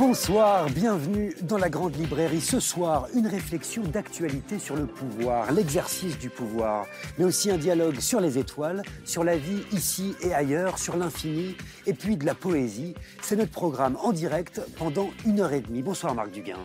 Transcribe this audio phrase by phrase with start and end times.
[0.00, 2.40] Bonsoir, bienvenue dans la Grande Librairie.
[2.40, 6.86] Ce soir, une réflexion d'actualité sur le pouvoir, l'exercice du pouvoir,
[7.18, 11.54] mais aussi un dialogue sur les étoiles, sur la vie ici et ailleurs, sur l'infini,
[11.86, 12.94] et puis de la poésie.
[13.20, 15.82] C'est notre programme en direct pendant une heure et demie.
[15.82, 16.56] Bonsoir Marc Duguin.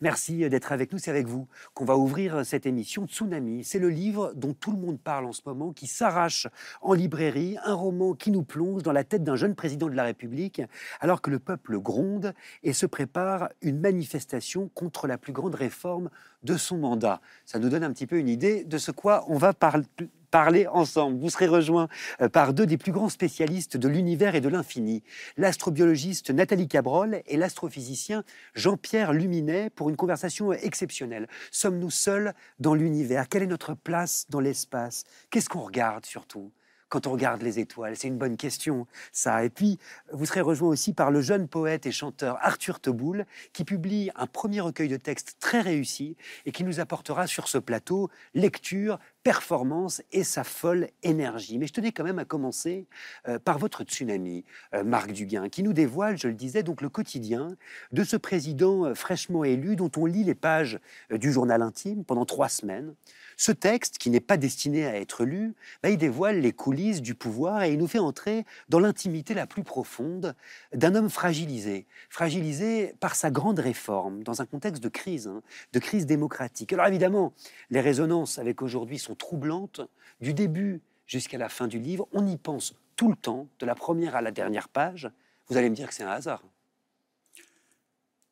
[0.00, 0.98] Merci d'être avec nous.
[0.98, 3.64] C'est avec vous qu'on va ouvrir cette émission Tsunami.
[3.64, 6.46] C'est le livre dont tout le monde parle en ce moment, qui s'arrache
[6.82, 10.04] en librairie, un roman qui nous plonge dans la tête d'un jeune président de la
[10.04, 10.62] République,
[11.00, 16.10] alors que le peuple gronde et se prépare une manifestation contre la plus grande réforme
[16.42, 17.20] de son mandat.
[17.44, 19.84] Ça nous donne un petit peu une idée de ce quoi on va parler
[20.30, 21.18] parler ensemble.
[21.18, 21.88] Vous serez rejoint
[22.20, 25.02] euh, par deux des plus grands spécialistes de l'univers et de l'infini,
[25.36, 31.28] l'astrobiologiste Nathalie Cabrol et l'astrophysicien Jean-Pierre Luminet pour une conversation exceptionnelle.
[31.50, 33.28] Sommes-nous seuls dans l'univers?
[33.28, 35.04] Quelle est notre place dans l'espace?
[35.30, 36.52] Qu'est-ce qu'on regarde surtout?
[36.88, 39.44] Quand on regarde les étoiles C'est une bonne question, ça.
[39.44, 39.78] Et puis,
[40.12, 44.26] vous serez rejoint aussi par le jeune poète et chanteur Arthur Teboul, qui publie un
[44.26, 46.16] premier recueil de textes très réussi
[46.46, 51.58] et qui nous apportera sur ce plateau lecture, performance et sa folle énergie.
[51.58, 52.86] Mais je tenais quand même à commencer
[53.28, 54.44] euh, par votre tsunami,
[54.74, 57.56] euh, Marc Duguin, qui nous dévoile, je le disais, donc le quotidien
[57.92, 60.78] de ce président euh, fraîchement élu dont on lit les pages
[61.10, 62.94] du journal intime pendant trois semaines.
[63.40, 67.14] Ce texte, qui n'est pas destiné à être lu, bah, il dévoile les coulisses du
[67.14, 70.34] pouvoir et il nous fait entrer dans l'intimité la plus profonde
[70.74, 75.40] d'un homme fragilisé, fragilisé par sa grande réforme, dans un contexte de crise, hein,
[75.72, 76.72] de crise démocratique.
[76.72, 77.32] Alors évidemment,
[77.70, 79.82] les résonances avec aujourd'hui sont troublantes,
[80.20, 83.76] du début jusqu'à la fin du livre, on y pense tout le temps, de la
[83.76, 85.08] première à la dernière page.
[85.46, 86.42] Vous allez me dire que c'est un hasard.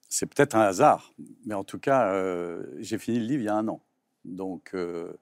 [0.09, 1.15] C'est peut-être un hasard,
[1.45, 3.81] mais en tout cas, euh, j'ai fini le livre il y a un an.
[4.27, 5.13] Donc, euh,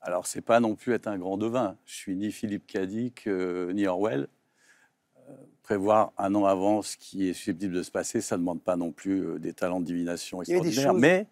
[0.00, 1.76] alors, c'est pas non plus être un grand devin.
[1.86, 4.28] Je suis ni Philippe Cadic, euh, ni Orwell.
[5.28, 5.32] Euh,
[5.62, 8.76] prévoir un an avant ce qui est susceptible de se passer, ça ne demande pas
[8.76, 10.92] non plus des talents de divination extraordinaires.
[10.92, 11.26] Mais,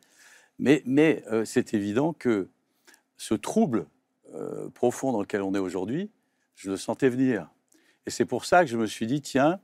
[0.58, 2.48] mais, mais c'est évident que
[3.18, 3.86] ce trouble
[4.72, 6.10] profond dans lequel on est aujourd'hui,
[6.54, 7.50] je le sentais venir.
[8.06, 9.60] Et c'est pour ça que je me suis dit, tiens,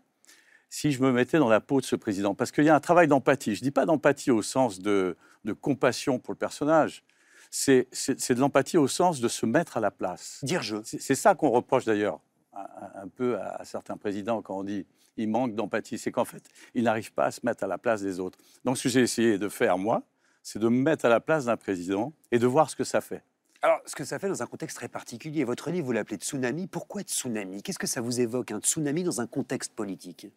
[0.71, 2.81] si je me mettais dans la peau de ce président, parce qu'il y a un
[2.81, 3.55] travail d'empathie.
[3.55, 7.05] Je ne dis pas d'empathie au sens de, de, compassion pour le personnage,
[7.51, 7.89] c'est
[8.31, 10.41] de l'empathie au sens de se mettre à la place.
[10.43, 10.77] Dire je.
[10.85, 12.21] C'est ça qu'on reproche d'ailleurs
[12.53, 14.87] un, peu à, certains présidents quand on dit
[15.17, 16.43] il manque d'empathie, c'est qu'en fait,
[16.75, 18.39] ils n'arrivent pas à se mettre à la place des autres.
[18.65, 20.05] Donc ce que j'ai essayé de faire, moi,
[20.43, 23.01] c'est de me mettre à la place d'un président et de voir ce que ça
[23.01, 23.23] fait.
[23.61, 26.69] Alors, ce que ça fait dans un contexte très particulier, votre livre, vous l'appelez tsunami.
[26.69, 27.61] Pourquoi tsunami?
[27.63, 30.29] Qu'est-ce que ça vous évoque, un tsunami dans un contexte politique?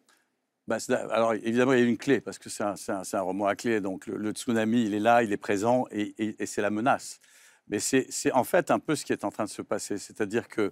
[0.80, 3.82] Bah, alors évidemment, il y a une clé, parce que c'est un, roman à clé.
[3.82, 7.20] Donc le, tsunami, il est là, il est présent, et, c'est la menace.
[7.68, 9.98] Mais c'est en fait un peu ce qui est en train de se passer.
[9.98, 10.72] C'est-à-dire que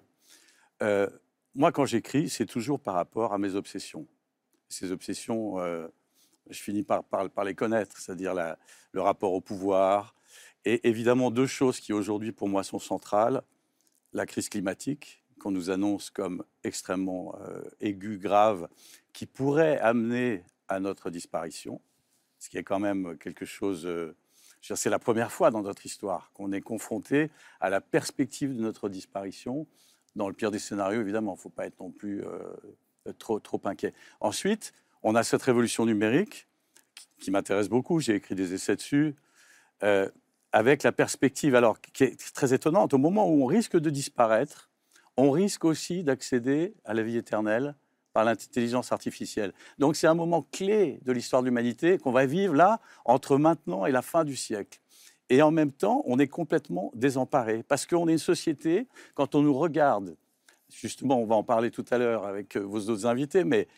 [0.81, 1.09] euh,
[1.55, 4.07] moi, quand j'écris, c'est toujours par rapport à mes obsessions.
[4.69, 5.87] Ces obsessions, euh,
[6.49, 7.03] je finis par,
[7.43, 8.33] les connaître, c'est-à-dire
[8.91, 10.16] le rapport au pouvoir,
[10.66, 13.41] et évidemment deux choses qui aujourd'hui pour moi sont centrales.
[14.13, 18.67] La crise climatique, qu'on nous annonce comme extrêmement euh, aiguë, grave,
[19.14, 21.81] qui pourrait amener à notre disparition,
[22.40, 23.86] ce qui est quand même quelque chose...
[23.86, 24.16] Euh,
[24.62, 27.31] c'est la première fois dans notre histoire qu'on est confronté
[27.62, 29.68] à la perspective de notre disparition.
[30.16, 33.62] Dans le pire des scénarios, évidemment, il ne faut pas être non plus euh, trop,
[33.64, 33.94] inquiet.
[34.20, 36.47] Ensuite, on a cette révolution numérique
[37.20, 38.00] qui, m'intéresse beaucoup.
[38.00, 39.16] J'ai écrit des essais dessus.
[39.84, 40.09] Euh,
[40.52, 44.70] avec la perspective, alors, qui est très étonnante, au moment où on risque de disparaître,
[45.16, 47.76] on risque aussi d'accéder à la vie éternelle
[48.19, 49.53] par l'intelligence artificielle.
[49.78, 53.85] Donc c'est un moment clé de l'histoire de l'humanité qu'on va vivre là, entre maintenant
[53.85, 54.81] et la fin du siècle.
[55.30, 59.41] Et en même temps, on est complètement désemparé, parce qu'on est une société, quand on
[59.41, 60.17] nous regarde,
[60.70, 63.70] justement, on va en parler tout à l'heure avec euh, vos autres invités, mais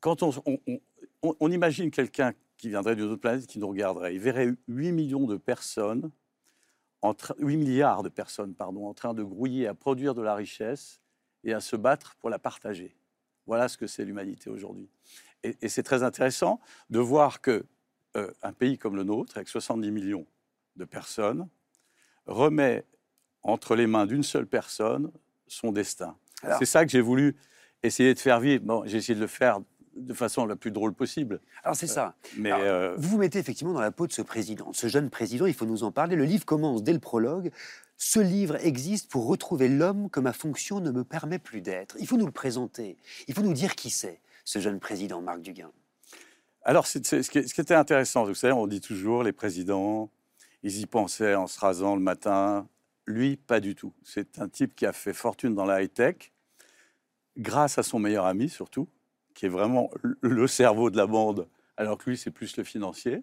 [0.00, 4.92] quand on, imagine quelqu'un qui viendrait d'une autre planète, qui nous regarderait, il verrait 8
[4.92, 6.10] millions de personnes,
[7.02, 11.02] en 8 milliards de personnes, pardon, en train de grouiller à produire de la richesse
[11.42, 12.96] et à se battre pour la partager.
[13.46, 14.88] Voilà ce que c'est l'humanité aujourd'hui.
[15.42, 17.64] Et, c'est très intéressant de voir que
[18.16, 20.26] euh, un pays comme le nôtre, avec 70 millions
[20.76, 21.48] de personnes,
[22.26, 22.84] remet
[23.42, 25.10] entre les mains d'une seule personne
[25.46, 26.16] son destin.
[26.58, 27.36] C'est ça que j'ai voulu
[27.82, 28.64] essayer de faire vivre.
[28.64, 29.60] Bon, j'ai essayé de le faire
[29.96, 31.40] de façon la plus drôle possible.
[31.62, 32.14] Alors c'est ça.
[32.24, 35.08] Euh, mais euh, vous vous mettez effectivement dans la peau de ce président, ce jeune
[35.08, 35.46] président.
[35.46, 36.16] Il faut nous en parler.
[36.16, 37.50] Le livre commence dès le prologue
[37.96, 41.96] ce livre existe pour retrouver l'homme que ma fonction ne me permet plus d'être.
[42.00, 42.96] Il faut nous le présenter.
[43.28, 45.70] Il faut nous dire qui c'est, ce jeune président Marc Duguin.
[46.62, 50.10] Alors, ce, qui, était intéressant, vous savez, on dit toujours, les présidents,
[50.62, 52.66] ils y pensaient en se rasant le matin.
[53.06, 53.92] Lui, pas du tout.
[54.02, 56.32] C'est un type qui a fait fortune dans la high-tech,
[57.36, 58.88] grâce à son meilleur ami surtout,
[59.34, 63.22] qui est vraiment le cerveau de la bande, alors que lui, c'est plus le financier.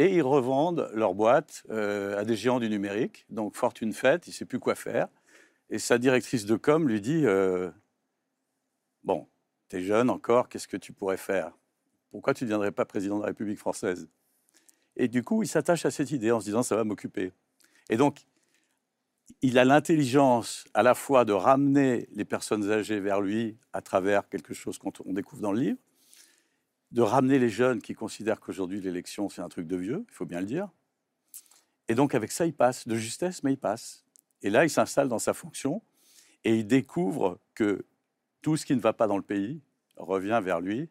[0.00, 3.26] Et ils revendent leur boîte euh, à des géants du numérique.
[3.28, 5.08] Donc, fortune faite, il ne sait plus quoi faire.
[5.68, 7.70] Et sa directrice de com lui dit euh,
[9.04, 9.28] Bon,
[9.68, 11.52] tu es jeune encore, qu'est-ce que tu pourrais faire?
[12.12, 14.08] Pourquoi tu ne deviendrais pas président de la République française?
[14.96, 17.32] Et du coup, il s'attache à cette idée en se disant Ça va m'occuper.
[17.90, 18.24] Et donc,
[19.42, 24.30] il a l'intelligence à la fois de ramener les personnes âgées vers lui à travers
[24.30, 25.78] quelque chose qu'on découvre dans le livre,
[26.92, 30.26] de ramener les jeunes qui considèrent qu'aujourd'hui l'élection c'est un truc de vieux, il faut
[30.26, 30.68] bien le dire.
[31.88, 34.04] Et donc avec ça, il passe de justesse, mais il passe.
[34.42, 35.82] Et là, il s'installe dans sa fonction
[36.44, 37.84] et il découvre que
[38.42, 39.60] tout ce qui ne va pas dans le pays
[39.96, 40.88] revient vers lui.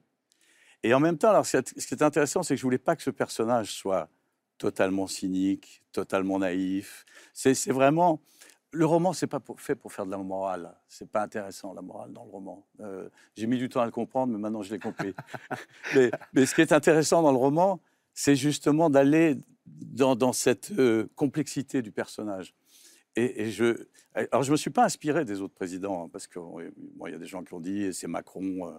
[0.84, 3.04] Et en même temps, alors, ce qui est intéressant, c'est que je voulais pas que
[3.04, 4.10] ce personnage soit
[4.57, 7.06] totalement cynique, totalement naïf.
[7.34, 8.22] C'est vraiment
[8.71, 10.74] le roman, c'est pas fait pour faire de la morale.
[10.88, 12.66] C'est pas intéressant la morale dans le roman.
[12.81, 15.13] Euh, j'ai mis du temps à le comprendre, mais maintenant je l'ai compris.
[16.33, 17.80] mais, ce qui est intéressant dans le roman,
[18.13, 22.54] c'est justement d'aller dans, cette euh, complexité du personnage.
[23.16, 27.13] Et, je, alors je me suis pas inspiré des autres présidents, hein, parce qu'il y
[27.13, 28.68] a des gens qui ont dit c'est Macron.
[28.68, 28.72] Euh,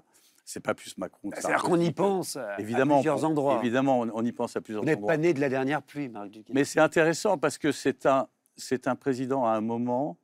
[0.47, 1.31] c'est pas plus Macron.
[1.33, 3.61] C'est-à-dire qu'on y pense évidemment, à plusieurs endroits.
[3.61, 4.95] Évidemment, on, y pense à plusieurs endroits.
[4.97, 6.53] Vous n'êtes pas né de la dernière pluie, Marc Duquet.
[6.53, 8.27] Mais c'est intéressant parce que c'est un,
[8.61, 10.19] c'est un président à un moment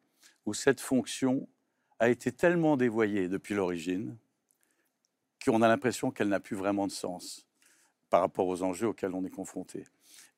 [0.45, 1.49] où cette fonction
[1.99, 4.17] a été tellement dévoyée depuis l'origine
[5.45, 7.47] qu'on a l'impression qu'elle n'a plus vraiment de sens
[8.11, 9.85] par rapport aux enjeux auxquels on est confronté.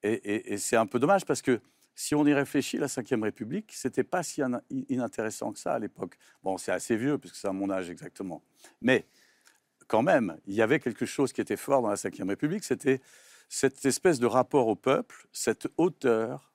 [0.03, 1.61] Et, c'est un peu dommage parce que
[1.95, 4.41] si on y réfléchit, la Ve République, c'était pas si
[4.71, 6.17] inintéressant que ça à l'époque.
[6.45, 8.43] Bon, c'est assez vieux puisque c'est à mon âge exactement.
[8.81, 9.07] Mais
[9.89, 13.01] quand même, il y avait quelque chose qui était fort dans la Ve République, c'était
[13.49, 16.48] cette espèce de rapport au peuple, cette hauteur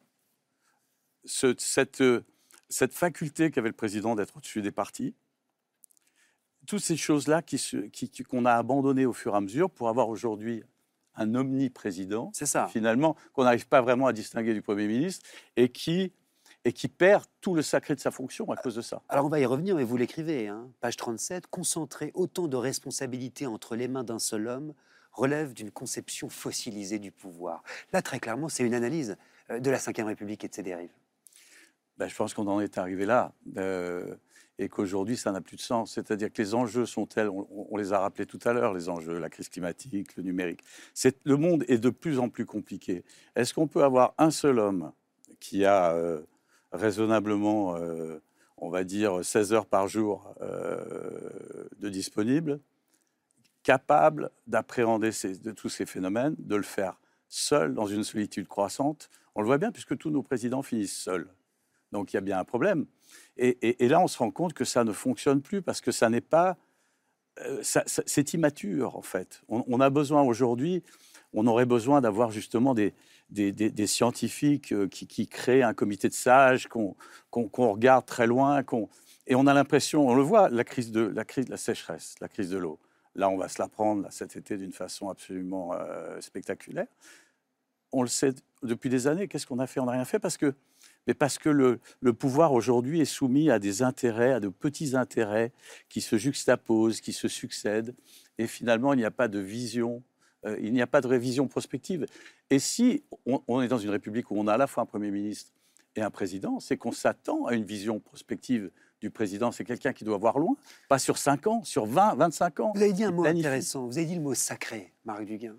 [1.25, 2.25] cette, euh,
[2.69, 5.15] cette faculté qu'avait le président d'être au-dessus des partis,
[6.65, 7.57] toutes ces choses-là qu'on
[7.91, 10.63] qui, qui, a abandonnées au fur et à mesure pour avoir aujourd'hui
[11.15, 12.67] un omniprésident, ça.
[12.67, 16.11] finalement, qu'on n'arrive pas vraiment à distinguer du Premier ministre, et qui,
[16.65, 19.01] et qui perd tout le sacré de sa fonction à cause de ça.
[19.09, 23.45] Alors on va y revenir, mais vous l'écrivez, hein, page 37, concentrer autant de responsabilités
[23.45, 24.73] entre les mains d'un seul homme
[25.11, 27.63] relève d'une conception fossilisée du pouvoir.
[27.91, 29.15] Là, très clairement, c'est une analyse
[29.51, 30.89] euh, de la Ve République et de ses dérives.
[31.97, 33.33] Ben, je pense qu'on en est arrivé là.
[33.57, 34.15] Euh,
[34.59, 35.93] et qu'aujourd'hui, ça n'a plus de sens.
[35.93, 39.17] C'est-à-dire que les enjeux sont tels, on, les a rappelés tout à l'heure, les enjeux,
[39.17, 40.61] la crise climatique, le numérique.
[41.25, 43.03] Le monde est de plus en plus compliqué.
[43.35, 44.91] Est-ce qu'on peut avoir un seul homme
[45.39, 46.21] qui a euh,
[46.71, 48.19] raisonnablement, euh,
[48.57, 50.35] on va dire, 16 heures par jour
[51.79, 52.59] de disponible,
[53.63, 55.09] capable d'appréhender
[55.43, 59.09] de tous ces phénomènes, de le faire seul, dans une solitude croissante?
[59.33, 61.27] On le voit bien, puisque tous nos présidents finissent seuls.
[61.93, 62.85] Donc il y a bien un problème.
[63.37, 66.21] Et, là, on se rend compte que ça ne fonctionne plus parce que ça n'est
[66.21, 66.57] pas.
[67.39, 69.41] Euh, c'est immature, en fait.
[69.47, 70.83] On, a besoin aujourd'hui,
[71.33, 72.93] on aurait besoin d'avoir justement des,
[73.87, 76.95] scientifiques euh, qui, créent un comité de sages, qu'on
[77.31, 78.61] regarde très loin.
[79.25, 82.27] et on a l'impression, on le voit, la crise, de, la crise la sécheresse, la
[82.27, 82.77] crise de l'eau.
[83.15, 86.87] Là, on va se la prendre cet été d'une façon absolument euh, spectaculaire.
[87.91, 89.27] On le sait depuis des années.
[89.27, 89.79] Qu'est-ce qu'on a fait?
[89.79, 90.53] On n'a rien fait parce que
[91.07, 91.79] mais parce que le,
[92.13, 95.51] pouvoir aujourd'hui est soumis à des intérêts, à de petits intérêts
[95.89, 97.95] qui se juxtaposent, qui se succèdent,
[98.37, 100.03] et finalement il n'y a pas de vision,
[100.45, 102.05] euh, il n'y a pas de révision prospective.
[102.49, 105.11] Et si on, est dans une république où on a à la fois un Premier
[105.11, 105.51] ministre
[105.95, 109.51] et un président, c'est qu'on s'attend à une vision prospective du président.
[109.51, 110.55] C'est quelqu'un qui doit voir loin,
[110.87, 112.71] pas sur 5 ans, sur 20, 25 ans.
[112.75, 115.55] Vous avez dit un mot intéressant, vous avez dit le mot sacré, Marc Duguin.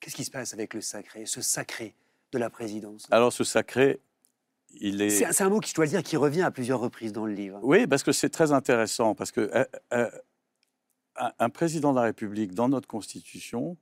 [0.00, 1.94] Qu'est-ce qui se passe avec le sacré, ce sacré
[2.32, 3.06] de la présidence?
[3.10, 4.00] Alors ce sacré,
[4.78, 7.34] c'est un mot qui, je dois le dire, qui revient à plusieurs reprises dans le
[7.34, 7.60] livre.
[7.62, 10.10] Oui, parce que c'est très intéressant, parce que euh, euh,
[11.38, 13.76] un président de la République, dans notre Constitution,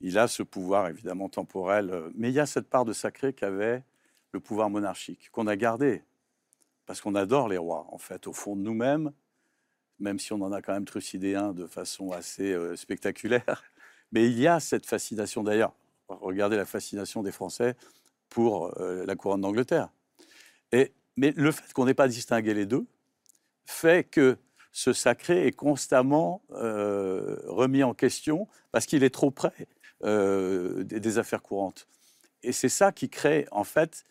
[0.00, 3.32] il a ce pouvoir évidemment temporel, euh, mais il y a cette part de sacré
[3.32, 3.82] qu'avait
[4.32, 6.02] le pouvoir monarchique, qu'on a gardé,
[6.86, 9.12] parce qu'on adore les rois, en fait, au fond de nous-mêmes,
[9.98, 13.64] même si on en a quand même trucidé un de façon assez spectaculaire.
[14.12, 15.72] Mais il y a cette fascination, d'ailleurs,
[16.08, 17.76] regardez la fascination des Français
[18.28, 19.88] pour la couronne d'Angleterre
[21.16, 22.86] mais le fait qu'on n'ait pas distingué les deux
[23.66, 24.36] fait que
[24.72, 29.68] ce sacré est constamment euh, remis en question parce qu'il est trop près
[30.02, 31.86] euh, des, affaires courantes.
[32.42, 34.04] Et c'est ça qui crée, en fait,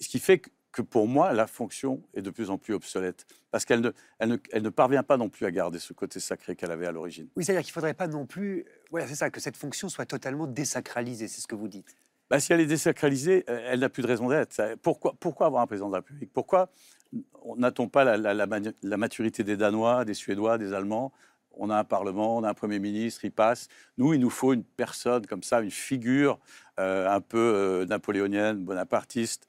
[0.00, 0.40] ce qui fait
[0.72, 3.26] que pour moi, la fonction est de plus en plus obsolète.
[3.50, 6.86] Parce qu'elle ne, ne parvient pas non plus à garder ce côté sacré qu'elle avait
[6.86, 7.28] à l'origine.
[7.36, 10.06] Oui, c'est-à-dire qu'il ne faudrait pas non plus, voilà, c'est ça, que cette fonction soit
[10.06, 11.94] totalement désacralisée, c'est ce que vous dites.
[12.30, 14.76] Bah, si elle est désacralisée, euh, elle n'a plus de raison d'être.
[14.82, 16.32] Pourquoi, avoir un président de la République?
[16.32, 16.70] Pourquoi
[17.56, 21.12] n'a-t-on pas la, maturité des Danois, des Suédois, des Allemands?
[21.52, 23.68] On a un Parlement, on a un Premier ministre, il passe.
[23.96, 26.38] Nous, il nous faut une personne comme ça, une figure
[26.78, 29.48] euh, un peu euh, napoléonienne, bonapartiste.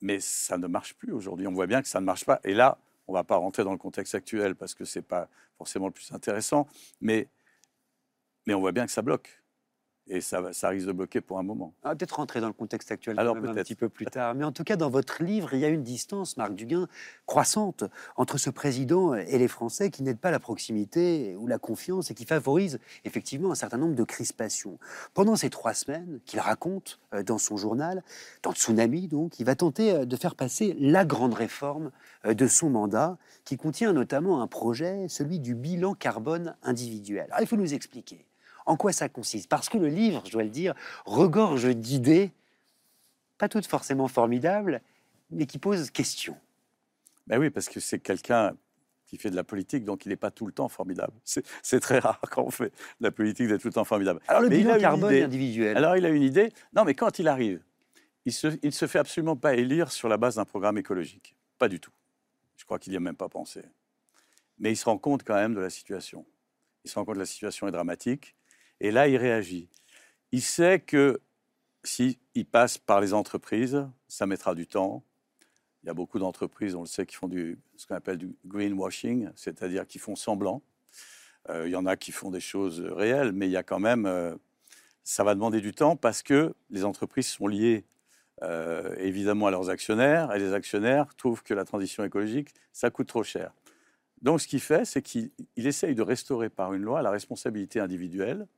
[0.00, 1.46] Mais ça ne marche plus aujourd'hui.
[1.46, 2.40] On voit bien que ça ne marche pas.
[2.44, 5.04] Et là, on ne va pas rentrer dans le contexte actuel parce que ce n'est
[5.04, 6.66] pas forcément le plus intéressant.
[7.00, 7.28] Mais
[8.48, 9.41] on voit bien que ça bloque
[10.08, 11.74] et ça, ça, risque de bloquer pour un moment.
[11.84, 14.34] Va peut-être rentrer dans le contexte actuel Alors, un petit peu plus tard.
[14.34, 16.88] Mais en tout cas, dans votre livre, il y a une distance, Marc Duguin,
[17.26, 17.84] croissante
[18.16, 22.14] entre ce président et les Français qui n'aident pas la proximité ou la confiance et
[22.14, 24.78] qui favorisent effectivement un certain nombre de crispations.
[25.14, 28.02] Pendant ces trois semaines qu'il raconte euh, dans son journal,
[28.42, 31.92] dans Tsunami donc, il va tenter euh, de faire passer la grande réforme
[32.26, 37.26] euh, de son mandat qui contient notamment un projet, celui du bilan carbone individuel.
[37.30, 38.26] Alors, il faut nous expliquer.
[38.66, 39.48] En quoi ça consiste?
[39.48, 42.32] Parce que le livre, je dois le dire, regorge d'idées,
[43.38, 44.80] pas toutes forcément formidables,
[45.30, 46.36] mais qui posent question.
[47.26, 48.56] Ben oui, parce que c'est quelqu'un
[49.06, 51.12] qui fait de la politique, donc il n'est pas tout le temps formidable.
[51.24, 54.20] C'est très rare quand on fait de la politique d'être tout le temps formidable.
[54.26, 55.76] Alors le bilan carbone individuel.
[55.76, 56.50] Alors il a une idée.
[56.74, 57.62] Non, mais quand il arrive,
[58.24, 61.36] il se, il se fait absolument pas élire sur la base d'un programme écologique.
[61.58, 61.92] Pas du tout.
[62.56, 63.62] Je crois qu'il n'y a même pas pensé.
[64.58, 66.24] Mais il se rend compte quand même de la situation.
[66.84, 68.34] Il se rend compte que la situation est dramatique.
[68.82, 69.68] Et là, il réagit.
[70.32, 71.20] Il sait que
[71.84, 72.16] s'il
[72.50, 75.04] passe par les entreprises, ça mettra du temps.
[75.82, 78.34] Il y a beaucoup d'entreprises, on le sait, qui font du, ce qu'on appelle du
[78.44, 80.62] greenwashing, c'est-à-dire qui font semblant.
[81.48, 83.78] Euh, il y en a qui font des choses réelles, mais il y a quand
[83.78, 84.34] même, euh,
[85.04, 87.84] ça va demander du temps parce que les entreprises sont liées
[88.42, 93.06] euh, évidemment à leurs actionnaires et les actionnaires trouvent que la transition écologique, ça coûte
[93.06, 93.54] trop cher.
[94.22, 98.48] Donc ce qu'il fait, c'est qu'il essaye de restaurer par une loi la responsabilité individuelle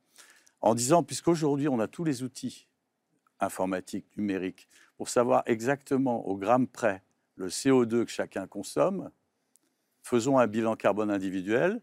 [0.65, 2.67] en disant, puisqu'aujourd'hui on a tous les outils
[3.39, 4.67] informatiques, numériques,
[4.97, 7.03] pour savoir exactement au gramme près
[7.35, 9.11] le CO2 que chacun consomme,
[10.01, 11.81] faisons un bilan carbone individuel,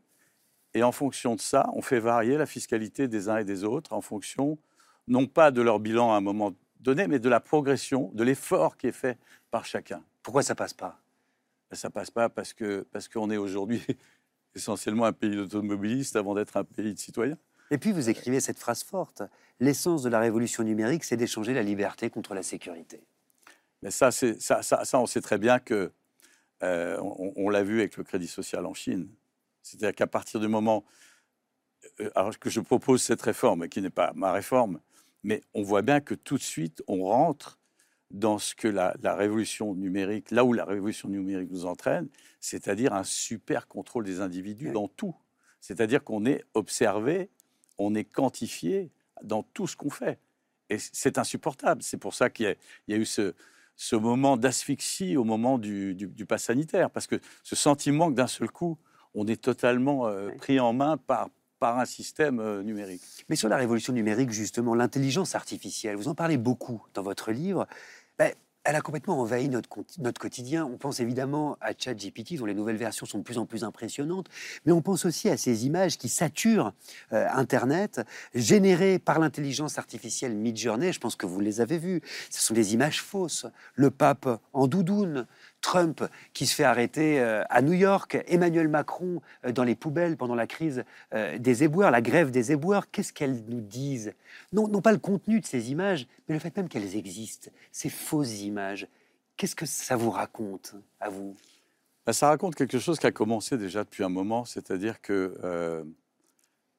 [0.75, 3.93] et en fonction de ça, on fait varier la fiscalité des uns et des autres
[3.93, 4.59] en fonction,
[5.07, 8.77] non pas de leur bilan à un moment donné, mais de la progression, de l'effort
[8.77, 9.17] qui est fait
[9.53, 10.03] par chacun.
[10.25, 10.99] Pourquoi ça passe pas?
[11.71, 13.85] Ben, Ça passe pas parce que parce qu'on est aujourd'hui
[14.57, 17.39] essentiellement un pays d'automobilistes avant d'être un pays de citoyens.
[17.73, 19.23] Et puis vous écrivez cette phrase forte
[19.59, 23.03] l'essence de la révolution numérique, c'est d'échanger la liberté contre la sécurité.
[23.81, 25.91] Mais ça, ça, ça, ça, on sait très bien que
[26.63, 29.09] euh, on, on l'a vu avec le crédit social en Chine.
[29.63, 30.85] C'est-à-dire qu'à partir du moment
[32.01, 34.79] euh, alors que je propose cette réforme, qui n'est pas ma réforme,
[35.23, 37.59] mais on voit bien que tout de suite, on rentre
[38.11, 42.93] dans ce que la, la, révolution numérique, là où la révolution numérique nous entraîne, c'est-à-dire
[42.93, 45.17] un super contrôle des individus dans tout.
[45.61, 47.31] C'est-à-dire qu'on est observé
[47.79, 48.91] on est quantifié
[49.23, 50.19] dans tout ce qu'on fait.
[50.71, 51.83] Et c'est insupportable.
[51.83, 52.57] C'est pour ça qu'il
[52.89, 53.35] y, a eu ce,
[53.93, 58.51] moment d'asphyxie au moment du, du, pass sanitaire, parce que ce sentiment que d'un seul
[58.51, 58.79] coup,
[59.15, 63.03] on est totalement euh, pris en main par, par un système euh, numérique.
[63.29, 67.67] Mais sur la révolution numérique, justement, l'intelligence artificielle, vous en parlez beaucoup dans votre livre.
[68.65, 70.65] Elle a complètement envahi notre, notre quotidien.
[70.65, 74.29] On pense évidemment à ChatGPT, dont les nouvelles versions sont de plus en plus impressionnantes,
[74.65, 76.73] mais on pense aussi à ces images qui saturent
[77.13, 78.01] euh, Internet,
[78.35, 80.93] générées par l'intelligence artificielle Midjourney.
[80.93, 82.03] Je pense que vous les avez vues.
[82.31, 83.47] Ce sont des images fausses.
[83.75, 85.27] Le pape en doudoune,
[85.63, 86.05] Trump
[86.35, 90.35] qui se fait arrêter euh, à New York, Emmanuel Macron euh, dans les poubelles pendant
[90.35, 94.13] la crise euh, des éboueurs, la grève des éboueurs, qu'est-ce qu'elles nous disent?
[94.53, 97.89] Non, non pas le contenu de ces images, mais le fait même qu'elles existent, ces
[97.89, 98.87] fausses images.
[99.39, 101.37] Qu'est-ce que ça vous raconte à vous?
[102.05, 105.85] Ben, Ça raconte quelque chose qui a commencé déjà depuis un moment, c'est-à-dire que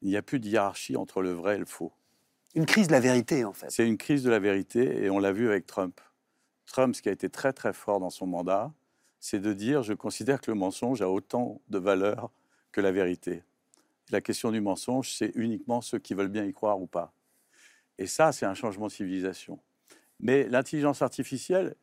[0.02, 1.94] il n'y a plus de hiérarchie entre le vrai et le faux.
[2.56, 3.68] Une crise de la vérité, en fait.
[3.70, 6.00] C'est une crise de la vérité, et on l'a vu avec Trump.
[6.66, 8.72] Trump, ce qui a été très très fort dans son mandat,
[9.20, 12.32] c'est de dire je considère que le mensonge a autant de valeur
[12.72, 13.44] que la vérité.
[14.12, 17.14] La question du mensonge, c'est uniquement ceux qui veulent bien y croire ou pas.
[17.98, 19.60] Et ça, c'est un changement de civilisation.
[20.20, 21.76] Mais l'intelligence artificielle,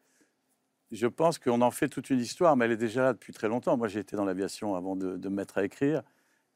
[0.91, 3.49] je pense qu'on en fait toute une histoire, mais elle est déjà là depuis très
[3.49, 3.77] longtemps.
[3.77, 6.03] Moi, j'ai été dans l'aviation avant de, me mettre à écrire.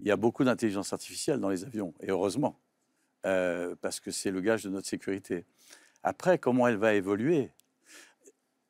[0.01, 2.59] Il y a beaucoup d'intelligence artificielle dans les avions, et heureusement,
[3.27, 5.45] euh, parce que c'est le gage de notre sécurité.
[6.03, 7.51] Après, comment elle va évoluer?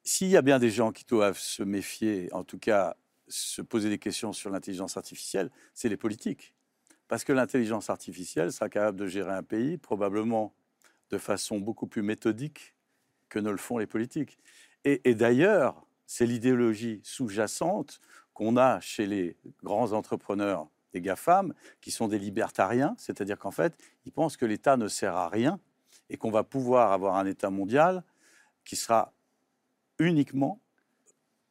[0.05, 2.97] S'il y a bien des gens qui doivent se méfier, en tout cas
[3.29, 6.55] se poser des questions sur l'intelligence artificielle, c'est les politiques.
[7.09, 10.55] Parce que l'intelligence artificielle sera capable de gérer un pays probablement
[11.11, 12.75] de façon beaucoup plus méthodique
[13.29, 14.39] que ne le font les politiques.
[14.85, 18.01] et d'ailleurs, c'est l'idéologie sous-jacente
[18.35, 23.77] qu'on a chez les grands entrepreneurs des GAFAM, qui sont des libertariens, c'est-à-dire qu'en fait,
[24.05, 25.59] ils pensent que l'État ne sert à rien
[26.09, 28.05] et qu'on va pouvoir avoir un État mondial
[28.65, 29.13] qui sera
[29.99, 30.61] uniquement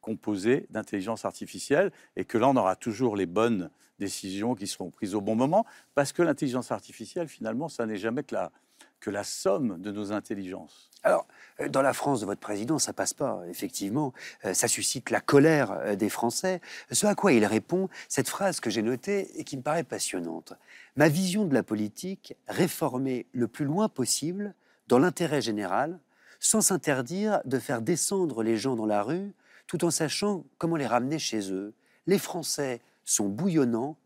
[0.00, 5.14] composé d'intelligence artificielle et que là, on aura toujours les bonnes décisions qui seront prises
[5.14, 8.52] au bon moment, parce que l'intelligence artificielle, finalement, ça n'est jamais que la,
[9.00, 10.90] que la somme de nos intelligences.
[11.02, 11.26] Alors,
[11.60, 14.12] euh, dans la France de votre président, ça passe pas, effectivement.
[14.44, 16.60] Euh, ça suscite la colère euh, des Français.
[16.90, 20.54] Ce à quoi il répond, cette phrase que j'ai notée et qui me paraît passionnante.
[20.96, 24.54] Ma vision de la politique, réformer le plus loin possible,
[24.88, 25.98] dans l'intérêt général,
[26.44, 29.32] sans s'interdire de faire descendre les gens dans la rue,
[29.66, 31.72] tout en sachant comment les ramener chez eux.
[32.06, 33.96] Les Français sont bouillonnants,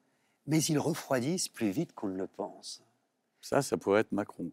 [0.47, 2.81] mais ils refroidissent plus vite qu'on ne le pense.
[3.41, 4.53] Ça, ça pourrait être Macron.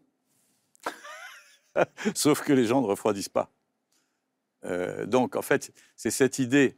[2.16, 3.50] Sauf que les gens ne refroidissent pas.
[4.64, 6.76] Euh, donc, en fait, c'est cette idée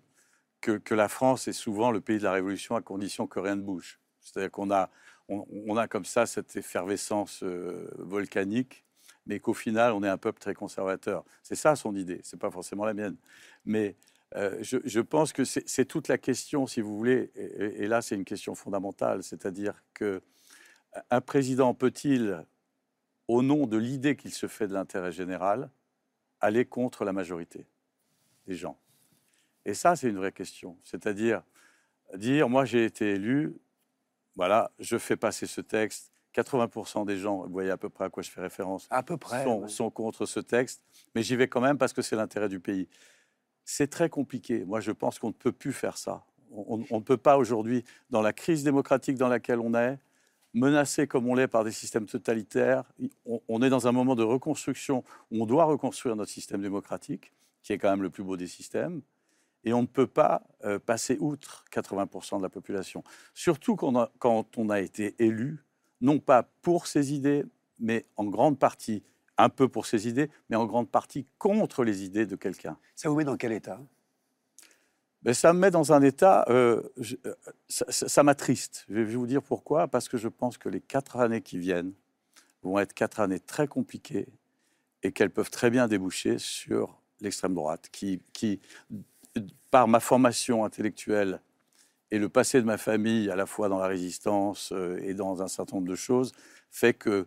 [0.61, 3.63] que, la France est souvent le pays de la Révolution à condition que rien ne
[3.63, 3.99] bouge.
[4.21, 4.91] C'est-à-dire qu'on a,
[5.31, 8.85] on, a comme ça cette effervescence euh, volcanique,
[9.29, 11.25] mais qu'au final, on est un peuple très conservateur.
[11.43, 13.17] C'est ça son idée, c'est pas forcément la mienne.
[13.65, 13.95] Mais
[14.35, 18.25] euh, je, pense que c'est toute la question, si vous voulez, et, là, c'est une
[18.25, 20.23] question fondamentale, c'est-à-dire que
[21.11, 22.45] un président peut-il
[23.29, 25.71] au nom de l'idée qu'il se fait de l'intérêt général,
[26.41, 27.67] aller contre la majorité
[28.47, 28.79] des gens?
[29.67, 30.79] Et ça, c'est une vraie question.
[30.83, 31.43] C'est-à-dire
[32.15, 33.55] dire, moi j'ai été élu,
[34.37, 36.11] voilà, je fais passer ce texte.
[36.41, 39.17] 80% des gens, vous voyez à peu près à quoi je fais référence, à peu
[39.17, 40.83] près, sont, contre ce texte,
[41.15, 42.89] mais j'y vais quand même parce que c'est l'intérêt du pays.
[43.65, 44.65] C'est très compliqué.
[44.65, 46.25] Moi, je pense qu'on ne peut plus faire ça.
[46.51, 49.99] on ne peut pas aujourd'hui, dans la crise démocratique dans laquelle on est,
[50.55, 52.85] menacé comme on l'est par des systèmes totalitaires.
[53.49, 57.73] On, est dans un moment de reconstruction où on doit reconstruire notre système démocratique, qui
[57.73, 59.03] est quand même le plus beau des systèmes.
[59.65, 63.03] Et on ne peut pas euh, passer outre 80% de la population.
[63.35, 65.65] Surtout quand on, a, été élu,
[66.01, 67.45] non pas pour ses idées,
[67.79, 69.03] mais en grande partie,
[69.37, 72.77] un peu pour ses idées, mais en grande partie contre les idées de quelqu'un.
[72.97, 73.81] Ça vous met dans quel état?
[75.25, 76.83] Mais ça me met dans un état, euh,
[77.27, 77.35] euh,
[77.69, 78.85] ça, m'attriste.
[78.89, 79.89] Je vais vous dire pourquoi.
[79.89, 81.93] Parce que je pense que les quatre années qui viennent
[82.63, 84.29] vont être quatre années très compliquées
[85.03, 88.61] et qu'elles peuvent très bien déboucher sur l'extrême droite, qui, qui,
[89.71, 91.41] par ma formation intellectuelle
[92.11, 95.43] et le passé de ma famille, à la fois dans la résistance euh, et dans
[95.43, 96.33] un certain nombre de choses,
[96.71, 97.27] fait que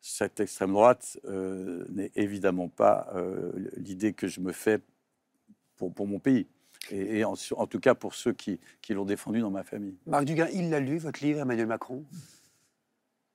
[0.00, 3.14] cette extrême droite n'est évidemment pas
[3.76, 4.80] l'idée que je me fais
[5.76, 6.48] pour, pour mon pays
[6.90, 9.96] et, en, tout cas pour ceux qui, qui l'ont défendu dans ma famille.
[10.06, 12.04] Marc Duguin, il l'a lu, votre livre, Emmanuel Macron?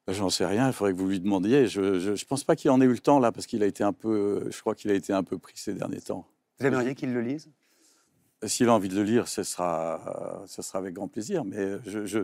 [0.06, 1.68] Ben, J'en sais rien, il faudrait que vous lui demandiez.
[1.68, 3.84] Je ne pense pas qu'il en ait eu le temps là, parce qu'il a été
[3.84, 6.28] un peu, je crois qu'il a été un peu pris ces derniers temps.
[6.60, 7.50] Vous aimeriez qu'il le lise?
[8.45, 11.43] S'il a envie de le lire, ce sera, ce sera avec grand plaisir.
[11.43, 12.19] Mais je, je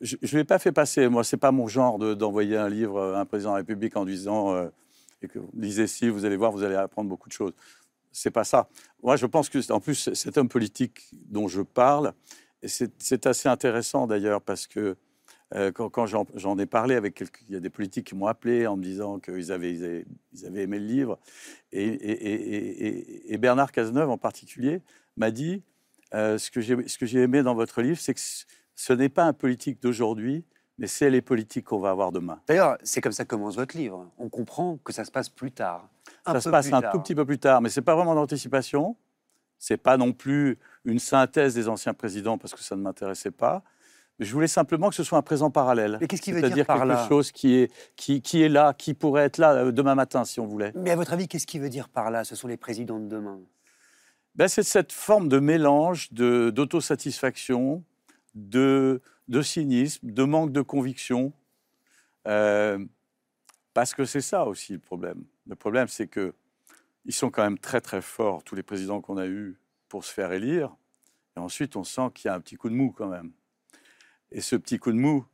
[0.00, 1.08] je ne l'ai pas fait passer.
[1.08, 4.04] Moi, c'est pas mon genre d'envoyer un livre à un président de la République en
[4.04, 4.68] disant euh,
[5.22, 7.52] et que lisez ci, vous allez voir, vous allez apprendre beaucoup de choses
[8.14, 8.68] c'est pas ça.
[9.02, 12.14] Moi, je pense que, en plus, cet homme politique dont je parle,
[12.62, 14.96] c'est assez intéressant d'ailleurs parce que
[15.54, 18.66] euh, quand, j'en ai parlé avec quelques, il y a des politiques qui m'ont appelé
[18.66, 21.18] en me disant qu'ils avaient, ils avaient, aimé le livre,
[21.72, 24.82] et, Bernard Cazeneuve en particulier
[25.16, 25.62] m'a dit
[26.12, 26.60] euh, ce que
[27.06, 30.44] j'ai aimé dans votre livre, c'est que ce n'est pas un politique d'aujourd'hui,
[30.78, 32.40] mais c'est les politiques qu'on va avoir demain.
[32.48, 34.10] D'ailleurs, c'est comme ça que commence votre livre.
[34.18, 35.88] On comprend que ça se passe plus tard.
[36.26, 38.96] ça se passe un tout petit peu plus tard, mais c'est pas vraiment d'anticipation.
[39.58, 43.62] C'est pas non plus une synthèse des anciens présidents parce que ça ne m'intéressait pas.
[44.20, 45.98] Je voulais simplement que ce soit un présent parallèle.
[46.00, 48.94] Mais qu'est-ce qui veut dire par quelque chose qui est, qui, qui, est là, qui
[48.94, 50.72] pourrait être là euh, demain matin, si on voulait.
[50.76, 52.24] Mais à votre avis, qu'est-ce qui veut dire par là?
[52.24, 53.40] Ce sont les présidents de demain.
[54.36, 57.82] Ben, c'est cette forme de mélange d'autosatisfaction,
[58.34, 61.32] de, de cynisme, de manque de conviction.
[62.26, 62.84] Euh,
[63.74, 65.24] parce que c'est ça aussi le problème.
[65.46, 66.34] Le problème, c'est que
[67.04, 70.12] ils sont quand même très très forts, tous les présidents qu'on a eus, pour se
[70.12, 70.74] faire élire.
[71.36, 73.32] Et ensuite, on sent qu'il y a un petit coup de mou quand même.
[74.32, 75.24] Et ce petit coup de mou,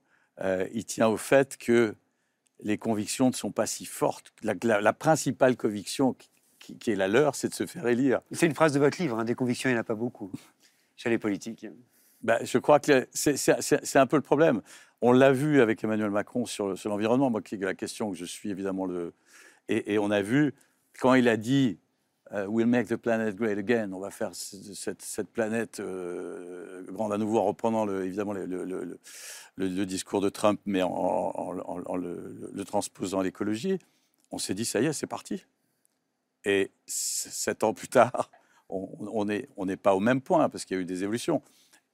[0.40, 1.94] euh, il tient au fait que
[2.62, 4.33] les convictions ne sont pas si fortes.
[4.42, 6.14] La, principale conviction
[6.59, 8.20] qui, est la leur, c'est de se faire élire.
[8.33, 10.31] C'est une phrase de votre livre, hein, des convictions, il n'y en a pas beaucoup
[10.96, 11.66] chez les politiques.
[12.22, 14.61] Ben, je crois que c'est un peu le problème.
[15.00, 18.26] On l'a vu avec Emmanuel Macron sur, l'environnement, moi qui est la question que je
[18.26, 19.14] suis évidemment le.
[19.68, 20.55] Et, on a vu
[20.98, 21.79] quand il a dit
[22.33, 27.38] We'll make the planet great again, on va faire cette, planète euh, grande à nouveau
[27.40, 33.81] en reprenant évidemment le, discours de Trump, mais en, le, transposant à l'écologie.
[34.31, 35.45] On s'est dit Ça y est, c'est parti.
[36.45, 38.31] Et sept ans plus tard,
[38.69, 41.43] on n'est pas au même point parce qu'il y a eu des évolutions,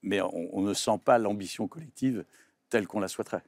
[0.03, 2.25] mais on, ne sent pas l'ambition collective
[2.69, 3.43] telle qu'on la souhaiterait.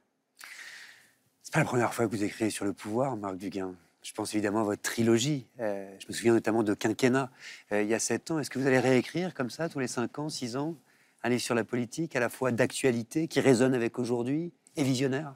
[1.43, 3.75] C'est pas la première fois que vous écrivez sur le pouvoir, Marc Duguin?
[4.01, 5.45] Je pense évidemment à votre trilogie.
[5.59, 7.29] Euh, je me souviens notamment de Quinquennat
[7.71, 8.39] euh, il y a sept ans.
[8.39, 10.75] Est-ce que vous allez réécrire comme ça tous les cinq ans, six ans
[11.21, 15.35] un livre sur la politique à la fois d'actualité qui résonne avec aujourd'hui et visionnaire?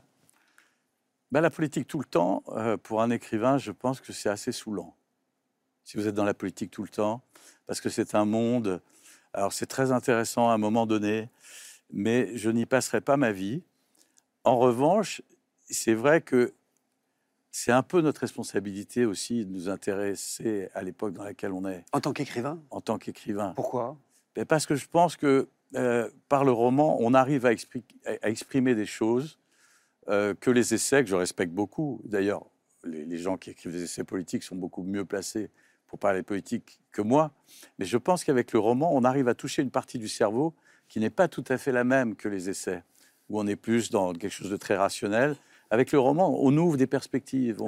[1.31, 4.53] Ben, La politique tout le temps, euh, pour un écrivain, je pense que c'est assez
[4.53, 4.95] saoulant.
[5.83, 7.21] Si vous êtes dans la politique tout le temps,
[7.67, 8.81] parce que c'est un monde.
[9.33, 11.29] Alors c'est très intéressant à un moment donné,
[11.91, 13.61] mais je n'y passerai pas ma vie.
[14.45, 15.21] En revanche,
[15.65, 16.53] c'est vrai que
[17.55, 21.85] c'est un peu notre responsabilité aussi de nous intéresser à l'époque dans laquelle on est.
[21.91, 22.59] En tant qu'écrivain?
[22.71, 23.53] En tant qu'écrivain.
[23.55, 23.95] Pourquoi?
[24.35, 27.51] Ben, Parce que je pense que euh, par le roman, on arrive à,
[28.23, 29.37] exprimer des choses
[30.09, 32.01] euh, que les essais, que je respecte beaucoup.
[32.05, 32.43] D'ailleurs,
[32.83, 35.51] les, gens qui écrivent des essais politiques sont beaucoup mieux placés
[35.85, 37.31] pour parler politique que moi.
[37.77, 40.55] Mais je pense qu'avec le roman, on arrive à toucher une partie du cerveau
[40.89, 42.83] qui n'est pas tout à fait la même que les essais,
[43.29, 45.35] où on est plus dans quelque chose de très rationnel.
[45.73, 47.59] Avec le roman, on ouvre des perspectives,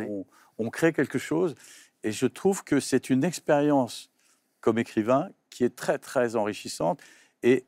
[0.59, 1.55] on, crée quelque chose.
[2.03, 4.11] Et je trouve que c'est une expérience
[4.61, 7.01] comme écrivain qui est très, très enrichissante.
[7.41, 7.65] Et,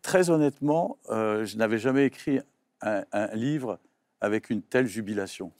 [0.00, 2.40] très honnêtement, euh, je n'avais jamais écrit
[2.80, 3.78] un, livre
[4.22, 5.52] avec une telle jubilation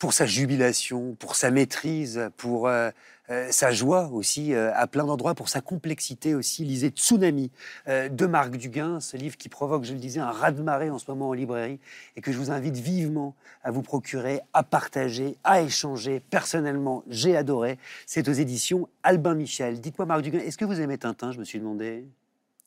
[0.00, 2.90] pour sa jubilation, pour sa maîtrise, pour euh,
[3.28, 6.64] euh, sa joie aussi, euh, à plein d'endroits, pour sa complexité aussi.
[6.64, 7.52] Lisez Tsunami
[7.86, 11.28] de Marc Duguin, ce livre qui provoque, je le disais, un raz-de-marée en ce moment
[11.28, 11.78] en librairie
[12.16, 16.20] et que je vous invite vivement à vous procurer, à partager, à échanger.
[16.30, 17.78] Personnellement, j'ai adoré.
[18.06, 19.82] C'est aux éditions Albin Michel.
[19.82, 22.08] Dites-moi, Marc Duguin, est-ce que vous aimez Tintin Je me suis demandé?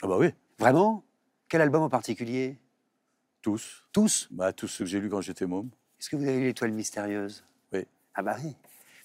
[0.03, 0.27] Ah bah oui.
[0.59, 1.03] Vraiment?
[1.49, 2.57] Quel album en particulier?
[3.41, 3.83] Tous.
[3.91, 4.27] Tous?
[4.29, 5.69] Bah tous ceux que j'ai lus quand j'étais môme.
[6.03, 7.45] Est-ce que vous avez l'étoile mystérieuse?
[7.71, 7.87] Oui.
[8.13, 8.53] Ah bah oui.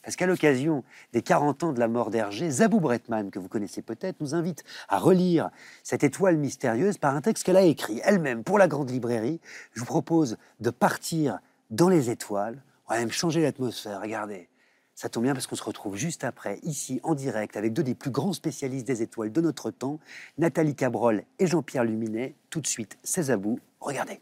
[0.02, 0.82] Parce qu'à l'occasion
[1.12, 4.64] des 40 ans de la mort d'Hergé, Zabou Bretman, que vous connaissez peut-être, nous invite
[4.88, 5.50] à relire
[5.84, 9.40] cette étoile mystérieuse par un texte qu'elle a écrit elle-même pour la grande librairie.
[9.74, 11.38] Je vous propose de partir
[11.70, 12.60] dans les étoiles.
[12.88, 14.00] On va même changer l'atmosphère.
[14.00, 14.48] Regardez.
[14.96, 17.94] Ça tombe bien parce qu'on se retrouve juste après, ici, en direct, avec deux des
[17.94, 20.00] plus grands spécialistes des étoiles de notre temps,
[20.36, 22.34] Nathalie Cabrol et Jean-Pierre Luminet.
[22.50, 23.60] Tout de suite, c'est Zabou.
[23.78, 24.20] Regardez.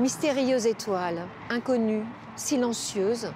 [0.00, 3.30] Mystérieuse étoile, inconnue, silencieuse,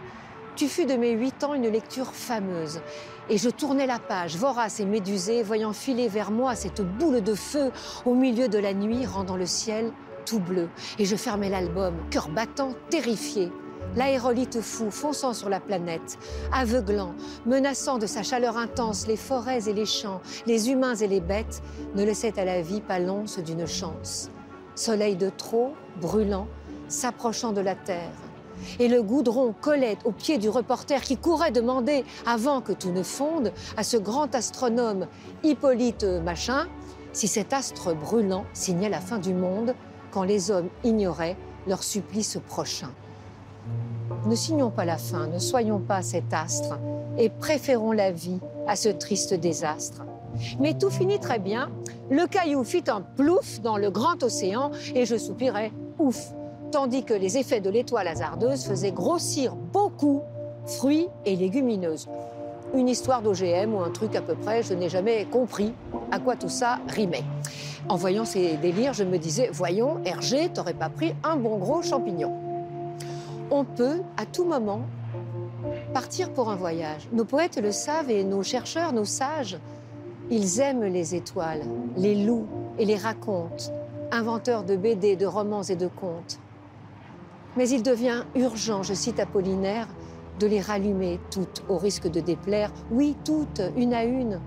[0.57, 2.81] tu fus de mes huit ans une lecture fameuse.
[3.29, 7.35] Et je tournais la page, vorace et médusée, voyant filer vers moi cette boule de
[7.35, 7.71] feu
[8.07, 9.93] au milieu de la nuit, rendant le ciel
[10.25, 10.71] tout bleu.
[10.99, 13.53] Et je fermais l'album, cœur battant, terrifié.
[13.95, 16.19] L'aérolite fou fonçant sur la planète,
[16.51, 21.21] aveuglant, menaçant de sa chaleur intense les forêts et les champs, les humains et les
[21.21, 21.63] bêtes,
[21.95, 24.31] ne laissait à la vie pas l'once d'une chance
[24.75, 26.47] soleil de trop, brûlant,
[26.89, 28.11] s'approchant de la terre.
[28.79, 33.03] Et le goudron collait au pied du reporter qui courait demander, avant que tout ne
[33.03, 35.07] fonde, à ce grand astronome
[35.43, 36.67] Hippolyte Machin,
[37.13, 39.75] si cet astre brûlant signait la fin du monde
[40.11, 42.91] quand les hommes ignoraient leur supplice prochain.
[44.27, 46.79] Ne signons pas la fin, ne soyons pas cet astre,
[47.19, 50.03] et préférons la vie à ce triste désastre.
[50.59, 51.71] Mais tout finit très bien.
[52.11, 56.33] Le caillou fit un plouf dans le grand océan et je soupirais ouf,
[56.71, 60.23] tandis que les effets de l'étoile hasardeuse faisaient grossir beaucoup
[60.67, 62.09] fruits et légumineuses.
[62.75, 65.73] Une histoire d'OGM ou un truc à peu près, je n'ai jamais compris
[66.11, 67.25] à quoi tout ça rimait.
[67.89, 71.83] En voyant ces délires, je me disais, voyons, Hergé, t'aurais pas pris un bon gros
[71.83, 72.33] champignon.
[73.51, 74.81] On peut, à tout moment,
[75.93, 77.09] partir pour un voyage.
[77.13, 79.59] Nos poètes le savent et nos chercheurs, nos sages,
[80.31, 81.63] ils aiment les étoiles,
[81.97, 82.47] les loups
[82.79, 83.73] et les racontent,
[84.11, 86.39] inventeurs de BD, de romans et de contes.
[87.57, 89.89] Mais il devient urgent, je cite Apollinaire,
[90.41, 94.41] de les rallumer toutes au risque de déplaire, oui, toutes, une à une,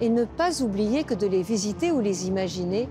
[0.00, 2.88] et ne pas oublier que de les visiter ou les imaginer,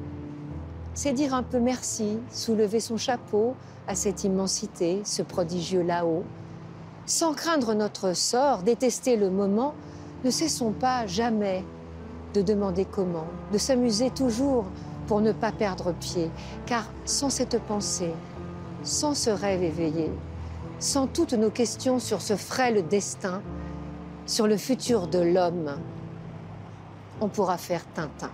[0.94, 3.56] c'est dire un peu merci, soulever son chapeau
[3.88, 6.24] à cette immensité, ce prodigieux là-haut.
[7.06, 9.74] Sans craindre notre sort, détester le moment,
[10.24, 11.64] ne cessons pas jamais
[12.34, 14.66] de demander comment, de s'amuser toujours
[15.08, 16.30] pour ne pas perdre pied,
[16.66, 18.14] car sans cette pensée,
[18.84, 20.12] sans ce rêve éveillé,
[20.80, 23.42] sans toutes nos questions sur ce frêle destin,
[24.26, 25.78] sur le futur de l'homme,
[27.22, 28.32] on pourra faire Tintin.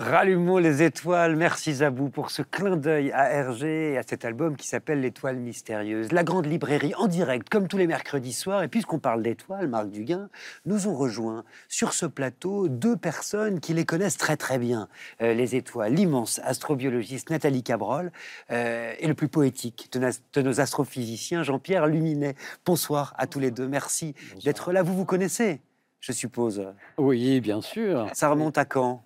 [0.00, 1.34] Rallumons les étoiles.
[1.34, 5.38] Merci Zabou pour ce clin d'œil à Hergé et à cet album qui s'appelle L'étoile
[5.38, 6.12] mystérieuse.
[6.12, 8.62] La grande librairie en direct, comme tous les mercredis soirs.
[8.62, 10.30] Et puisqu'on parle d'étoiles, Marc Duguin,
[10.66, 14.88] nous ont rejoint sur ce plateau deux personnes qui les connaissent très très bien.
[15.20, 18.12] Euh, les étoiles, l'immense astrobiologiste Nathalie Cabrol
[18.52, 22.36] euh, et le plus poétique de, nos astrophysiciens, Jean-Pierre Luminet.
[22.64, 23.66] Bonsoir à tous les deux.
[23.66, 24.84] Merci d'être là.
[24.84, 25.60] Vous vous connaissez
[26.00, 26.64] je suppose?
[26.96, 28.06] Oui, bien sûr.
[28.12, 29.02] Ça remonte à quand?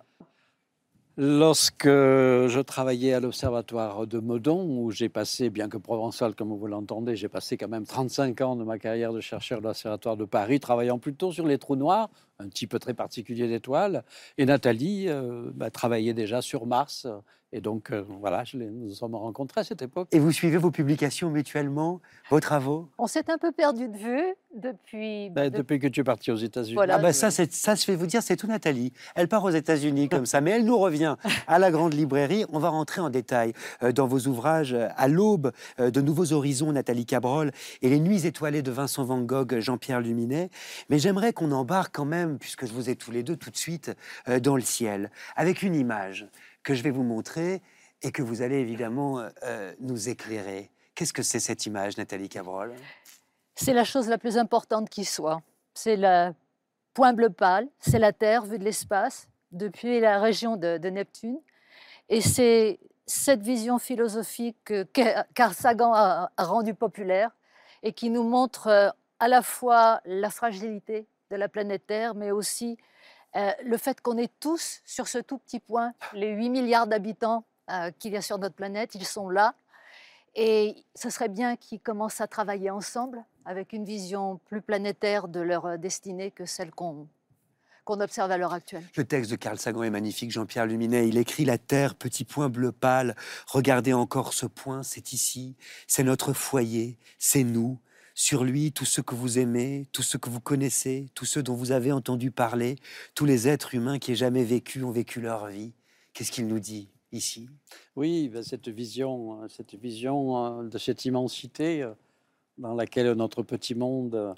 [1.15, 6.65] Lorsque je travaillais à l'Observatoire de Meudon, où j'ai passé, bien que provençal comme vous
[6.65, 10.25] l'entendez, j'ai passé quand même 35 ans de ma carrière de chercheur de l'Observatoire de
[10.25, 14.03] Paris, travaillant plutôt sur les trous noirs, un type très particulier d'étoiles.
[14.39, 17.05] Et Nathalie euh, bah, travaillait déjà sur Mars.
[17.55, 20.07] Et donc, euh, voilà, je nous nous sommes rencontrés à cette époque.
[20.11, 22.89] Et vous suivez vos publications mutuellement, vos travaux?
[22.97, 25.29] On s'est un peu perdu de vue depuis.
[25.29, 26.73] Bah, de- Depuis que tu es parti aux États-Unis.
[26.73, 26.95] Voilà.
[26.95, 28.91] Ah bah je- ça, ça, je vais vous dire, c'est tout Nathalie.
[29.13, 32.43] Elle part aux États-Unis comme ça, mais elle nous revient à la grande librairie.
[32.51, 36.71] On va rentrer en détail euh, dans vos ouvrages euh, à l'aube de nouveaux horizons,
[36.71, 37.51] Nathalie Cabrol,
[37.83, 40.49] et les nuits étoilées de Vincent Van Gogh, Jean-Pierre Luminet.
[40.89, 43.57] Mais j'aimerais qu'on embarque quand même, puisque je vous ai tous les deux tout de
[43.57, 43.95] suite,
[44.41, 46.27] dans le ciel, avec une image
[46.63, 47.61] que je vais vous montrer
[48.01, 50.71] et que vous allez évidemment euh, euh, nous éclairer.
[50.95, 52.73] Qu'est-ce que c'est cette image, Nathalie Cabrol?
[53.55, 55.41] C'est la chose la plus importante qui soit.
[55.73, 56.31] C'est le
[56.93, 61.39] point bleu pâle, c'est la Terre vue de l'espace depuis la région de, Neptune.
[62.09, 64.85] Et c'est cette vision philosophique que
[65.33, 67.31] Carl Sagan a, a rendue populaire
[67.81, 72.31] et qui nous montre euh, à la fois la fragilité de la planète Terre, mais
[72.31, 72.77] aussi
[73.35, 77.45] euh, le fait qu'on est tous sur ce tout petit point, les 8 milliards d'habitants
[77.97, 79.55] qu'il y a sur notre planète, ils sont là.
[80.35, 85.39] Et ce serait bien qu'ils commencent à travailler ensemble avec une vision plus planétaire de
[85.39, 87.07] leur destinée que celle qu'on
[87.83, 88.83] qu'on observe à l'heure actuelle.
[88.95, 91.07] Le texte de Carl Sagan est magnifique, Jean-Pierre Luminet.
[91.07, 93.15] Il écrit La Terre, petit point bleu pâle.
[93.47, 95.55] Regardez encore ce point, c'est ici.
[95.87, 97.79] C'est notre foyer, c'est nous.
[98.15, 101.55] Sur lui, tous ceux que vous aimez, tous ceux que vous connaissez, tous ceux dont
[101.55, 102.75] vous avez entendu parler,
[103.15, 105.73] tous les êtres humains qui aient jamais vécu ont vécu leur vie.
[106.13, 107.49] Qu'est-ce qu'il nous dit ici?
[107.95, 111.93] Oui, ben, cette vision, euh, cette vision euh, de cette immensité euh,
[112.59, 114.35] dans laquelle notre petit monde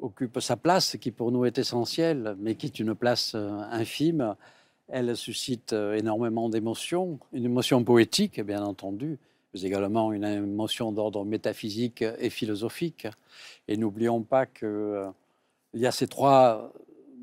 [0.00, 4.36] occupe sa place, qui pour nous est essentielle, mais qui est une place infime,
[4.88, 9.18] elle suscite énormément d'émotions, une émotion poétique, bien entendu,
[9.54, 13.06] mais également une émotion d'ordre métaphysique et philosophique.
[13.68, 15.10] Et n'oublions pas que euh,
[15.74, 16.72] y a ces trois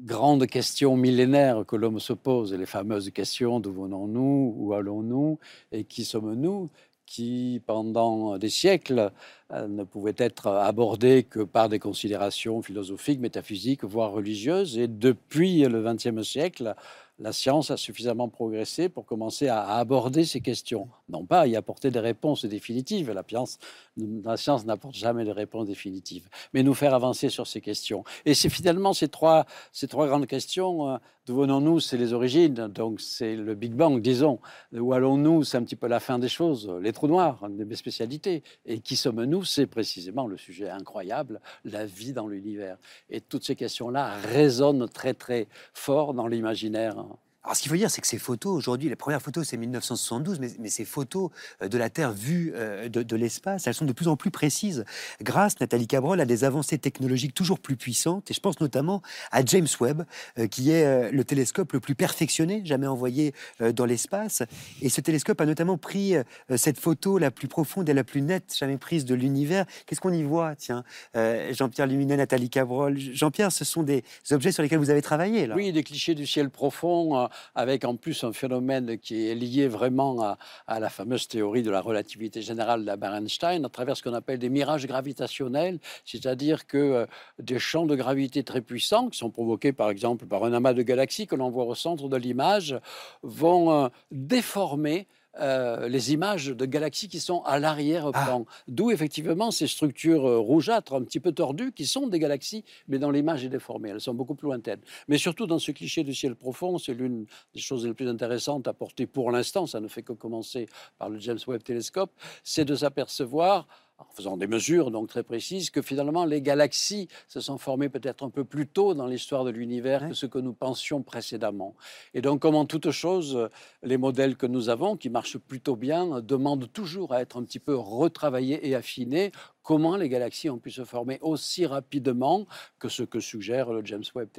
[0.03, 5.37] grandes questions millénaires que l'homme se pose, les fameuses questions d'où venons-nous, où allons-nous
[5.71, 6.69] et qui sommes-nous,
[7.05, 9.11] qui pendant des siècles
[9.51, 14.77] euh, ne pouvaient être abordées que par des considérations philosophiques, métaphysiques, voire religieuses.
[14.77, 16.73] Et depuis le XXe siècle,
[17.19, 20.87] la science a suffisamment progressé pour commencer à aborder ces questions.
[21.11, 23.59] Non pas y apporter des réponses définitives, la science,
[23.97, 28.03] la science n'apporte jamais de réponses définitives, mais nous faire avancer sur ces questions.
[28.25, 30.89] Et c'est finalement ces trois, ces trois grandes questions.
[30.89, 30.97] euh,
[31.27, 34.39] D'où venons-nous C'est les origines, donc c'est le Big Bang, disons.
[34.73, 37.63] Où allons-nous C'est un petit peu la fin des choses, les trous noirs, une de
[37.63, 38.43] mes spécialités.
[38.65, 42.77] Et qui sommes-nous C'est précisément le sujet incroyable, la vie dans l'univers.
[43.09, 46.95] Et toutes ces questions-là résonnent très très fort dans l'imaginaire.
[47.43, 50.39] Alors, ce qu'il faut dire, c'est que ces photos, aujourd'hui, les premières photos, c'est 1972,
[50.39, 51.31] mais, ces photos
[51.63, 54.85] euh, de la Terre vue euh, de, l'espace, elles sont de plus en plus précises,
[55.23, 58.29] grâce, Nathalie Cabrol, à des avancées technologiques toujours plus puissantes.
[58.29, 59.01] Et je pense notamment
[59.31, 60.05] à James Webb,
[60.37, 64.43] euh, qui est le télescope le plus perfectionné jamais envoyé dans l'espace.
[64.81, 66.15] Et ce télescope a notamment pris
[66.55, 69.65] cette photo la plus profonde et la plus nette jamais prise de l'univers.
[69.85, 72.97] Qu'est-ce qu'on y voit, tiens Jean-Pierre Luminet, Nathalie Cabrol.
[72.97, 75.55] Jean-Pierre, ce sont des objets sur lesquels vous avez travaillé, là.
[75.55, 80.37] Oui, des clichés du ciel profond, avec en plus un phénomène qui est lié vraiment
[80.67, 84.39] à, la fameuse théorie de la relativité générale d'Albert Einstein, à travers ce qu'on appelle
[84.39, 87.05] des mirages gravitationnels, c'est-à-dire que euh,
[87.39, 90.81] des champs de gravité très puissants, qui sont provoqués par exemple par un amas de
[90.81, 92.79] galaxies que l'on voit au centre de l'image,
[93.23, 95.07] vont euh, déformer
[95.39, 98.45] euh, les images de galaxies qui sont à l'arrière-plan.
[98.67, 102.99] D'où effectivement ces structures euh, rougeâtres, un petit peu tordues, qui sont des galaxies, mais
[102.99, 103.89] dont l'image est déformée.
[103.89, 104.81] Elles sont beaucoup plus lointaines.
[105.07, 108.67] Mais surtout dans ce cliché du ciel profond, c'est l'une des choses les plus intéressantes
[108.67, 110.67] à porter pour l'instant, ça ne fait que commencer
[110.97, 112.11] par le James Webb Telescope,
[112.43, 113.67] c'est de s'apercevoir
[114.09, 118.23] en faisant des mesures donc très précises, que finalement les galaxies se sont formées peut-être
[118.23, 121.75] un peu plus tôt dans l'histoire de l'univers que ce que nous pensions précédemment.
[122.13, 123.49] Et donc, comme en toute chose,
[123.83, 127.59] les modèles que nous avons, qui marchent plutôt bien, demandent toujours à être un petit
[127.59, 129.31] peu retravaillés et affinés.
[129.63, 132.47] Comment les galaxies ont pu se former aussi rapidement
[132.79, 134.29] que ce que suggère le James Webb.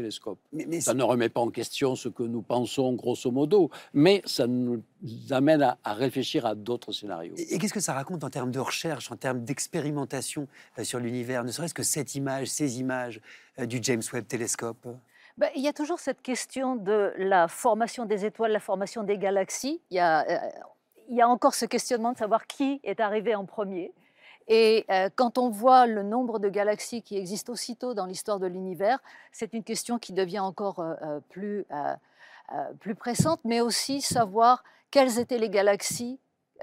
[0.53, 4.23] Mais, mais Ça ne remet pas en question ce que nous pensons grosso modo, mais
[4.25, 4.83] ça nous
[5.31, 7.35] amène à, à réfléchir à d'autres scénarios.
[7.37, 10.99] Et, et qu'est-ce que ça raconte en termes de recherche, en termes d'expérimentation euh, sur
[10.99, 13.21] l'univers, ne serait-ce que cette image, ces images
[13.59, 14.87] euh, du James Webb Télescope?
[15.39, 19.19] Ben, il y a toujours cette question de la formation des étoiles, la formation des
[19.19, 19.81] galaxies.
[19.91, 20.51] Il y a, euh,
[21.09, 23.93] il y a encore ce questionnement de savoir qui est arrivé en premier.
[24.49, 28.47] Et euh, quand on voit le nombre de galaxies qui existent aussitôt dans l'histoire de
[28.47, 28.99] l'univers,
[29.31, 31.65] c'est une question qui devient encore euh, euh, plus,
[32.81, 36.19] plus pressante, mais aussi savoir quelles étaient les galaxies,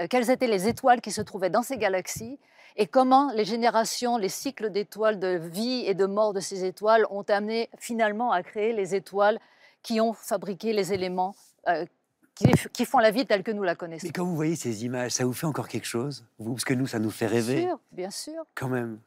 [0.10, 2.40] quelles étaient les étoiles qui se trouvaient dans ces galaxies
[2.76, 7.06] et comment les générations, les cycles d'étoiles, de vie et de mort de ces étoiles
[7.10, 9.40] ont amené finalement à créer les étoiles
[9.82, 11.34] qui ont fabriqué les éléments
[12.74, 14.08] qui, font la vie telle que nous la connaissons.
[14.08, 16.74] Mais quand vous voyez ces images, ça vous fait encore quelque chose, vous Parce que
[16.74, 17.56] nous, ça nous fait rêver.
[17.56, 18.44] Bien sûr, bien sûr.
[18.56, 19.00] Quand même.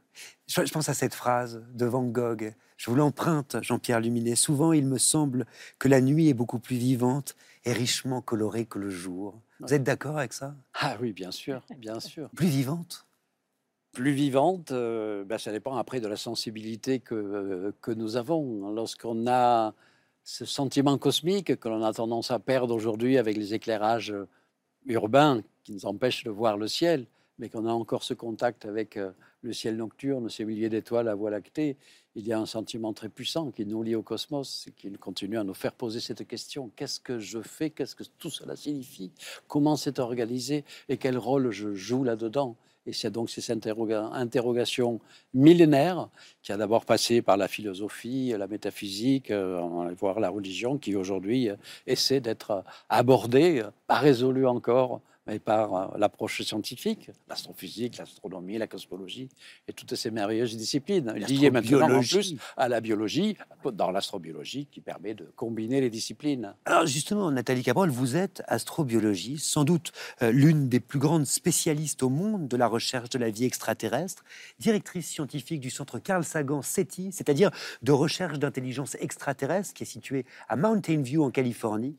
[0.46, 2.54] Je, pense à cette phrase de Van Gogh.
[2.76, 4.34] Je vous l'emprunte, Jean-Pierre Luminet.
[4.34, 5.46] Souvent, il me semble
[5.78, 9.40] que la nuit est beaucoup plus vivante et richement colorée que le jour.
[9.60, 10.54] Vous êtes d'accord avec ça?
[10.74, 12.28] Ah oui, bien sûr, bien sûr.
[12.30, 13.06] Plus vivante?
[13.92, 18.72] Plus vivante, euh, ben, ça dépend après de la sensibilité que, euh, que nous avons.
[18.72, 19.74] Lorsqu'on a
[20.24, 24.28] ce sentiment cosmique que l'on a tendance à perdre aujourd'hui avec les éclairages euh,
[24.86, 27.06] urbains qui nous empêchent de voir le ciel,
[27.38, 29.10] mais qu'on a encore ce contact avec euh,
[29.42, 31.76] le ciel nocturne, ces milliers d'étoiles à Voie lactée,
[32.14, 35.38] il y a un sentiment très puissant qui nous lie au cosmos et qui continue
[35.38, 36.70] à nous faire poser cette question.
[36.76, 37.70] Qu'est-ce que je fais?
[37.70, 39.10] Qu'est-ce que tout cela signifie?
[39.48, 40.64] Comment c'est organisé?
[40.88, 42.56] Et quel rôle je joue là-dedans?
[42.86, 45.00] Et c'est donc cette interrogation
[45.34, 46.08] millénaire
[46.42, 51.50] qui a d'abord passé par la philosophie, la métaphysique, euh, voire la religion, qui aujourd'hui
[51.50, 58.66] euh, essaie d'être abordée, pas résolue encore, mais par euh, l'approche scientifique, l'astrophysique, l'astronomie, la
[58.66, 59.28] cosmologie
[59.68, 61.12] et toutes ces merveilleuses disciplines.
[61.12, 63.36] Liées maintenant en plus à la biologie,
[63.72, 66.54] dans l'astrobiologie qui permet de combiner les disciplines.
[66.64, 72.02] Alors justement, Nathalie Cabrol, vous êtes astrobiologie, sans doute euh, l'une des plus grandes spécialistes
[72.02, 74.24] au monde de la recherche de la vie extraterrestre,
[74.58, 77.50] directrice scientifique du centre Carl Sagan SETI, c'est-à-dire
[77.82, 81.96] de recherche d'intelligence extraterrestre qui est situé à Mountain View en Californie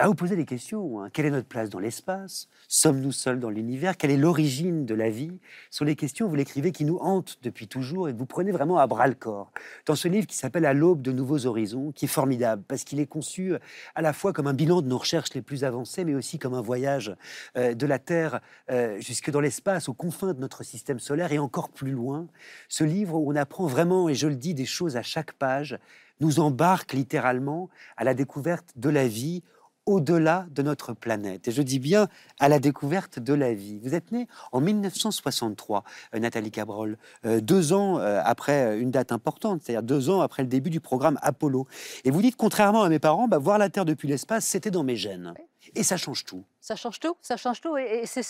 [0.00, 1.02] à vous poser des questions.
[1.02, 1.10] Hein.
[1.12, 2.48] Quelle est notre place dans l'espace?
[2.68, 3.98] Sommes-nous seuls dans l'univers?
[3.98, 5.38] Quelle est l'origine de la vie?
[5.70, 8.50] Ce sont les questions, vous l'écrivez, qui nous hantent depuis toujours et que vous prenez
[8.50, 9.52] vraiment à bras le corps.
[9.84, 12.98] Dans ce livre qui s'appelle À l'aube de nouveaux horizons, qui est formidable parce qu'il
[12.98, 13.58] est conçu euh,
[13.94, 16.54] à la fois comme un bilan de nos recherches les plus avancées, mais aussi comme
[16.54, 17.14] un voyage
[17.58, 21.38] euh, de la Terre euh, jusque dans l'espace, aux confins de notre système solaire et
[21.38, 22.26] encore plus loin.
[22.70, 25.78] Ce livre où on apprend vraiment, et je le dis, des choses à chaque page,
[26.20, 29.42] nous embarque littéralement à la découverte de la vie
[29.86, 31.48] au-delà de notre planète.
[31.48, 33.78] Et je dis bien à la découverte de la vie.
[33.82, 39.12] Vous êtes né en 1963, euh, Nathalie Cabrol, euh, deux ans euh, après une date
[39.12, 41.66] importante, c'est-à-dire deux ans après le début du programme Apollo.
[42.04, 44.84] Et vous dites, contrairement à mes parents, bah, voir la Terre depuis l'espace, c'était dans
[44.84, 45.34] mes gènes.
[45.74, 46.44] Et ça change tout.
[46.60, 47.76] Ça change tout, ça change tout.
[47.76, 48.22] Et, c'est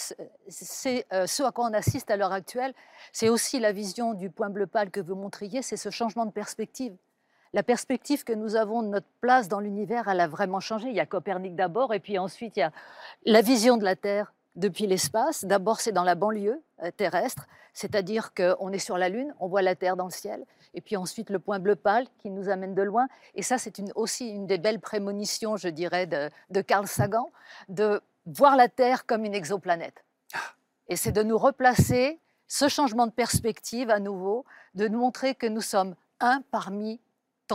[0.49, 2.75] ce à quoi on assiste à l'heure actuelle.
[3.13, 6.33] C'est aussi la vision du point bleu pâle que vous montriez, c'est ce changement de
[6.33, 6.95] perspective
[7.53, 10.89] la perspective que nous avons de notre place dans l'univers, elle a vraiment changé.
[10.89, 12.73] Il y a Copernic d'abord, et puis ensuite il y a
[13.25, 15.45] la vision de la Terre depuis l'espace.
[15.45, 19.63] D'abord, c'est dans la banlieue euh, terrestre, c'est-à-dire qu'on est sur la Lune, on voit
[19.63, 22.75] la Terre dans le ciel, et puis ensuite le point bleu pâle qui nous amène
[22.75, 23.09] de loin.
[23.35, 27.31] Et ça, c'est aussi une des belles prémonitions, je dirais, de, de Carl Sagan,
[27.69, 30.05] de voir la Terre comme une exoplanète.
[30.89, 35.47] Et c'est de nous replacer ce changement de perspective à nouveau, de nous montrer que
[35.47, 37.01] nous sommes un parmi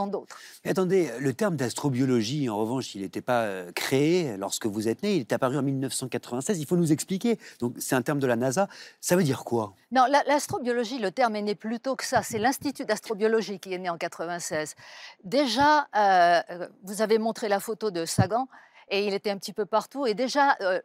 [0.07, 0.37] d'autres.
[0.65, 5.15] attendez, le terme d'astrobiologie, en revanche, il n'était pas euh, créé lorsque vous êtes né,
[5.15, 6.59] il est apparu en 1996.
[6.59, 7.39] Il faut nous expliquer.
[7.59, 8.67] Donc, c'est un terme de la NASA.
[9.01, 9.73] Ça veut dire quoi?
[9.91, 12.21] Non, l'astrobiologie, le terme est né plus tôt que ça.
[12.21, 14.75] C'est l'Institut d'astrobiologie qui est né en 96.
[15.23, 18.47] Déjà, euh, vous avez montré la photo de Sagan
[18.89, 20.05] et il était un petit peu partout.
[20.05, 20.81] Et déjà, euh,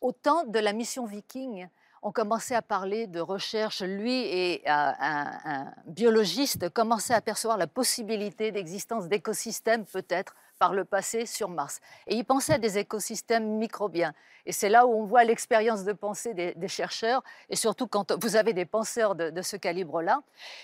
[0.00, 1.68] au temps de la mission Viking,
[2.02, 3.82] on commençait à parler de recherche.
[3.82, 10.84] Lui et euh, un, biologiste commençaient à percevoir la possibilité d'existence d'écosystèmes peut-être par le
[10.84, 11.80] passé sur Mars.
[12.06, 14.14] Et il pensait à des écosystèmes microbiens.
[14.46, 18.36] Et c'est là où on voit l'expérience de pensée des, chercheurs, et surtout quand vous
[18.36, 20.22] avez des penseurs de, de ce calibre-là.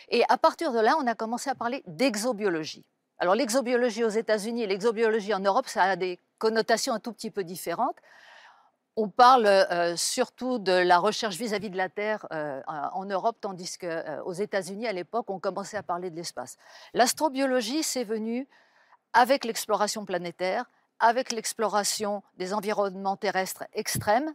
[0.09, 2.85] Et à partir de là, on a commencé à parler d'exobiologie.
[3.19, 7.31] Alors l'exobiologie aux États-Unis et l'exobiologie en Europe, ça a des connotations un tout petit
[7.31, 7.97] peu différentes
[8.97, 13.77] on parle euh, surtout de la recherche vis-à-vis de la Terre euh, en Europe, tandis
[13.79, 16.57] qu'aux euh, États-Unis, à l'époque, on commençait à parler de l'espace.
[16.95, 18.49] L'astrobiologie, c'est venu
[19.13, 20.65] avec l'exploration planétaire,
[20.99, 24.35] avec l'exploration des environnements terrestres extrêmes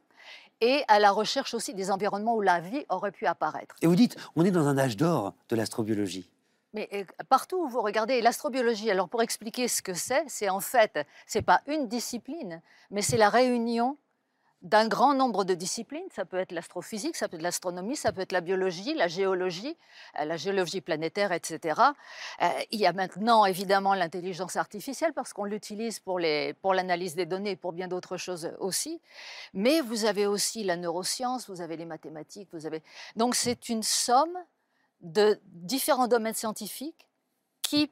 [0.61, 3.75] et à la recherche aussi des environnements où la vie aurait pu apparaître.
[3.81, 6.29] Et vous dites, on est dans un âge d'or de l'astrobiologie.
[6.73, 11.05] Mais partout où vous regardez l'astrobiologie, alors pour expliquer ce que c'est, c'est en fait,
[11.25, 13.97] c'est pas une discipline, mais c'est la réunion
[14.61, 16.05] d'un grand nombre de disciplines.
[16.11, 19.75] Ça peut être l'astrophysique, ça peut être l'astronomie, ça peut être la biologie, la géologie,
[20.19, 21.81] euh, la géologie planétaire, etc.
[22.41, 27.51] Euh, il y a maintenant évidemment l'intelligence artificielle parce qu'on l'utilise pour l'analyse des données
[27.51, 29.01] et pour bien d'autres choses aussi.
[29.53, 32.83] Mais vous avez aussi la neuroscience, vous avez les mathématiques, vous avez...
[33.15, 34.37] Donc c'est une somme
[35.01, 37.07] de différents domaines scientifiques
[37.63, 37.89] qui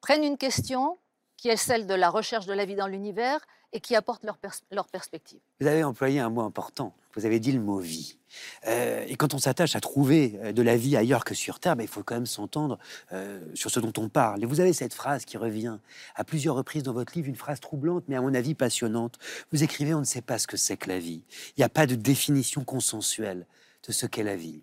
[0.00, 0.98] prennent une question
[1.36, 3.40] qui est celle de la recherche de la vie dans l'univers
[3.72, 4.38] et qui apportent leur,
[4.70, 5.40] leur, perspective.
[5.60, 8.18] Vous avez employé un mot important, vous avez dit le mot vie.
[8.66, 11.76] Euh, et quand on s'attache à trouver euh, de la vie ailleurs que sur Terre,
[11.76, 12.78] ben, il faut quand même s'entendre
[13.12, 14.42] euh, sur ce dont on parle.
[14.42, 15.78] Et vous avez cette phrase qui revient
[16.14, 19.18] à plusieurs reprises dans votre livre, une phrase troublante, mais à mon avis passionnante.
[19.52, 21.22] Vous écrivez, on ne sait pas ce que c'est que la vie.
[21.56, 23.46] Il n'y a pas de définition consensuelle
[23.86, 24.62] de ce qu'est la vie.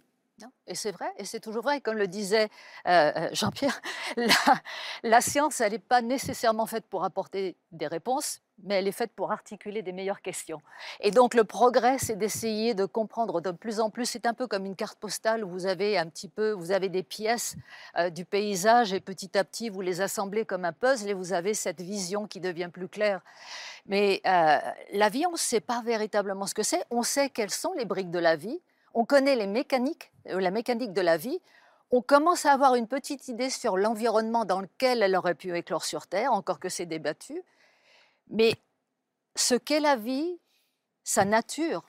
[0.67, 1.81] Et c'est vrai, et c'est toujours vrai.
[1.81, 2.49] Comme le disait
[2.87, 3.81] euh, Jean-Pierre,
[5.03, 9.11] la, science, elle n'est pas nécessairement faite pour apporter des réponses, mais elle est faite
[9.15, 10.61] pour articuler des meilleures questions.
[10.99, 14.05] Et donc le progrès, c'est d'essayer de comprendre de plus en plus.
[14.05, 16.89] C'est un peu comme une carte postale où vous avez un petit peu, vous avez
[16.89, 17.55] des pièces
[17.97, 21.33] euh, du paysage et petit à petit vous les assemblez comme un puzzle et vous
[21.33, 23.21] avez cette vision qui devient plus claire.
[23.85, 26.83] Mais la vie, on ne sait pas véritablement ce que c'est.
[26.89, 28.61] On sait quelles sont les briques de la vie
[28.93, 31.39] on connaît euh, la mécanique de la vie,
[31.91, 35.85] on commence à avoir une petite idée sur l'environnement dans lequel elle aurait pu éclore
[35.85, 37.41] sur Terre, encore que c'est débattu.
[38.29, 38.55] Mais
[39.35, 40.39] ce qu'est la vie,
[41.03, 41.83] sa nature,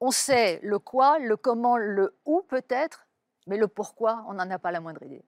[0.00, 3.06] on sait le quoi, le comment, le où peut-être,
[3.46, 5.24] mais le pourquoi, on n'en a pas la moindre idée.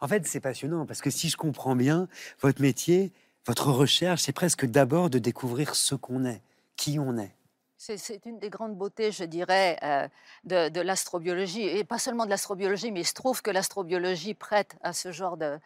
[0.00, 2.08] En fait, c'est passionnant parce que si je comprends bien,
[2.40, 3.12] votre métier,
[3.46, 6.42] votre recherche, c'est presque d'abord de découvrir ce qu'on est,
[6.76, 7.34] qui on est.
[7.76, 10.06] C'est une des grandes beautés, je dirais, euh,
[10.44, 14.92] de, l'astrobiologie, et pas seulement de l'astrobiologie, mais il se trouve que l'astrobiologie prête à
[14.92, 15.58] ce genre de,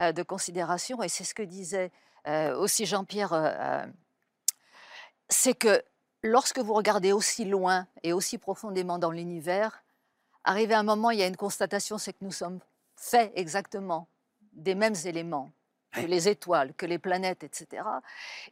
[0.00, 1.92] euh, de considération, et c'est ce que disait
[2.26, 3.88] aussi Jean-Pierre,
[5.28, 5.82] c'est que
[6.22, 9.82] lorsque vous regardez aussi loin et aussi profondément dans l'univers,
[10.44, 12.60] arrivé à un moment, il y a une constatation, c'est que nous sommes
[12.96, 14.08] faits exactement
[14.52, 15.50] des mêmes éléments
[15.92, 17.82] que les étoiles, que les planètes, etc.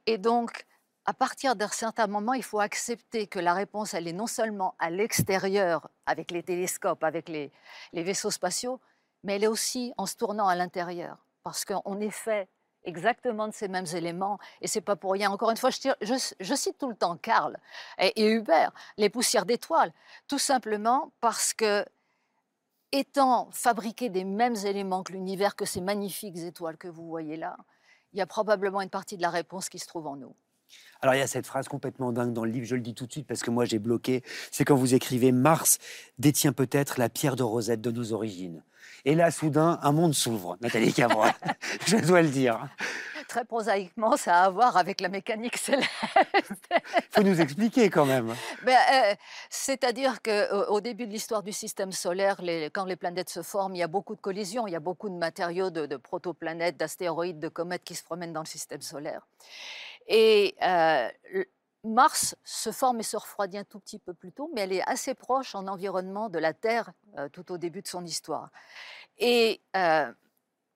[0.06, 0.64] Et donc,
[1.04, 4.74] à partir d'un certain moment, il faut accepter que la réponse, elle est non seulement
[4.78, 7.52] à l'extérieur, avec les télescopes, avec les,
[7.92, 8.80] vaisseaux spatiaux,
[9.22, 11.18] mais elle est aussi en se tournant à l'intérieur.
[11.42, 12.48] Parce qu'on est fait
[12.86, 15.30] exactement de ces mêmes éléments, et c'est pas pour rien.
[15.30, 17.58] Encore une fois, je, cite tout le temps Karl
[17.98, 19.92] et, et Hubert, les poussières d'étoiles,
[20.28, 21.84] tout simplement parce que,
[22.92, 27.56] étant fabriqués des mêmes éléments que l'univers, que ces magnifiques étoiles que vous voyez là,
[28.12, 30.34] il y a probablement une partie de la réponse qui se trouve en nous.
[31.00, 33.06] Alors il y a cette phrase complètement dingue dans le livre, je le dis tout
[33.06, 35.78] de suite parce que moi j'ai bloqué, c'est quand vous écrivez Mars
[36.18, 38.64] détient peut-être la pierre de Rosette de nos origines.
[39.06, 41.32] Et là, soudain, un monde s'ouvre, Nathalie Cavrois,
[41.86, 42.68] je dois le dire.
[43.28, 45.88] Très prosaïquement, ça a à voir avec la mécanique céleste.
[46.42, 48.34] Il faut nous expliquer quand même.
[48.64, 49.14] Ben, euh,
[49.48, 52.40] c'est-à-dire qu'au début de l'histoire du système solaire,
[52.74, 55.08] quand les planètes se forment, il y a beaucoup de collisions, il y a beaucoup
[55.08, 59.24] de matériaux, de, de protoplanètes, d'astéroïdes, de comètes qui se promènent dans le système solaire.
[60.08, 61.08] Et euh,
[61.86, 64.88] Mars se forme et se refroidit un tout petit peu plus tôt, mais elle est
[64.88, 68.50] assez proche en environnement de la Terre euh, tout au début de son histoire.
[69.18, 70.12] Et euh,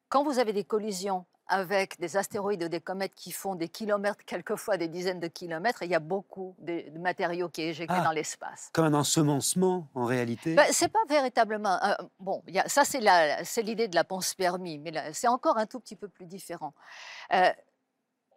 [0.09, 4.25] quand vous avez des collisions avec des astéroïdes ou des comètes qui font des kilomètres,
[4.25, 8.05] quelquefois des dizaines de kilomètres, il y a beaucoup de, matériaux qui est éjecté ah,
[8.05, 8.71] dans l'espace.
[8.73, 11.77] Comme un ensemencement, en réalité ben, C'est pas véritablement...
[12.21, 15.97] bon, y a, ça, c'est l'idée de la panspermie, mais c'est encore un tout petit
[15.97, 16.73] peu plus différent.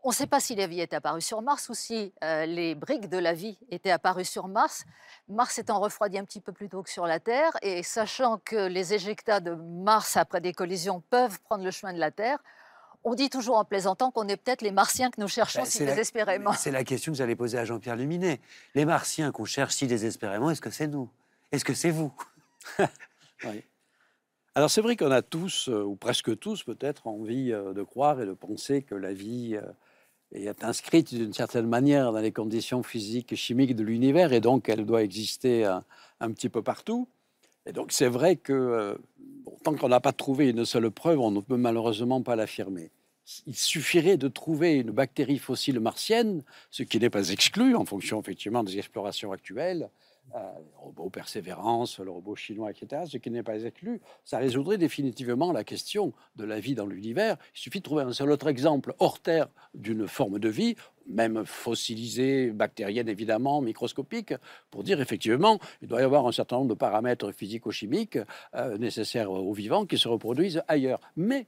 [0.06, 2.76] On ne sait pas si la vie est apparue sur Mars ou si euh, les
[2.76, 4.84] briques de la vie étaient apparues sur Mars.
[5.30, 8.68] Mars étant refroidi un petit peu plus tôt que sur la Terre, et sachant que
[8.68, 12.39] les éjectats de Mars après des collisions peuvent prendre le chemin de la Terre,
[13.06, 15.86] on dit toujours en plaisantant qu'on est peut-être les Martiens que nous cherchons ben, si
[15.86, 16.51] désespérément.
[16.51, 18.41] C'est la question que j'allais poser à Jean-Pierre Luminet.
[18.76, 21.10] Les Martiens qu'on cherche si désespérément, est-ce que c'est nous?
[21.54, 22.14] Est-ce que c'est vous?
[24.56, 28.22] Alors c'est vrai qu'on a tous, euh, ou presque tous peut-être, envie euh, de croire
[28.22, 29.58] et de penser que la vie
[30.34, 34.41] et est inscrite d'une certaine manière dans les conditions physiques et chimiques de l'univers, et
[34.41, 37.07] donc elle doit exister un, petit peu partout.
[37.65, 38.95] Et donc c'est vrai que euh,
[39.63, 42.91] tant qu'on n'a pas trouvé une seule preuve, on ne peut malheureusement pas l'affirmer.
[43.47, 48.19] Il suffirait de trouver une bactérie fossile martienne, ce qui n'est pas exclu en fonction
[48.19, 49.89] effectivement des explorations actuelles,
[50.36, 50.39] euh,
[50.78, 55.63] robot Persévérance, le robot chinois, etc., ce qui n'est pas exclu, ça résoudrait définitivement la
[55.63, 57.38] question de la vie dans l'univers.
[57.55, 60.76] Il suffit de trouver un seul autre exemple hors Terre d'une forme de vie,
[61.07, 64.34] même fossilisée, bactérienne évidemment, microscopique,
[64.71, 68.17] pour dire effectivement, il doit y avoir un certain nombre de paramètres physico-chimiques
[68.55, 70.99] euh, nécessaires aux vivants qui se reproduisent ailleurs.
[71.15, 71.45] Mais,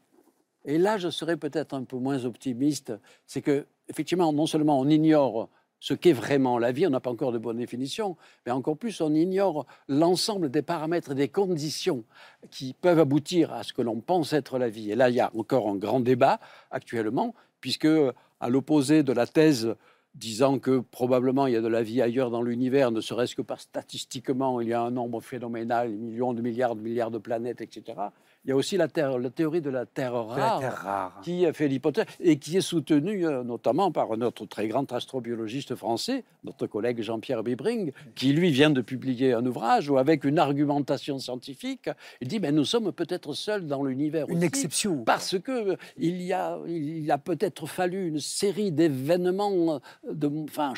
[0.64, 2.94] et là je serais peut-être un peu moins optimiste,
[3.26, 5.50] c'est que effectivement, non seulement on ignore
[5.86, 6.88] ce qu'est vraiment la vie.
[6.88, 11.12] On n'a pas encore de bonne définition, mais encore plus, on ignore l'ensemble des paramètres
[11.12, 12.04] et des conditions
[12.50, 14.90] qui peuvent aboutir à ce que l'on pense être la vie.
[14.90, 16.40] Et là, il y a encore un grand débat
[16.72, 17.88] actuellement, puisque
[18.40, 19.76] à l'opposé de la thèse
[20.16, 23.44] disant que probablement il y a de la vie ailleurs dans l'univers, ne serait-ce que
[23.44, 27.62] par statistiquement, il y a un nombre phénoménal, millions de milliards de milliards de planètes,
[27.62, 28.00] etc.
[28.46, 31.68] Il y a aussi la, terre, la théorie de la Terre rare, qui a fait
[31.68, 37.02] l'hypothèse et qui est soutenue euh, notamment par notre très grand astrobiologiste français, notre collègue
[37.02, 41.90] Jean-Pierre Bibring, qui lui vient de publier un ouvrage où avec une argumentation scientifique,
[42.22, 44.30] il dit ben, nous sommes peut-être seuls dans l'univers.
[44.30, 45.04] Une exception.
[45.04, 50.74] Parce que il y a, il a peut-être fallu une série d'événements de, enfin,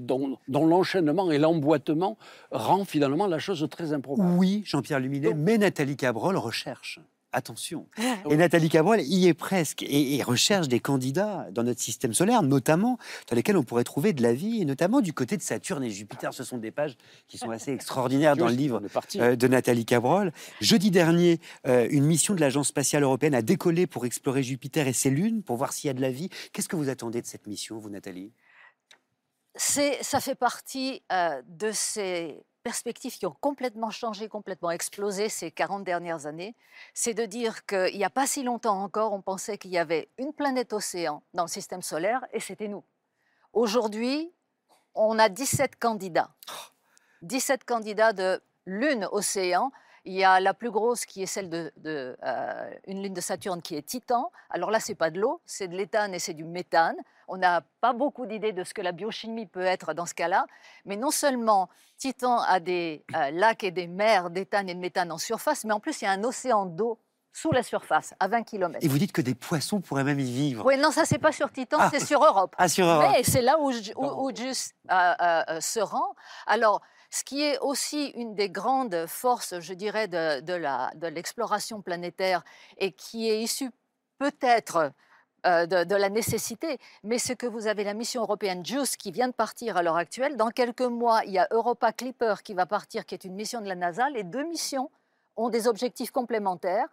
[0.00, 2.18] dont, dont l'enchaînement et l'emboîtement
[2.50, 4.34] rend finalement la chose très improbable.
[4.36, 6.97] Oui, Jean-Pierre Luminet, mais Nathalie Cabrol recherche.
[7.32, 7.86] Attention.
[8.30, 12.98] Et Nathalie Cabrol y est presque et, recherche des candidats dans notre système solaire, notamment
[13.28, 15.90] dans lesquels on pourrait trouver de la vie, et notamment du côté de Saturne et
[15.90, 16.32] Jupiter.
[16.32, 18.80] Ce sont des pages qui sont assez extraordinaires dans le livre
[19.16, 20.32] euh, de Nathalie Cabrol.
[20.62, 24.94] Jeudi dernier, euh, une mission de l'Agence spatiale européenne a décollé pour explorer Jupiter et
[24.94, 26.30] ses lunes, pour voir s'il y a de la vie.
[26.52, 28.32] Qu'est-ce que vous attendez de cette mission, vous, Nathalie?
[29.54, 35.84] Ça fait partie euh, de ces perspectives qui ont complètement changé, complètement explosé ces 40
[35.84, 36.54] dernières années,
[36.92, 40.10] c'est de dire qu'il n'y a pas si longtemps encore, on pensait qu'il y avait
[40.18, 42.84] une planète océan dans le système solaire et c'était nous.
[43.54, 44.30] Aujourd'hui,
[44.94, 46.28] on a 17 candidats.
[47.22, 49.72] 17 candidats de lune océan.
[50.04, 53.62] Il y a la plus grosse qui est celle de, euh, une lune de Saturne
[53.62, 54.30] qui est Titan.
[54.50, 56.96] Alors là, c'est pas de l'eau, c'est de l'éthane et c'est du méthane.
[57.26, 60.46] On n'a pas beaucoup d'idées de ce que la biochimie peut être dans ce cas-là.
[60.84, 65.12] Mais non seulement Titan a des euh, lacs et des mers d'éthane et de méthane
[65.12, 66.98] en surface, mais en plus, il y a un océan d'eau
[67.32, 68.84] sous la surface, à 20 km.
[68.84, 71.32] Et vous dites que des poissons pourraient même y vivre Oui, non, ça, c'est pas
[71.32, 71.88] sur Titan, ah.
[71.92, 72.54] c'est sur Europe.
[72.58, 73.10] Ah, sur Europe.
[73.12, 76.14] Mais c'est là où, où, Just euh, euh, se rend.
[76.46, 82.44] Alors, ce qui est aussi une des grandes forces, je dirais, de, l'exploration planétaire
[82.76, 83.70] et qui est issue
[84.18, 84.92] peut-être
[85.46, 89.28] euh, de, la nécessité, mais ce que vous avez la mission européenne JUICE qui vient
[89.28, 90.36] de partir à l'heure actuelle.
[90.36, 93.60] Dans quelques mois, il y a Europa Clipper qui va partir, qui est une mission
[93.60, 94.10] de la NASA.
[94.10, 94.90] Les deux missions
[95.36, 96.88] ont des objectifs complémentaires.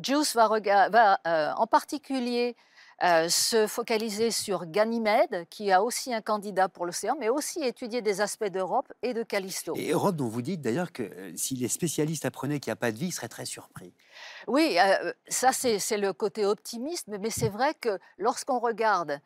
[0.00, 0.48] JUICE va,
[0.88, 2.56] va euh, en particulier
[3.02, 8.02] euh, se focaliser sur Ganymède, qui a aussi un candidat pour l'océan, mais aussi étudier
[8.02, 9.72] des aspects d'Europe et de Callisto.
[9.74, 12.76] Et Europe, dont vous dites d'ailleurs que euh, si les spécialistes apprenaient qu'il n'y a
[12.76, 13.94] pas de vie, ils seraient très surpris.
[14.48, 19.20] Oui, euh, ça c'est le côté optimiste, mais c'est vrai que lorsqu'on regarde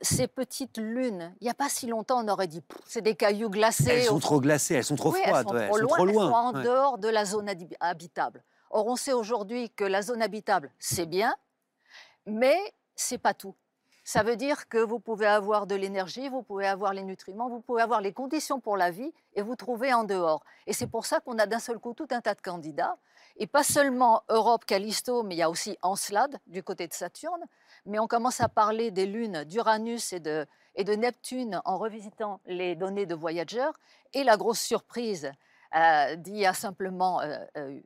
[0.00, 3.50] ces petites lunes, il n'y a pas si longtemps, on aurait dit c'est des cailloux
[3.50, 3.90] glacés.
[3.90, 5.46] Elles sont trop glacées, elles sont trop froides.
[5.52, 7.50] Elles sont, trop, loin, Elles sont en dehors de la zone
[7.80, 8.42] habitable.
[8.70, 11.34] Or, on sait aujourd'hui que la zone habitable, c'est bien,
[12.26, 12.56] mais
[12.96, 13.54] c'est pas tout.
[14.06, 17.60] Ça veut dire que vous pouvez avoir de l'énergie, vous pouvez avoir les nutriments, vous
[17.60, 20.44] pouvez avoir les conditions pour la vie et vous trouver en dehors.
[20.66, 22.98] Et c'est pour ça qu'on a d'un seul coup tout un tas de candidats.
[23.36, 27.42] Et pas seulement Europe, Callisto, mais il y a aussi Encelade du côté de Saturne.
[27.86, 33.06] Mais on commence à parler des lunes d'Uranus et de, Neptune en revisitant les données
[33.06, 33.70] de Voyager.
[34.12, 35.32] Et la grosse surprise
[35.74, 37.80] euh, d'il y a simplement euh, euh,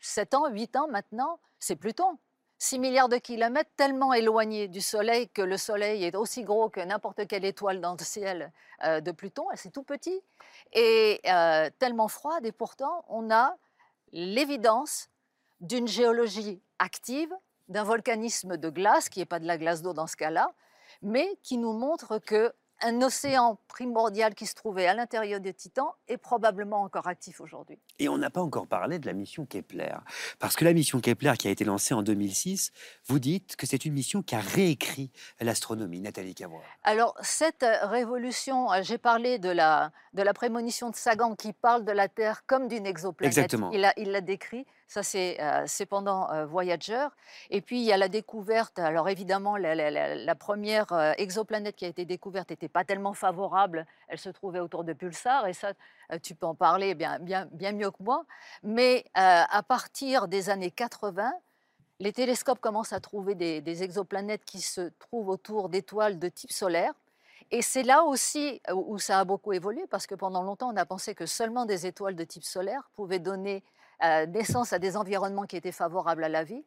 [0.00, 2.18] 7 ans, 8 ans maintenant, c'est Pluton.
[2.62, 6.78] 6 milliards de kilomètres, tellement éloigné du Soleil que le Soleil est aussi gros que
[6.78, 8.52] n'importe quelle étoile dans le ciel
[8.84, 10.22] euh, de Pluton, c'est tout petit,
[10.72, 13.56] et euh, tellement froide, et pourtant on a
[14.12, 15.08] l'évidence
[15.60, 17.34] d'une géologie active,
[17.66, 20.52] d'un volcanisme de glace, qui n'est pas de la glace d'eau dans ce cas-là,
[21.02, 25.90] mais qui nous montre que un océan primordial qui se trouvait à l'intérieur des Titans
[26.06, 27.80] est probablement encore actif aujourd'hui.
[27.98, 29.94] Et on n'a pas encore parlé de la mission Kepler.
[30.38, 32.72] Parce que la mission Kepler qui a été lancée en 2006,
[33.06, 36.00] vous dites que c'est une mission qui a réécrit l'astronomie.
[36.00, 36.62] Nathalie Cavour.
[36.82, 41.84] Alors, cette révolution, euh, j'ai parlé de la, de la prémonition de Sagan qui parle
[41.84, 43.36] de la Terre comme d'une exoplanète.
[43.36, 43.70] Exactement.
[43.72, 44.66] Il l'a il décrit.
[44.92, 47.06] Ça, c'est euh, pendant euh, Voyager.
[47.48, 48.78] Et puis, il y a la découverte.
[48.78, 53.86] Alors, évidemment, la, première euh, exoplanète qui a été découverte n'était pas tellement favorable.
[54.08, 55.46] Elle se trouvait autour de Pulsar.
[55.46, 55.72] Et ça,
[56.20, 58.24] tu peux en parler bien, bien, bien mieux que moi.
[58.62, 61.32] Mais à partir des années 80,
[62.02, 66.92] les télescopes commencent à trouver des, exoplanètes qui se trouvent autour d'étoiles de type solaire.
[67.52, 70.84] Et c'est là aussi où ça a beaucoup évolué, parce que pendant longtemps, on a
[70.84, 73.62] pensé que seulement des étoiles de type solaire pouvaient donner
[74.02, 76.64] euh, naissance à des environnements qui étaient favorables à la vie.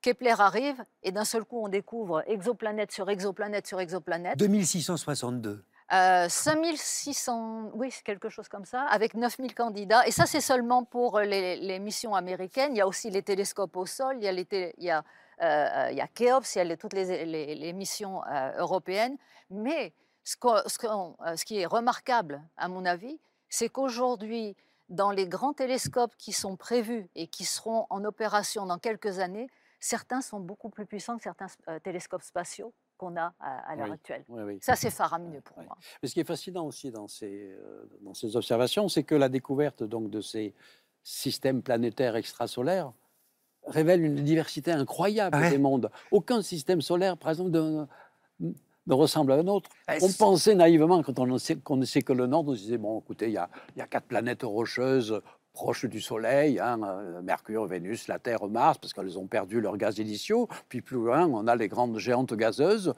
[0.00, 4.36] Kepler arrive et d'un seul coup, on découvre exoplanète sur exoplanète sur exoplanète.
[4.36, 5.64] 2662.
[5.92, 10.06] Euh, 5600, oui, quelque chose comme ça, avec 9000 candidats.
[10.06, 12.74] Et ça, c'est seulement pour les, missions américaines.
[12.74, 14.46] Il y a aussi les télescopes au sol, il y a, les
[14.78, 15.04] il y a,
[15.42, 18.22] euh, il y a toutes les, missions
[18.58, 19.16] européennes.
[19.50, 19.92] Mais
[20.24, 23.18] ce, qui est remarquable, à mon avis,
[23.48, 24.56] c'est qu'aujourd'hui,
[24.88, 29.48] dans les grands télescopes qui sont prévus et qui seront en opération dans quelques années,
[29.78, 31.48] certains sont beaucoup plus puissants que certains
[31.82, 32.72] télescopes spatiaux
[33.02, 33.94] qu'on a à, à l'heure Oui.
[33.94, 34.24] actuelle.
[34.28, 34.58] Oui, oui.
[34.62, 35.76] Ça, c'est faramineux pour moi.
[36.02, 39.28] Mais ce qui est fascinant aussi dans ces, euh, dans ces observations, c'est que la
[39.28, 40.54] découverte donc, de ces
[41.02, 42.92] systèmes planétaires extrasolaires
[43.66, 45.50] révèle une diversité incroyable Ouais.
[45.50, 45.90] des mondes.
[46.12, 47.84] Aucun système solaire, par exemple, ne,
[48.86, 49.68] ne ressemble à un autre.
[49.88, 52.54] Ah, On pensait naïvement, quand on ne sait, qu'on ne sait que le Nord, on
[52.54, 55.20] se disait, bon, écoutez, il y a, il y a quatre planètes rocheuses
[55.52, 59.76] proches du Soleil, hein, euh, Mercure, Vénus, la Terre, Mars, parce qu'elles ont perdu leurs
[59.76, 60.48] gaz initiaux.
[60.68, 62.94] Puis plus loin, on a les grandes géantes gazeuses.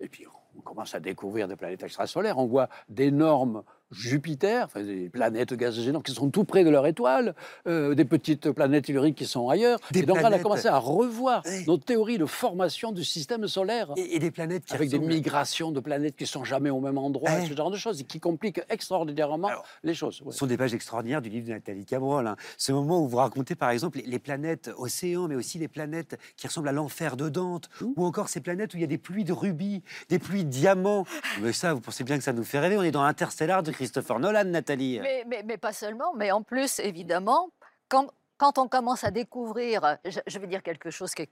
[0.00, 0.26] Et puis,
[0.56, 2.38] on commence à découvrir des planètes extrasolaires.
[2.38, 6.86] On voit d'énormes Jupiter, enfin, des planètes gazeuses énormes qui sont tout près de leur
[6.86, 7.34] étoile,
[7.66, 9.78] euh, des petites planètes telluriques qui sont ailleurs.
[9.90, 11.64] Des et donc, on a commencé à revoir Oui.
[11.66, 13.92] nos théories de formation du système solaire.
[13.96, 16.98] Et, et des planètes qui avec des migrations de planètes qui sont jamais au même
[16.98, 20.20] endroit, ce genre de choses, et qui compliquent extraordinairement Alors, les choses.
[20.22, 20.32] ouais.
[20.32, 22.26] Ce sont des pages extraordinaires du livre de Nathalie Cabrol.
[22.26, 22.36] hein.
[22.56, 26.18] Ce moment où vous racontez par exemple les, les planètes océans, mais aussi les planètes
[26.36, 27.86] qui ressemblent à l'enfer de Dante, Mmh.
[27.96, 30.50] ou encore ces planètes où il y a des pluies de rubis, des pluies de
[30.50, 31.04] diamants.
[31.40, 32.76] Mais ça, vous pensez bien que ça nous fait rêver.
[32.76, 35.00] On est dans Interstellar de Christopher Nolan, Nathalie.
[35.00, 37.48] Mais, pas seulement, mais en plus, évidemment,
[37.88, 41.26] quand, on commence à découvrir, je, vais dire quelque chose qui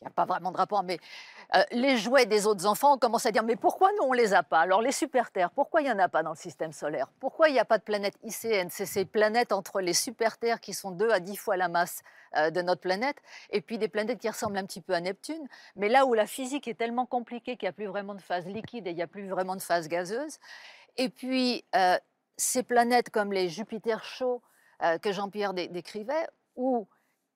[0.00, 1.00] n'a pas vraiment de rapport, mais
[1.56, 4.34] euh, les jouets des autres enfants, on commence à dire, mais pourquoi nous, on les
[4.34, 4.60] a pas?
[4.60, 7.08] Alors les super-terres, pourquoi il n'y en a pas dans le système solaire?
[7.18, 10.74] Pourquoi il n'y a pas de planète ICN C'est ces planètes entre les super-terres qui
[10.74, 12.02] sont deux à dix fois la masse
[12.36, 13.16] euh, de notre planète,
[13.50, 16.26] et puis des planètes qui ressemblent un petit peu à Neptune, mais là où la
[16.26, 19.02] physique est tellement compliquée qu'il n'y a plus vraiment de phase liquide et il n'y
[19.02, 20.38] a plus vraiment de phase gazeuse.
[20.96, 21.98] Et puis, euh,
[22.36, 24.42] ces planètes comme les Jupiters chauds
[24.82, 26.26] euh, que Jean-Pierre dé- décrivait,
[26.56, 26.86] ou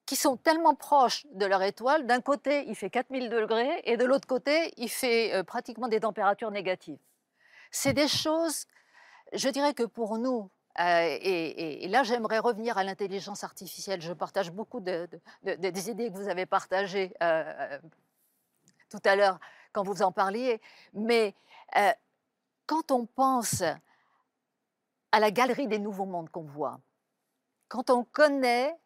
[0.07, 4.05] qui sont tellement proches de leur étoile, d'un côté il fait 4000 degrés et de
[4.05, 6.99] l'autre côté il fait euh, pratiquement des températures négatives.
[7.71, 8.65] C'est des choses,
[9.35, 10.51] je dirais que pour nous,
[10.81, 15.09] et, là j'aimerais revenir à l'intelligence artificielle, je partage beaucoup de-
[15.43, 17.13] de- de- des idées que vous avez partagées
[18.89, 19.39] tout à l'heure
[19.73, 20.61] quand vous en parliez,
[20.95, 21.35] mais
[22.69, 23.63] quand on pense
[25.11, 26.79] à la galerie des nouveaux mondes qu'on voit,
[27.69, 28.77] quand on connaît,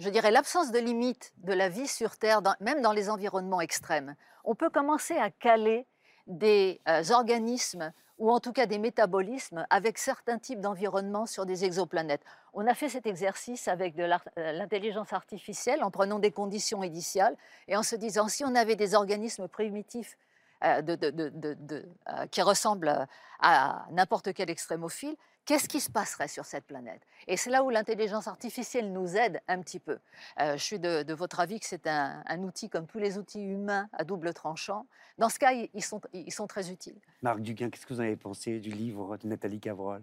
[0.00, 4.16] je dirais, l'absence de limite de la vie sur Terre, même dans les environnements extrêmes,
[4.44, 5.86] on peut commencer à caler
[6.26, 11.64] des euh, organismes ou en tout cas des métabolismes avec certains types d'environnements sur des
[11.64, 12.24] exoplanètes.
[12.52, 17.36] On a fait cet exercice avec de euh, l'intelligence artificielle en prenant des conditions initiales
[17.68, 20.18] et en se disant si on avait des organismes primitifs
[20.62, 23.06] de- de- de- de- de- euh, qui ressemblent euh,
[23.40, 27.00] à n'importe quel extrémophile, qu'est-ce qui se passerait sur cette planète?
[27.26, 29.98] Et c'est là où l'intelligence artificielle nous aide un petit peu.
[30.40, 33.16] Euh, je suis de, de votre avis que c'est un, un outil comme tous les
[33.18, 34.86] outils humains à double tranchant.
[35.16, 36.98] Dans ce cas, ils sont, ils sont très utiles.
[37.22, 40.02] Marc Duguin, qu'est-ce que vous en avez pensé du livre de Nathalie Cabrol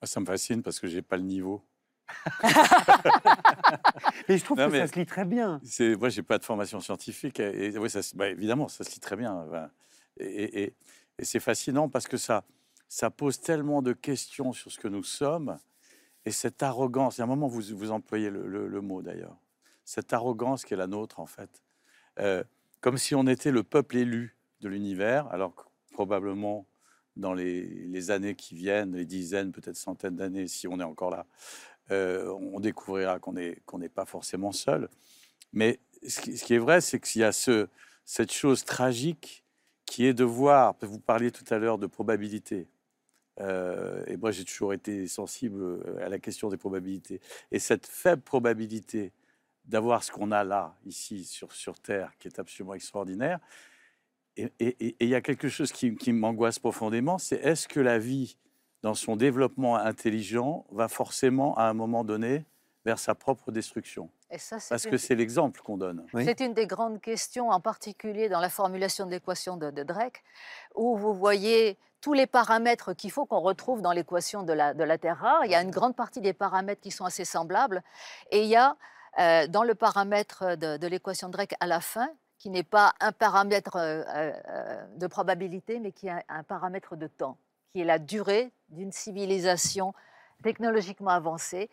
[0.00, 1.62] Ah, Ça me fascine parce que j'ai pas le niveau.
[4.28, 5.60] Mais je trouve Non, que ça se lit très bien.
[5.98, 7.40] Moi, j'ai pas de formation scientifique.
[7.40, 9.46] Et, et oui, ça, se- bah, évidemment, ça se lit très bien.
[10.18, 10.74] Et, et- et-
[11.18, 12.44] et c'est fascinant parce que ça,
[12.88, 15.58] ça pose tellement de questions sur ce que nous sommes.
[16.24, 19.02] Et cette arrogance, il y a un moment, vous, vous employez le, le- le mot
[19.02, 19.36] d'ailleurs,
[19.84, 21.62] cette arrogance qui est la nôtre, en fait.
[22.18, 22.44] Euh,
[22.80, 26.66] comme si on était le peuple élu de l'univers, alors que probablement
[27.16, 31.10] dans les, les années qui viennent, les dizaines, peut-être centaines d'années, si on est encore
[31.10, 31.26] là,
[31.92, 34.88] euh, on découvrira qu'on n'est pas forcément seul.
[35.52, 37.68] Mais ce qui, est vrai, c'est qu'il y a ce,
[38.04, 39.44] cette chose tragique
[39.84, 42.66] qui est de voir, vous parliez tout à l'heure de probabilité,
[43.40, 47.18] Euh, et moi j'ai toujours été sensible euh, à la question des probabilités.
[47.50, 49.12] Et cette faible probabilité
[49.64, 53.38] d'avoir ce qu'on a là, ici, sur, Terre, qui est absolument extraordinaire,
[54.36, 58.36] et il y a quelque chose qui, qui m'angoisse profondément, c'est est-ce que la vie,
[58.82, 62.44] dans son développement intelligent, va forcément, à un moment donné,
[62.84, 66.04] vers sa propre destruction Et ça, c'est Parce une- que c'est l'exemple qu'on donne.
[66.14, 66.24] Oui.
[66.24, 70.24] C'est une des grandes questions, en particulier dans la formulation de l'équation de, de Drake,
[70.74, 74.82] où vous voyez tous les paramètres qu'il faut qu'on retrouve dans l'équation de la, de
[74.82, 75.44] la Terre rare.
[75.44, 77.84] Il y a une grande partie des paramètres qui sont assez semblables.
[78.32, 78.76] Et il y a
[79.20, 82.08] euh, dans le paramètre de, de l'équation de Drake à la fin,
[82.38, 86.96] qui n'est pas un paramètre euh, euh, de probabilité, mais qui est un, un paramètre
[86.96, 87.36] de temps,
[87.72, 89.94] qui est la durée d'une civilisation
[90.42, 91.70] technologiquement avancée.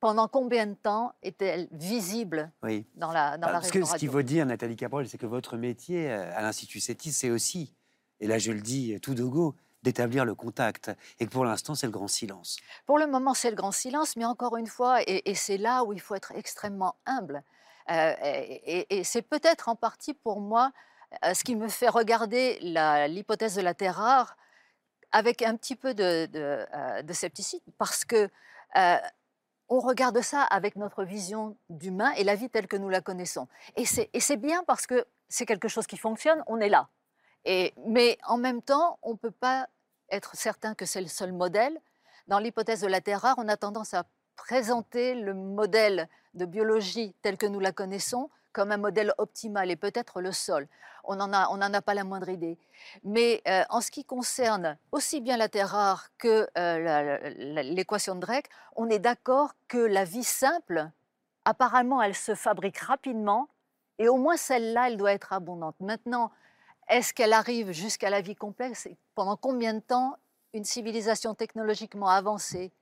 [0.00, 2.86] Pendant combien de temps est-elle visible Oui.
[2.94, 4.10] dans la, dans Ah, la Parce que ce radio?
[4.12, 7.74] faut dire, Nathalie Cabrol, c'est que votre métier euh, à l'Institut CETIS, c'est aussi,
[8.18, 10.90] et là je le dis tout de go, d'établir le contact.
[11.18, 12.56] Et que pour l'instant, c'est le grand silence.
[12.86, 15.84] Pour le moment, c'est le grand silence, mais encore une fois, et, et c'est là
[15.84, 17.42] où il faut être extrêmement humble.
[17.90, 20.70] euh, et et- et c'est peut-être en partie pour moi
[21.24, 22.58] euh, ce qui me fait regarder
[23.08, 24.36] l'hypothèse de la Terre rare
[25.12, 28.28] avec un petit peu de, euh, scepticisme parce que
[28.76, 28.96] euh,
[29.68, 33.46] on regarde ça avec notre vision d'humain et la vie telle que nous la connaissons.
[33.76, 36.88] Et c'est bien parce que c'est quelque chose qui fonctionne, on est là.
[37.86, 39.68] Mais en même temps, on ne peut pas
[40.10, 41.80] être certain que c'est le seul modèle.
[42.26, 44.04] Dans l'hypothèse de la Terre rare, on a tendance à
[44.36, 49.76] présenter le modèle de biologie tel que nous la connaissons comme un modèle optimal et
[49.76, 50.66] peut-être le sol.
[51.04, 52.58] On n'en a, a pas la moindre idée.
[53.04, 57.18] Mais euh, en ce qui concerne aussi bien la Terre rare que euh,
[57.62, 60.90] l'équation de Drake, on est d'accord que la vie simple,
[61.44, 63.48] apparemment, elle se fabrique rapidement
[63.98, 65.76] et au moins celle-là, elle doit être abondante.
[65.80, 66.30] Maintenant,
[66.88, 70.16] est-ce qu'elle arrive jusqu'à la vie complexe Pendant combien de temps
[70.54, 72.72] une civilisation technologiquement avancée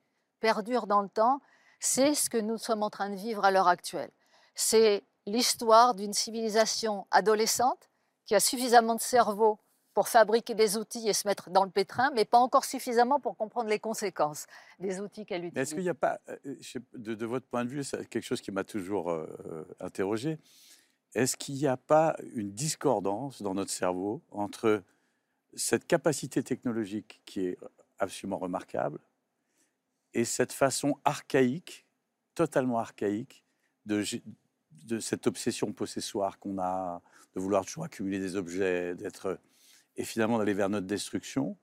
[0.40, 1.40] perdure dans le temps?
[1.80, 4.10] C'est ce que nous sommes en train de vivre à l'heure actuelle.
[4.54, 7.90] C'est l'histoire d'une civilisation adolescente
[8.24, 9.58] qui a suffisamment de cerveau
[9.94, 13.36] pour fabriquer des outils et se mettre dans le pétrin, mais pas encore suffisamment pour
[13.36, 14.46] comprendre les conséquences
[14.78, 15.60] des outils qu'elle utilise.
[15.60, 16.54] Est-ce qu'il n'y a pas, euh,
[16.94, 20.38] de, votre point de vue, c'est quelque chose qui m'a toujours euh, interrogé,
[21.14, 24.82] est-ce qu'il n'y a pas une discordance dans notre cerveau entre
[25.54, 27.58] cette capacité technologique qui est
[27.98, 29.00] absolument remarquable
[30.14, 31.86] et cette façon archaïque,
[32.34, 33.44] totalement archaïque,
[33.86, 34.04] de,
[34.84, 37.02] de cette obsession possessoire qu'on a,
[37.34, 39.38] de vouloir toujours accumuler des objets, d'être
[39.96, 41.56] et finalement d'aller vers notre destruction,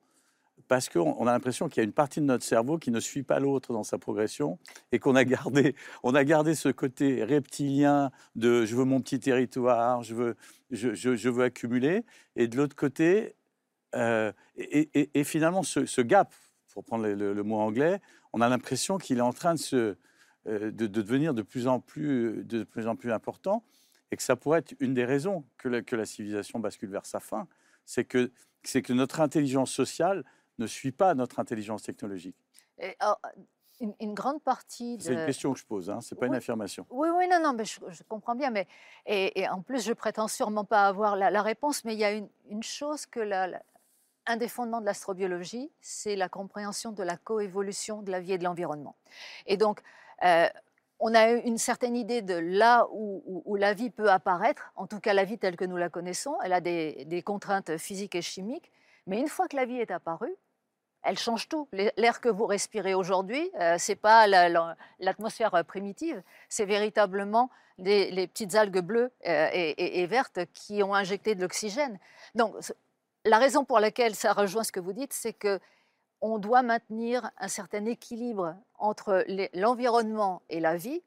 [0.68, 3.24] parce qu'on a l'impression qu'il y a une partie de notre cerveau qui ne suit
[3.24, 4.58] pas l'autre dans sa progression
[4.92, 9.20] et qu'on a gardé, on a gardé ce côté reptilien de je veux mon petit
[9.20, 10.36] territoire, je veux,
[10.72, 12.04] je, veux accumuler,
[12.36, 13.36] et de l'autre côté,
[13.96, 16.34] euh, et, finalement ce, gap,
[16.74, 18.02] pour prendre le mot anglais,
[18.34, 19.96] on a l'impression qu'il est en train de se,
[20.48, 23.64] euh, de, devenir de plus, en plus, de plus en plus important
[24.12, 27.06] et que ça pourrait être une des raisons que la, que la civilisation bascule vers
[27.06, 27.48] sa fin,
[27.86, 28.32] c'est que,
[28.64, 30.24] c'est que notre intelligence sociale
[30.58, 32.38] ne suit pas notre intelligence technologique.
[33.04, 33.14] Oh,
[34.00, 34.98] une, grande partie.
[35.02, 36.86] C'est une question que je pose, hein, c'est pas une affirmation.
[36.90, 38.68] Oui, oui, non, non, mais je, comprends bien, mais
[39.06, 42.30] et, en plus je prétends sûrement pas avoir la, réponse, mais il y a une,
[42.50, 43.62] une chose que la,
[44.28, 48.38] un des fondements de l'astrobiologie, c'est la compréhension de la coévolution de la vie et
[48.38, 48.96] de l'environnement.
[49.46, 49.82] Et donc,
[50.24, 50.48] euh,
[51.00, 55.14] on a une certaine idée de là où, la vie peut apparaître, en tout cas
[55.14, 56.38] la vie telle que nous la connaissons.
[56.44, 58.72] Elle a des, contraintes physiques et chimiques,
[59.08, 60.34] mais une fois que la vie est apparue,
[61.04, 61.68] elle change tout.
[61.72, 64.26] L'air que vous respirez aujourd'hui, euh, c'est pas
[65.00, 71.42] l'atmosphère primitive, c'est véritablement les, petites algues bleues euh, et, vertes qui ont injecté de
[71.42, 72.00] l'oxygène.
[72.34, 72.56] Donc,
[73.26, 75.60] la raison pour laquelle ça rejoint ce que vous dites, c'est que
[76.26, 79.24] on doit maintenir un certain équilibre entre
[79.54, 81.04] l'environnement et la vie.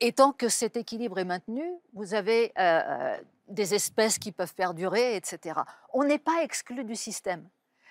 [0.00, 1.64] Et tant que cet équilibre est maintenu,
[1.94, 3.16] vous avez euh, euh,
[3.48, 5.60] des espèces qui peuvent perdurer, etc.
[5.92, 7.48] On n'est pas exclu du système.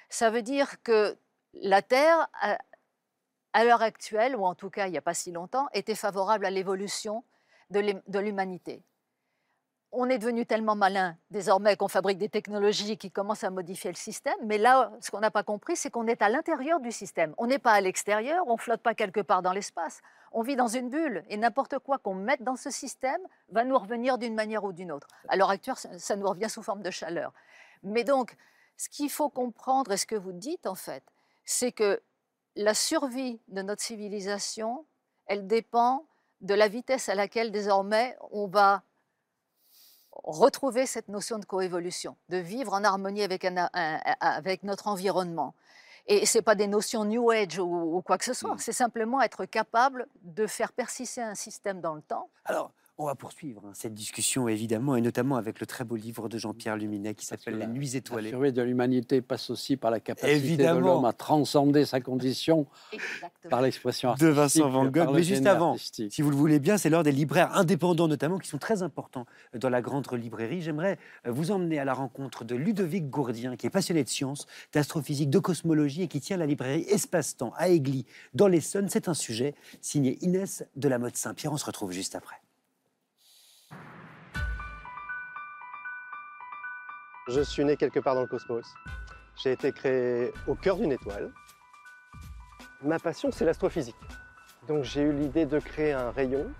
[0.09, 1.17] Ça veut dire que
[1.53, 2.27] la Terre,
[3.53, 6.45] à, l'heure actuelle, ou en tout cas il n'y a pas si longtemps, était favorable
[6.45, 7.23] à l'évolution
[7.69, 8.83] de l'humanité
[9.91, 13.97] on est devenu tellement malin désormais qu'on fabrique des technologies qui commencent à modifier le
[13.97, 14.37] système.
[14.43, 17.33] Mais là, ce qu'on n'a pas compris, c'est qu'on est à l'intérieur du système.
[17.37, 20.01] On n'est pas à l'extérieur, on flotte pas quelque part dans l'espace.
[20.31, 23.77] On vit dans une bulle et n'importe quoi qu'on mette dans ce système va nous
[23.77, 25.07] revenir d'une manière ou d'une autre.
[25.27, 27.33] À l'heure actuelle, ça nous revient sous forme de chaleur.
[27.83, 28.35] Mais donc,
[28.77, 31.03] ce qu'il faut comprendre et ce que vous dites en fait,
[31.43, 32.01] c'est que
[32.55, 34.85] la survie de notre civilisation,
[35.25, 36.05] elle dépend
[36.39, 38.83] de la vitesse à laquelle désormais on va
[40.11, 45.53] retrouver cette notion de coévolution, de vivre en harmonie avec, avec notre environnement.
[46.07, 48.59] Et ce n'est pas des notions New Age ou, quoi que ce soit, mmh.
[48.59, 52.29] c'est simplement être capable de faire persister un système dans le temps.
[52.45, 52.71] Alors,
[53.01, 56.37] on va poursuivre hein, cette discussion, évidemment, et notamment avec le très beau livre de
[56.37, 58.29] Jean-Pierre Luminet qui s'appelle Les Nuits étoilées.
[58.29, 62.67] La survie de l'humanité passe aussi par la capacité de l'homme à transcender sa condition
[63.49, 64.27] par l'expression artistique.
[64.27, 65.13] De Vincent Van Gogh.
[65.13, 68.47] Mais juste avant, si vous le voulez bien, c'est l'heure des libraires indépendants, notamment, qui
[68.47, 69.25] sont très importants
[69.55, 70.61] dans la grande librairie.
[70.61, 74.45] J'aimerais euh, vous emmener à la rencontre de Ludovic Gourdien, qui est passionné de sciences,
[74.73, 78.89] d'astrophysique, de cosmologie et qui tient la librairie Espace-Temps à Aigli, dans l'Essonne.
[78.89, 81.53] C'est un sujet signé Inès de la Mode Saint-Pierre.
[81.53, 82.35] On se retrouve juste après.
[87.27, 88.65] Je suis né quelque part dans le cosmos.
[89.35, 91.31] J'ai été créé au cœur d'une étoile.
[92.81, 93.95] Ma passion, c'est l'astrophysique.
[94.67, 96.51] Donc j'ai eu l'idée de créer un rayon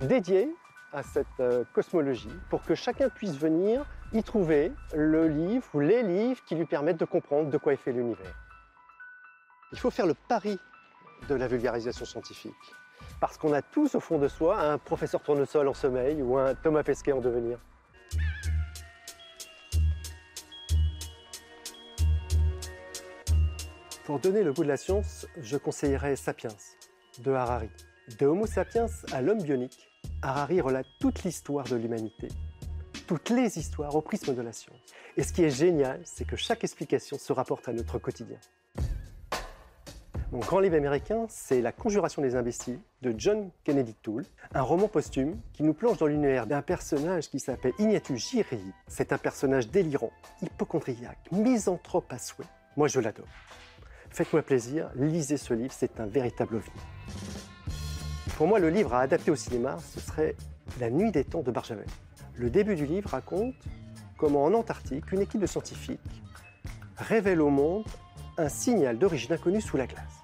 [0.00, 0.54] dédié
[0.92, 6.02] à cette euh, cosmologie pour que chacun puisse venir y trouver le livre ou les
[6.02, 8.34] livres qui lui permettent de comprendre de quoi est fait l'univers.
[9.72, 10.58] Il faut faire le pari
[11.28, 12.54] de la vulgarisation scientifique
[13.20, 16.54] parce qu'on a tous au fond de soi un professeur tournesol en sommeil ou un
[16.54, 17.58] Thomas Pesquet en devenir.
[24.12, 26.54] Pour donner le goût de la science, je conseillerais Sapiens
[27.20, 27.70] de Harari.
[28.18, 29.88] De Homo sapiens à l'homme bionique,
[30.20, 32.28] Harari relate toute l'histoire de l'humanité,
[33.06, 34.76] toutes les histoires au prisme de la science.
[35.16, 38.36] Et ce qui est génial, c'est que chaque explication se rapporte à notre quotidien.
[40.30, 44.88] Mon grand livre américain, c'est La Conjuration des imbéciles de John Kennedy Toole, un roman
[44.88, 48.60] posthume qui nous plonge dans l'univers d'un personnage qui s'appelle Ignatu Giri.
[48.88, 52.44] C'est un personnage délirant, hypochondriaque, misanthrope à souhait.
[52.76, 53.28] Moi, je l'adore.
[54.12, 56.70] Faites-moi plaisir, lisez ce livre, c'est un véritable ovni.
[58.36, 60.36] Pour moi, le livre à adapter au cinéma, ce serait
[60.80, 61.86] La Nuit des temps de Barjavel.
[62.36, 63.54] Le début du livre raconte
[64.18, 65.98] comment en Antarctique, une équipe de scientifiques
[66.98, 67.84] révèle au monde
[68.36, 70.22] un signal d'origine inconnue sous la glace.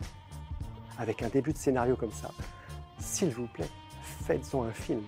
[0.98, 2.30] Avec un début de scénario comme ça,
[2.98, 3.70] s'il vous plaît,
[4.26, 5.00] faites-en un film.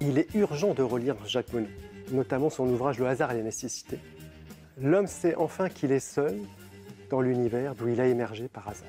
[0.00, 1.70] Il est urgent de relire Jacques Monod,
[2.10, 4.00] notamment son ouvrage Le hasard et la nécessité.
[4.78, 6.38] L'homme sait enfin qu'il est seul
[7.08, 8.88] dans l'univers d'où il a émergé par hasard.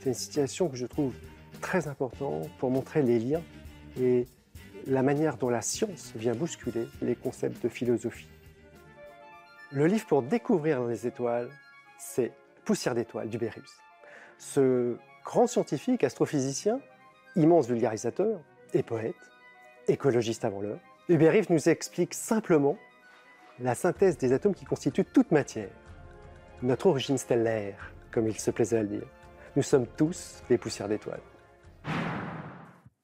[0.00, 1.14] C'est une situation que je trouve
[1.60, 3.42] très importante pour montrer les liens
[3.98, 4.26] et
[4.86, 8.28] la manière dont la science vient bousculer les concepts de philosophie.
[9.72, 11.48] Le livre pour découvrir les étoiles,
[11.98, 12.32] c'est
[12.64, 13.78] Poussière d'étoiles d'Uberius.
[14.38, 16.80] Ce grand scientifique, astrophysicien,
[17.36, 18.40] immense vulgarisateur
[18.74, 19.14] et poète,
[19.88, 22.76] écologiste avant l'heure, Hubert nous explique simplement
[23.60, 25.70] la synthèse des atomes qui constituent toute matière,
[26.62, 29.06] notre origine stellaire, comme il se plaisait à le dire.
[29.56, 31.20] Nous sommes tous des poussières d'étoiles.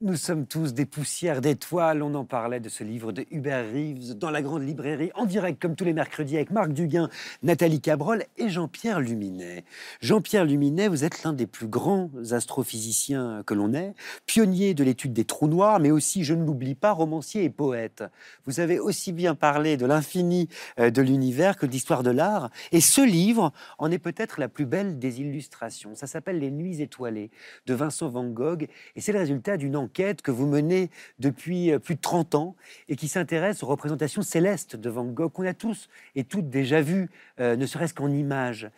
[0.03, 2.03] Nous sommes tous des poussières d'étoiles.
[2.03, 5.61] On en parlait de ce livre de Hubert Reeves dans la grande librairie, en direct
[5.61, 7.09] comme tous les mercredis avec Marc Duguin,
[7.43, 9.65] Nathalie Cabrol et Jean-Pierre Luminet.
[10.03, 13.95] Jean-Pierre Luminet, vous êtes l'un des plus grands astrophysiciens que l'on ait,
[14.27, 18.05] pionnier de l'étude des trous noirs, mais aussi, je ne l'oublie pas, romancier et poète.
[18.45, 22.51] Vous avez aussi bien parlé de l'infini euh, de l'univers que d'histoire de l'art.
[22.71, 25.95] Et ce livre en est peut-être la plus belle des illustrations.
[25.95, 27.31] Ça s'appelle Les Nuits étoilées
[27.65, 31.79] de Vincent Van Gogh et c'est le résultat d'une enquête que vous menez depuis euh,
[31.79, 32.57] plus de 30 ans
[32.89, 36.83] et qui s'intéresse aux représentations célestes de Van Gogh qu'on a tous et toutes déjà
[36.83, 37.09] vues,
[37.41, 38.71] euh, ne serait-ce qu'en images.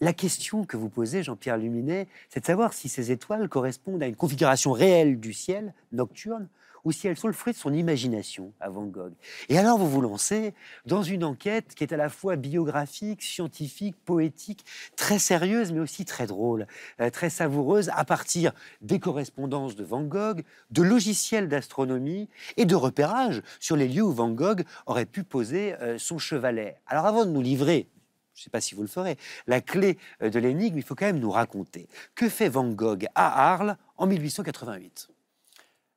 [0.00, 4.06] La question que vous posez, Jean-Pierre Luminet, c'est de savoir si ces étoiles correspondent à
[4.06, 6.48] une configuration réelle du ciel nocturne
[6.86, 9.12] ou si elles sont le fruit de son imagination à Van Gogh.
[9.48, 10.54] Et alors vous vous lancez
[10.86, 14.64] dans une enquête qui est à la fois biographique, scientifique, poétique,
[14.94, 16.68] très sérieuse, mais aussi très drôle,
[17.00, 22.76] euh, très savoureuse, à partir des correspondances de Van Gogh, de logiciels d'astronomie et de
[22.76, 26.76] repérage sur les lieux où Van Gogh aurait pu poser euh, son chevalet.
[26.86, 27.88] Alors avant de nous livrer
[28.34, 29.16] je ne sais pas si vous le ferez,
[29.46, 31.88] la clé euh, de l'énigme, il faut quand même nous raconter.
[32.14, 35.08] Que fait Van Gogh à Arles en 1888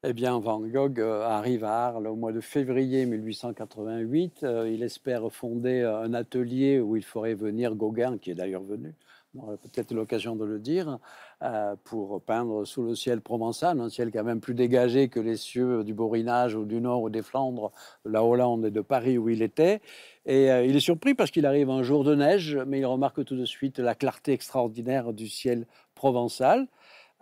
[0.02, 4.44] eh bien, Van Gogh euh, arrive à Arles au mois de février 1888.
[4.44, 8.94] Euh, il espère fonder un atelier où il ferait venir Gauguin, qui est d'ailleurs venu,
[9.36, 11.00] on aura peut-être l'occasion de le dire,
[11.44, 15.36] euh, pour peindre sous le ciel provençal, un ciel quand même plus dégagé que les
[15.36, 17.74] cieux du Borinage ou du Nord ou des Flandres,
[18.06, 19.82] de la Hollande et de Paris où il était.
[20.26, 23.36] Et il est surpris parce qu'il arrive un jour de neige, mais il remarque tout
[23.36, 26.68] de suite la clarté extraordinaire du ciel provençal.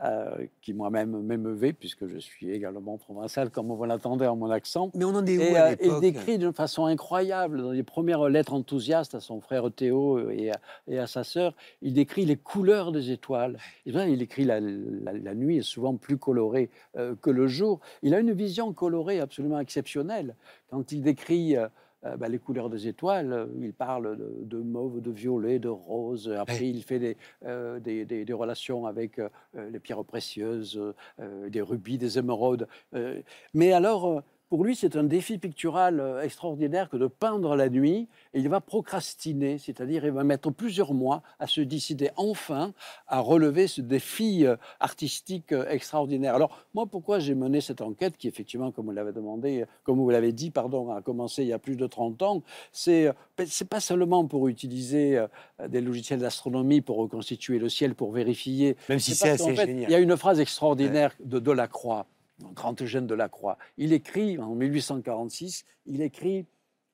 [0.03, 4.91] Euh, qui moi-même m'émeuvait, puisque je suis également provençal, comme vous l'attendez en mon accent.
[4.93, 6.01] Mais on en est où et, à euh, il l'époque?
[6.01, 10.59] décrit d'une façon incroyable, dans les premières lettres enthousiastes à son frère Théo et à,
[10.87, 13.57] et à sa sœur, il décrit les couleurs des étoiles.
[13.87, 17.47] Et bien, il écrit la, la, la nuit est souvent plus colorée euh, que le
[17.47, 17.79] jour.
[18.03, 20.35] Il a une vision colorée absolument exceptionnelle.
[20.69, 21.57] Quand il décrit...
[21.57, 21.69] euh, euh,
[22.03, 23.33] bah, les couleurs des étoiles.
[23.33, 26.29] euh, Il parle de, de mauve, de violet, de rose.
[26.37, 30.79] Après, il fait des, euh, des, des- des relations avec euh, euh, les pierres précieuses,
[31.19, 32.67] euh, des rubis, des émeraudes.
[32.93, 33.21] Euh,
[33.53, 37.69] mais alors, euh, pour lui, c'est un défi pictural euh, extraordinaire que de peindre la
[37.69, 38.07] nuit.
[38.33, 42.73] Et il va procrastiner, c'est-à-dire il va mettre plusieurs mois à se décider enfin
[43.07, 46.33] à relever ce défi euh, artistique euh, extraordinaire.
[46.33, 50.09] Alors, moi, pourquoi j'ai mené cette enquête qui, effectivement, comme vous l'avez demandé, comme vous
[50.09, 53.11] l'avez dit, pardon, a commencé il y a plus de 30 ans, c'est
[53.45, 55.23] c'est pas seulement pour utiliser
[55.67, 58.77] des logiciels d'astronomie pour reconstituer le ciel, pour vérifier.
[58.89, 59.89] Même si C'est assez fait, génial.
[59.89, 62.07] Il y a une phrase extraordinaire de Delacroix,
[62.39, 63.57] grand Eugène Delacroix.
[63.77, 66.45] Il écrit, en 1846, il écrit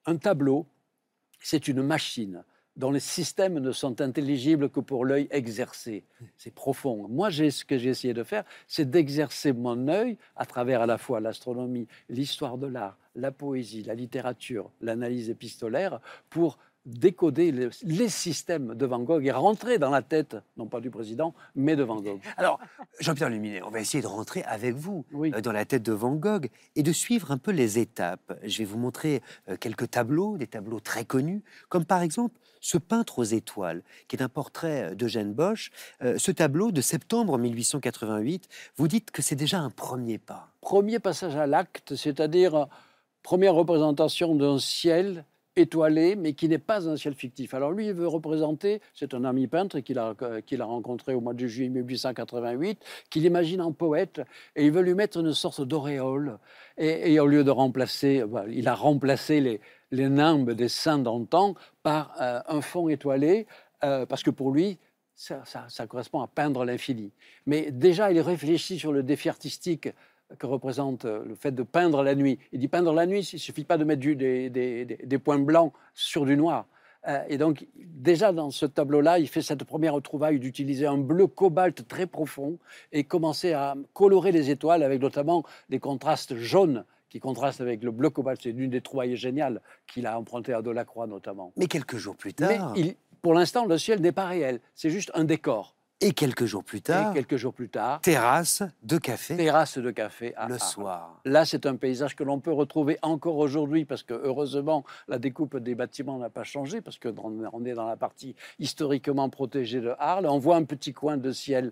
[0.06, 0.66] un tableau,
[1.40, 2.44] c'est une machine
[2.76, 6.06] dont les systèmes ne sont intelligibles que pour l'œil exercé.
[6.38, 7.08] C'est profond.
[7.08, 10.98] Moi, ce que j'ai essayé de faire, c'est d'exercer mon œil à travers à la
[10.98, 18.10] fois l'astronomie, l'histoire de l'art, la poésie, la littérature, l'analyse épistolaire, pour décoder les, les
[18.10, 21.84] systèmes de Van Gogh et rentrer dans la tête, non pas du président, mais de
[21.84, 22.20] Van Gogh.
[22.38, 22.60] Alors,
[23.00, 25.32] Jean-Pierre Luminet, on va essayer de rentrer avec vous Oui.
[25.34, 28.38] euh, dans la tête de Van Gogh et de suivre un peu les étapes.
[28.44, 32.78] Je vais vous montrer euh, quelques tableaux, des tableaux très connus, comme par exemple ce
[32.78, 35.72] peintre aux étoiles, qui est un portrait euh, d'Eugène Bosch.
[36.02, 40.50] Ce tableau de septembre 1888, vous dites que c'est déjà un premier pas.
[40.62, 42.68] Premier passage à l'acte, c'est-à-dire
[43.22, 45.26] première représentation d'un ciel
[45.56, 47.54] étoilé, mais qui n'est pas un ciel fictif.
[47.54, 51.34] Alors lui, il veut représenter, c'est un ami peintre qu'il a, euh, rencontré au mois
[51.34, 52.80] de juillet 1888,
[53.10, 54.22] qu'il imagine en poète,
[54.56, 56.38] et il veut lui mettre une sorte d'auréole.
[56.78, 62.16] Et, au lieu de remplacer, voilà, il a remplacé les, nimbes des saints d'antan par
[62.20, 63.46] euh, un fond étoilé,
[63.84, 64.80] euh, parce que pour lui,
[65.16, 67.12] ça correspond à peindre l'infini.
[67.46, 69.90] Mais déjà, il réfléchit sur le défi artistique
[70.40, 72.40] que représente euh, le fait de peindre la nuit.
[72.52, 75.38] Il dit peindre la nuit, il ne suffit pas de mettre du- des, des- points
[75.40, 76.66] blancs sur du noir.
[77.08, 81.28] Euh, et donc, déjà dans ce tableau-là, il fait cette première trouvaille d'utiliser un bleu
[81.28, 82.58] cobalt très profond
[82.92, 87.92] et commencer à colorer les étoiles avec notamment des contrastes jaunes qui contrastent avec le
[87.92, 88.40] bleu cobalt.
[88.42, 91.52] C'est une des trouvailles géniales qu'il a emprunté à Delacroix notamment.
[91.58, 94.60] Mais quelques jours plus Mais tard, il- pour l'instant, le ciel n'est pas réel.
[94.74, 95.73] C'est juste un décor.
[96.02, 99.90] Et quelques jours plus tard, Et quelques jours plus tard, terrasse de café terrasse de
[99.92, 100.62] café à le Arles.
[100.62, 101.22] soir.
[101.24, 105.56] Là, c'est un paysage que l'on peut retrouver encore aujourd'hui parce que, heureusement, la découpe
[105.58, 109.80] des bâtiments n'a pas changé parce que dans- on est dans la partie historiquement protégée
[109.80, 110.26] de Arles.
[110.28, 111.72] On voit un petit coin de ciel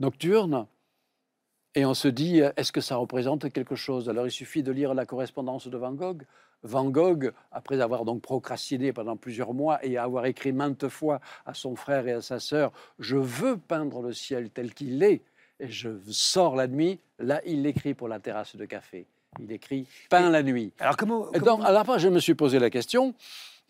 [0.00, 0.66] nocturne
[1.74, 4.08] et on se dit, euh, est-ce que ça représente quelque chose?
[4.08, 6.22] Alors, il suffit de lire la correspondance de Van Gogh.
[6.66, 11.54] Van Gogh, après avoir donc procrastiné pendant plusieurs mois et avoir écrit maintes fois à
[11.54, 15.22] son frère et à sa sœur, je veux peindre le ciel tel qu'il est,
[15.60, 19.06] et je sors la nuit, là, il l'écrit pour la terrasse de café.
[19.38, 20.72] Il écrit peint la nuit.
[20.80, 23.14] Alors comment, Et comment- donc, à la fin, je me suis posé la question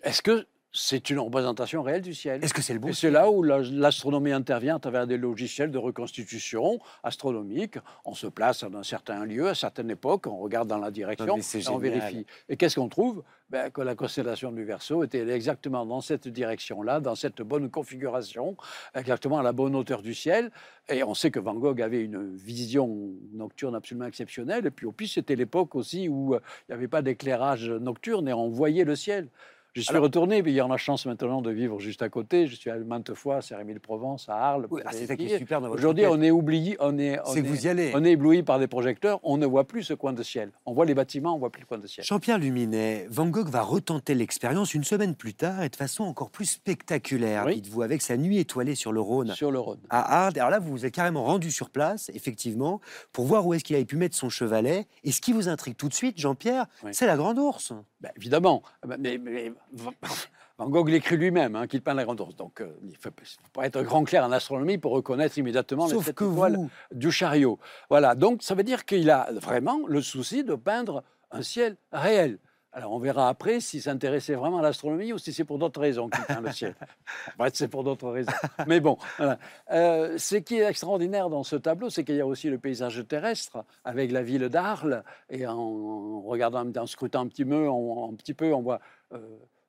[0.03, 3.31] est-ce que c'est une représentation réelle du ciel est-ce que c'est le bon c'est là
[3.31, 7.79] où la- l'astronomie intervient à travers des logiciels de reconstitution astronomique.
[8.05, 11.27] On se place dans un certain lieu, à certaines époques, on regarde dans la direction,
[11.27, 12.27] Non, et on vérifie.
[12.49, 13.23] Et qu'est-ce qu'on trouve?
[13.49, 18.57] Ben, Que la constellation du Verseau était exactement dans cette direction-là, dans cette bonne configuration,
[18.95, 20.51] exactement à la bonne hauteur du ciel.
[20.89, 24.67] Et on sait que Van Gogh avait une vision nocturne absolument exceptionnelle.
[24.67, 28.29] Et puis au plus, c'était l'époque aussi où euh, il n'y avait pas d'éclairage nocturne
[28.29, 29.29] et on voyait le ciel.
[29.77, 32.09] Je suis Alors- retourné, mais il y a la chance maintenant de vivre juste à
[32.09, 32.47] côté.
[32.47, 34.67] Je suis allé maintes fois à Saint-Rémy-de-Provence, à Arles.
[34.71, 37.19] Oui, ah, c'est ça qui est super dans votre Aujourd'hui, on est oublié, on est,
[37.27, 37.93] on que vous y allez.
[37.95, 39.21] on est ébloui par des projecteurs.
[39.23, 40.51] On ne voit plus ce coin de ciel.
[40.65, 42.07] On voit les bâtiments, on voit plus le coin de ciel.
[42.07, 46.31] Jean-Pierre Luminet, Van Gogh va retenter l'expérience une semaine plus tard et de façon encore
[46.31, 47.57] plus spectaculaire, Oui.
[47.57, 49.81] dites-vous, avec sa nuit étoilée sur le Rhône Sur le Rhône.
[49.91, 50.39] à Arles.
[50.39, 52.81] Alors là, vous vous êtes carrément rendu sur place, effectivement,
[53.13, 54.87] pour voir où est-ce qu'il avait pu mettre son chevalet.
[55.05, 56.93] Et ce qui vous intrigue tout de suite, Jean-Pierre, Oui.
[56.95, 57.75] c'est la Grande Ourse.
[58.01, 58.63] Ben, évidemment.
[58.87, 62.35] Mais, mais- mais Van- Gogh l'écrit lui-même, hein, qu'il peint la grande ours.
[62.35, 63.11] Donc, euh, il ne faut
[63.53, 67.59] pas être grand clair en astronomie pour reconnaître immédiatement Sauf que étoiles vous, du chariot.
[67.91, 72.39] Voilà, donc ça veut dire qu'il a vraiment le souci de peindre un ciel réel.
[72.73, 76.11] Alors on verra après s'il s'intéressait vraiment à l'astronomie ou si c'est pour d'autres raisons
[76.11, 76.75] qu'il peint le ciel.
[77.39, 78.33] Fait, c'est pour d'autres raisons.
[78.67, 79.39] Mais bon, voilà.
[79.71, 83.03] Euh, ce qui est extraordinaire dans ce tableau, c'est qu'il y a aussi le paysage
[83.09, 85.05] terrestre avec la ville d'Arles.
[85.31, 88.81] Et en regardant, en scrutant un petit peu, on, un petit peu, on voit
[89.15, 89.19] euh,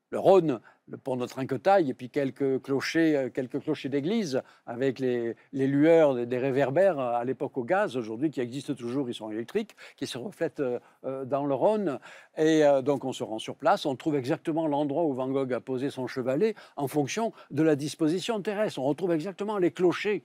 [0.09, 4.99] le Rhône, le pont de Trinquetaille, et puis quelques clochers, euh, quelques clochers d'église avec
[4.99, 9.29] les, lueurs des, réverbères euh, à l'époque au gaz, aujourd'hui qui existent toujours, ils sont
[9.29, 11.99] électriques, qui se reflètent euh, dans le Rhône.
[12.37, 15.59] Et donc on se rend sur place, on trouve exactement l'endroit où Van Gogh a
[15.59, 18.79] posé son chevalet en fonction de la disposition terrestre.
[18.79, 20.23] On retrouve exactement les clochers.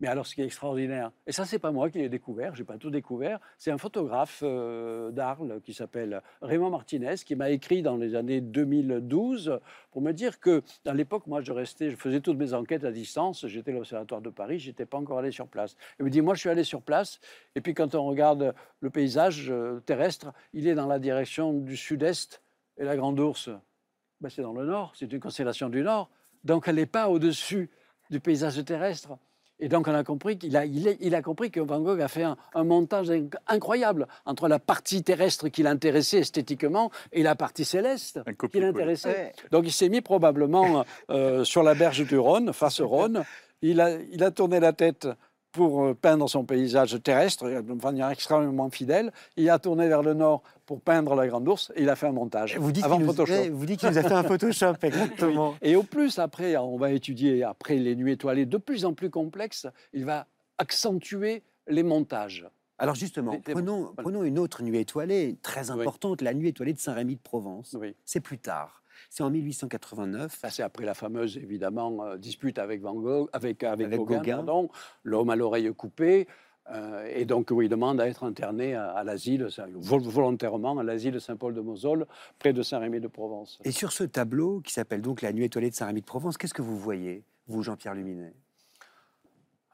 [0.00, 2.64] Mais alors, ce qui est extraordinaire, et ça, c'est pas moi qui l'ai découvert, j'ai
[2.64, 7.80] pas tout découvert, c'est un photographe euh, d'Arles qui s'appelle Raymond Martinez, qui m'a écrit
[7.80, 9.58] dans les années 2012
[9.90, 12.92] pour me dire que, à l'époque, moi, je restais, je faisais toutes mes enquêtes à
[12.92, 15.76] distance, j'étais à l'Observatoire de Paris, j'étais pas encore allé sur place.
[15.98, 17.18] Il me dit, moi, je suis allé sur place,
[17.54, 21.76] et puis quand on regarde le paysage euh, terrestre, il est dans la direction du
[21.76, 22.42] sud-est,
[22.76, 23.48] et la Grande Ourse,
[24.20, 26.10] ben, c'est dans le nord, c'est une constellation du nord,
[26.44, 27.70] donc elle n'est pas au-dessus
[28.10, 29.16] du paysage terrestre.
[29.58, 32.24] Et donc, on a compris qu'il a, il a compris que Van Gogh a fait
[32.24, 37.64] un, un montage inc- incroyable entre la partie terrestre qui l'intéressait esthétiquement et la partie
[37.64, 38.20] céleste
[38.52, 39.32] qui l'intéressait.
[39.50, 43.24] Donc, il s'est mis probablement euh, sur la berge du Rhône, face au Rhône.
[43.62, 45.08] Il a, il a tourné la tête
[45.56, 49.10] pour euh, peindre son paysage terrestre de manière extrêmement fidèle.
[49.38, 52.06] Il a tourné vers le nord pour peindre la Grande Ourse et il a fait
[52.06, 53.50] un montage vous dites avant nous, Photoshop.
[53.52, 55.54] vous dites qu'il nous a fait un Photoshop, exactement.
[55.62, 59.08] Et au plus, après, on va étudier après les nuits étoilées de plus en plus
[59.08, 60.26] complexes, il va
[60.58, 62.46] accentuer les montages.
[62.78, 65.80] Alors justement, prenons, une autre nuit étoilée, très Oui.
[65.80, 67.74] importante, la nuit étoilée de Saint-Rémy de Provence.
[67.80, 67.94] Oui.
[68.04, 68.82] C'est plus tard.
[69.10, 70.38] C'est en 1889.
[70.40, 74.18] Ça, c'est après la fameuse, évidemment, euh, dispute avec Van Gogh, avec, avec, Avec Gauguin,
[74.18, 74.36] Gauguin.
[74.36, 74.68] pardon,
[75.04, 76.26] l'homme à l'oreille coupée.
[76.72, 79.48] euh, et donc, oui, il demande à être interné à, à l'asile,
[79.82, 82.06] volontairement, à l'asile Saint-Paul-de-Mosole,
[82.38, 83.60] près de Saint-Rémy-de-Provence.
[83.64, 86.76] Et sur ce tableau, qui s'appelle donc La nuit étoilée de Saint-Rémy-de-Provence, qu'est-ce que vous
[86.78, 88.34] voyez, vous, Jean-Pierre Luminet?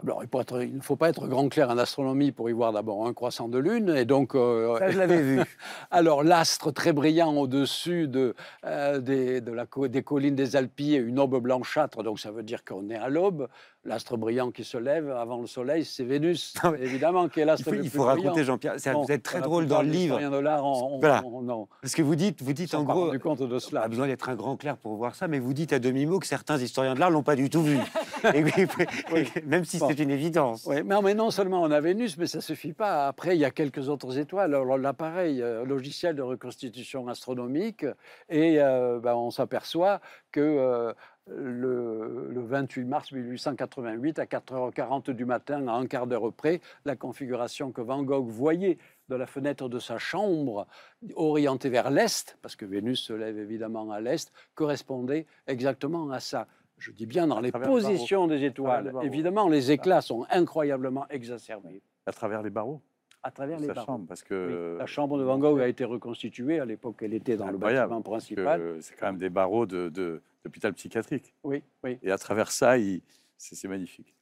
[0.05, 0.22] Alors,
[0.61, 3.48] il, ne faut pas être grand clair en astronomie pour y voir d'abord un croissant
[3.48, 3.90] de lune.
[3.96, 5.40] Et donc, euh, Ça, je l'avais vu.
[5.90, 8.34] alors l'astre très brillant au-dessus de,
[8.64, 12.64] euh, des, de la, des collines des Alpilles, une aube blanchâtre, donc ça veut dire
[12.64, 13.48] qu'on est à l'aube.
[13.84, 17.46] L'astre brillant qui se lève avant le soleil, c'est Vénus, Non, évidemment, qui est Il
[17.46, 18.22] l'astre faut, le il faut brillant.
[18.22, 18.74] raconter, Jean-Pierre.
[18.78, 20.20] c'est- Bon, vous êtes très drôle dans le livre.
[20.20, 21.20] de on, on- Voilà.
[21.26, 24.06] on- non, Parce que vous dites, vous dites en gros, rendus compte de pas besoin
[24.06, 26.94] d'être un grand clerc pour voir ça, mais vous dites à demi-mot que certains historiens
[26.94, 27.76] de l'art l'ont pas du tout vu.
[28.34, 29.24] Et oui.
[29.46, 29.88] Même si Bon.
[29.88, 30.64] c'est une évidence.
[30.66, 33.08] Oui, mais, mais non seulement on a Vénus, mais ça ne suffit pas.
[33.08, 34.54] Après, il y a quelques autres étoiles.
[34.54, 37.84] Alors, l'appareil euh, logiciel de reconstitution astronomique,
[38.28, 40.92] et euh, ben, on s'aperçoit que euh,
[41.28, 46.96] le, le 28 mars 1888, à 4h40 du matin, à un quart d'heure près, la
[46.96, 50.66] configuration que Van Gogh voyait de la fenêtre de sa chambre,
[51.14, 56.46] orientée vers l'est, parce que Vénus se lève évidemment à l'est, correspondait exactement à ça.
[56.78, 58.92] Je dis bien dans les positions des étoiles.
[59.02, 62.80] Évidemment, les éclats sont incroyablement exacerbés À travers les barreaux
[63.24, 63.86] à travers les barreaux.
[63.86, 66.58] chambre, parce Oui, que La chambre de Van Gogh a été reconstituée.
[66.58, 68.78] À l'époque, elle était dans le bâtiment principal.
[68.80, 71.34] c'est quand même des barreaux de, de- d'hôpital psychiatrique.
[71.45, 71.99] Oui, oui.
[72.03, 73.03] Et à travers ça, il-
[73.38, 74.14] c'est, c'est magnifique.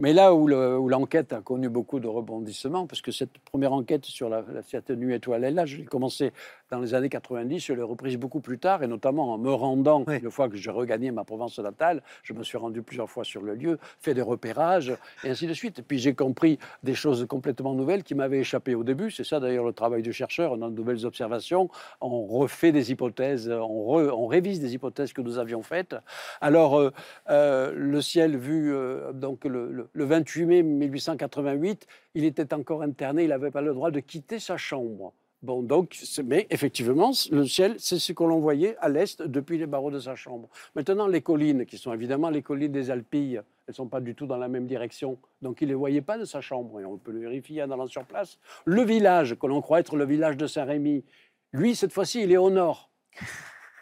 [0.00, 3.72] Mais là où, le- où l'enquête a connu beaucoup de rebondissements, parce que cette première
[3.72, 6.32] enquête sur la, la- cette nuit étoilée, là, j'ai commencé
[6.74, 10.02] dans les années 90, je l'ai reprise beaucoup plus tard, et notamment en me rendant,
[10.08, 10.18] Oui.
[10.22, 13.42] une fois que j'ai regagné ma Provence natale, je me suis rendu plusieurs fois sur
[13.42, 15.78] le lieu, fait des repérages, et ainsi de suite.
[15.78, 19.12] Et puis j'ai compris des choses complètement nouvelles qui m'avaient échappé au début.
[19.12, 21.68] C'est ça d'ailleurs le travail du chercheur, on a de nouvelles observations,
[22.00, 25.94] on refait des hypothèses, on, re- on révise des hypothèses que nous avions faites.
[26.40, 26.90] Alors, euh,
[27.30, 32.82] euh, le ciel vu euh, donc le, le- le 28 mai 1888, il était encore
[32.82, 35.12] interné, il n'avait pas le droit de quitter sa chambre.
[35.44, 39.66] Bon, donc, mais effectivement, le ciel, c'est ce que l'on voyait à l'est depuis les
[39.66, 40.48] barreaux de sa chambre.
[40.74, 44.14] Maintenant, les collines, qui sont évidemment les collines des Alpilles, elles ne sont pas du
[44.14, 45.18] tout dans la même direction.
[45.42, 47.70] Donc, il ne les voyait pas de sa chambre, et on peut le vérifier en
[47.70, 48.38] allant sur place.
[48.64, 51.04] Le village, que l'on croit être le village de Saint-Rémy,
[51.52, 52.88] lui, cette fois-ci, il est au nord.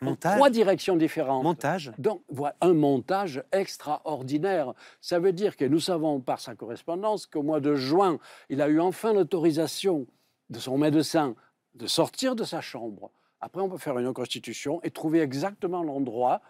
[0.00, 0.34] En Montage.
[0.34, 1.44] Trois directions différentes.
[1.44, 1.92] Montage.
[1.96, 4.74] Donc, voilà un montage extraordinaire.
[5.00, 8.68] Ça veut dire que nous savons par sa correspondance qu'au mois de juin, il a
[8.68, 10.08] eu enfin l'autorisation
[10.50, 11.36] de son médecin
[11.74, 13.10] de sortir de sa chambre.
[13.40, 16.40] Après, on peut faire une reconstitution et trouver exactement l'endroit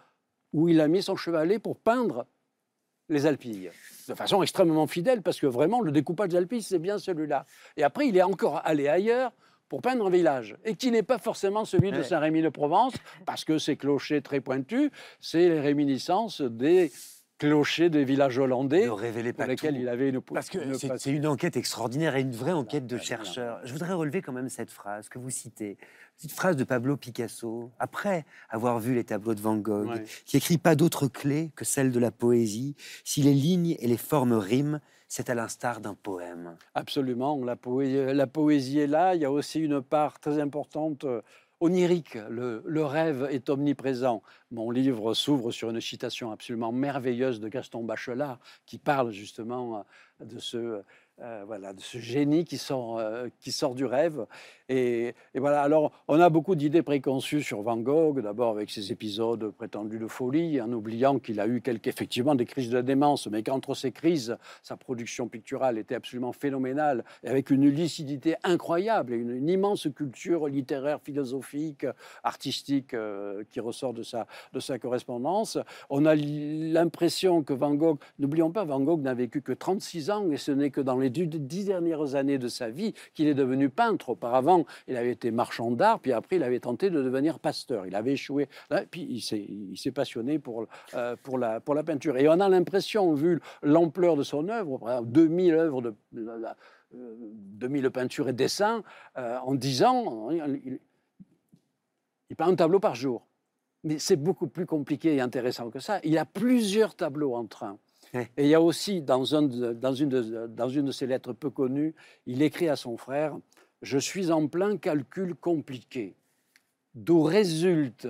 [0.53, 2.25] où il a mis son chevalet pour peindre
[3.09, 3.71] les Alpilles.
[4.07, 7.45] De façon extrêmement fidèle, parce que vraiment, le découpage des Alpilles, c'est bien celui-là.
[7.77, 9.31] Et après, il est encore allé ailleurs
[9.69, 12.03] pour peindre un village, et qui n'est pas forcément celui de.
[12.03, 12.93] Saint-Rémy-de-Provence,
[13.25, 16.91] parce que ces clochers très pointus, c'est les réminiscences des
[17.37, 19.81] clochers des villages hollandais, Ne révélez pour pas lesquels tout.
[19.81, 20.21] il avait une...
[20.21, 23.59] Parce que une c'est une enquête extraordinaire et une vraie enquête de chercheurs.
[23.63, 25.77] Je voudrais relever quand même cette phrase que vous citez.
[26.17, 30.03] Cette phrase de Pablo Picasso, après avoir vu les tableaux de Van Gogh, Ouais.
[30.25, 32.75] qui écrit pas d'autre clé que celle de la poésie.
[33.03, 36.55] Si les lignes et les formes riment, c'est à l'instar d'un poème.
[36.75, 37.55] Absolument, la
[38.27, 39.13] poésie est là.
[39.15, 41.21] Il y a aussi une part très importante euh,
[41.63, 42.17] onirique.
[42.29, 44.21] Le, rêve est omniprésent.
[44.51, 49.85] Mon livre s'ouvre sur une citation absolument merveilleuse de Gaston Bachelard qui parle justement
[50.21, 50.83] euh, de ce,
[51.21, 54.25] euh, voilà, de ce génie qui sort, euh, qui sort du rêve.
[54.67, 59.51] Et, voilà, alors on a beaucoup d'idées préconçues sur Van Gogh, d'abord avec ses épisodes
[59.51, 63.43] prétendus de folie, en oubliant qu'il a eu quelques, effectivement des crises de démence, mais
[63.43, 69.35] qu'entre ces crises, sa production picturale était absolument phénoménale, avec une lucidité incroyable et une,
[69.35, 71.85] une immense culture littéraire, philosophique,
[72.23, 75.59] artistique euh, qui ressort de sa, de sa correspondance.
[75.91, 80.31] On a l'impression que Van Gogh, n'oublions pas, Van Gogh n'a vécu que 36 ans,
[80.31, 83.69] et ce n'est que dans les dix- dernières années de sa vie qu'il est devenu
[83.69, 84.09] peintre.
[84.09, 87.85] Auparavant, il avait été marchand d'art, puis après, il avait tenté de devenir pasteur.
[87.85, 88.47] Il avait échoué.
[88.91, 90.65] Puis il s'est passionné pour,
[90.95, 92.17] euh, pour, la, peinture.
[92.17, 96.37] Et on a l'impression, vu l'ampleur de son œuvre, par exemple, 2000 œuvres de, la-
[96.37, 96.57] la-
[96.95, 98.83] euh, 2000 peintures et dessins,
[99.17, 100.79] euh, en 10 ans, il-
[102.29, 103.27] il peint un tableau par jour.
[103.83, 105.99] Mais c'est beaucoup plus compliqué et intéressant que ça.
[106.03, 107.77] Il a plusieurs tableaux en train.
[108.37, 111.07] Et il y a aussi, dans, un de- dans, une de, dans une de ses
[111.07, 111.95] lettres peu connues,
[112.25, 113.37] il écrit à son frère
[113.81, 116.15] Je suis en plein calcul compliqué,
[116.93, 118.07] d'où résultent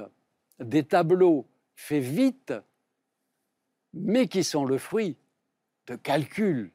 [0.60, 2.54] des tableaux faits vite,
[3.94, 5.18] mais qui sont le fruit
[5.88, 6.72] de calculs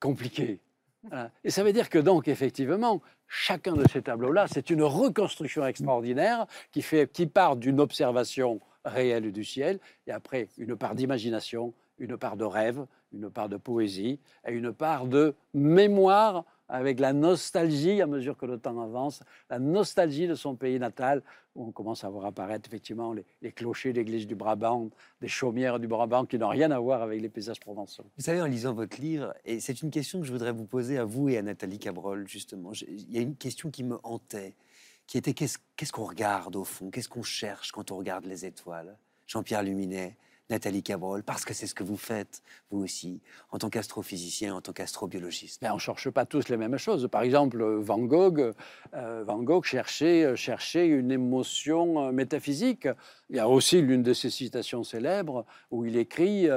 [0.00, 0.60] compliqués.
[1.44, 6.46] Et ça veut dire que donc, effectivement, chacun de ces tableaux-là, c'est une reconstruction extraordinaire
[6.72, 12.16] qui, fait, qui part d'une observation réelle du ciel, et après une part d'imagination, une
[12.16, 18.02] part de rêve, une part de poésie, et une part de mémoire avec la nostalgie,
[18.02, 21.22] à mesure que le temps avance, la nostalgie de son pays natal,
[21.54, 25.88] où on commence à voir apparaître effectivement les, clochers d'église du Brabant, des chaumières du
[25.88, 28.04] Brabant qui n'ont rien à voir avec les paysages provençaux.
[28.16, 30.98] Vous savez, en lisant votre livre, et c'est une question que je voudrais vous poser
[30.98, 34.54] à vous et à Nathalie Cabrol, justement, il y a une question qui me hantait,
[35.06, 38.96] qui était qu'est-ce qu'on regarde au fond, qu'est-ce qu'on cherche quand on regarde les étoiles?
[39.26, 40.16] Jean-Pierre Luminet,
[40.50, 43.20] Nathalie Cabrol, parce que c'est ce que vous faites, vous aussi,
[43.50, 45.60] en tant qu'astrophysicien, en tant qu'astrobiologiste.
[45.62, 47.08] Mais on ne cherche pas tous les mêmes choses.
[47.10, 48.54] Par exemple, Van Gogh,
[48.94, 52.88] euh, Van Gogh cherchait, euh, cherchait une émotion euh, métaphysique.
[53.28, 56.48] Il y a aussi l'une de ses citations célèbres où il écrit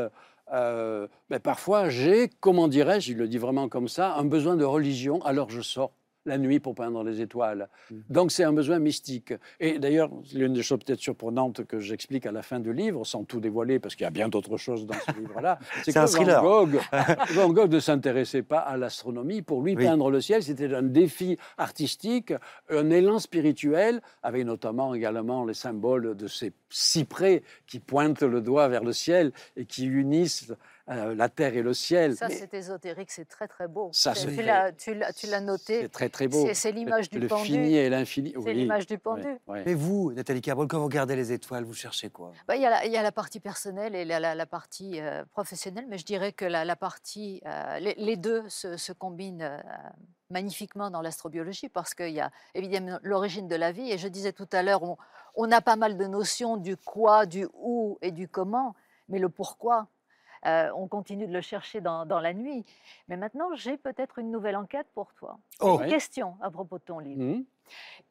[0.49, 5.21] ben, Parfois, j'ai, comment dirais-je, il le dit vraiment comme ça, un besoin de religion,
[5.25, 5.91] alors je sors
[6.25, 7.67] la nuit pour peindre les étoiles.
[7.89, 7.95] Mmh.
[8.09, 9.33] Donc c'est un besoin mystique.
[9.59, 13.23] Et d'ailleurs, l'une des choses peut-être surprenantes que j'explique à la fin du livre, sans
[13.23, 16.41] tout dévoiler, parce qu'il y a bien d'autres choses dans ce livre-là, c'est que Van
[16.41, 16.79] Gogh,
[17.33, 19.41] Van Gogh, ne s'intéressait pas à l'astronomie.
[19.41, 22.33] Pour lui, peindre le ciel, c'était un défi artistique,
[22.69, 28.67] un élan spirituel, avec notamment également les symboles de ces cyprès qui pointent le doigt
[28.67, 30.53] vers le ciel et qui unissent
[30.89, 32.15] euh, la terre et le ciel.
[32.15, 33.89] Ça, c'est ésotérique, c'est très très beau.
[33.93, 35.81] Ça, tu l'as noté.
[35.81, 36.47] C'est très très beau.
[36.53, 37.41] C'est l'image du pendu.
[37.41, 38.33] Le fini et l'infini.
[38.43, 39.27] C'est l'image du pendu.
[39.47, 42.33] Mais vous, Nathalie Carbol, quand vous regardez les étoiles, vous cherchez quoi?
[42.47, 46.33] Bah, Il y, a la partie personnelle et la, partie euh, professionnelle, mais je dirais
[46.33, 49.61] que la, partie, euh, les, deux se, combinent
[50.29, 53.91] magnifiquement dans l'astrobiologie parce qu'il y a évidemment l'origine de la vie.
[53.91, 54.97] Et je disais tout à l'heure, on,
[55.35, 58.75] on, a pas mal de notions du quoi, du où et du comment,
[59.09, 59.87] mais le pourquoi,
[60.45, 62.65] euh, on continue de le chercher dans, la nuit.
[63.07, 65.37] Mais maintenant, j'ai peut-être une nouvelle enquête pour toi.
[65.59, 65.79] Oh.
[65.81, 67.21] Une question à propos de ton livre.
[67.21, 67.43] Mmh.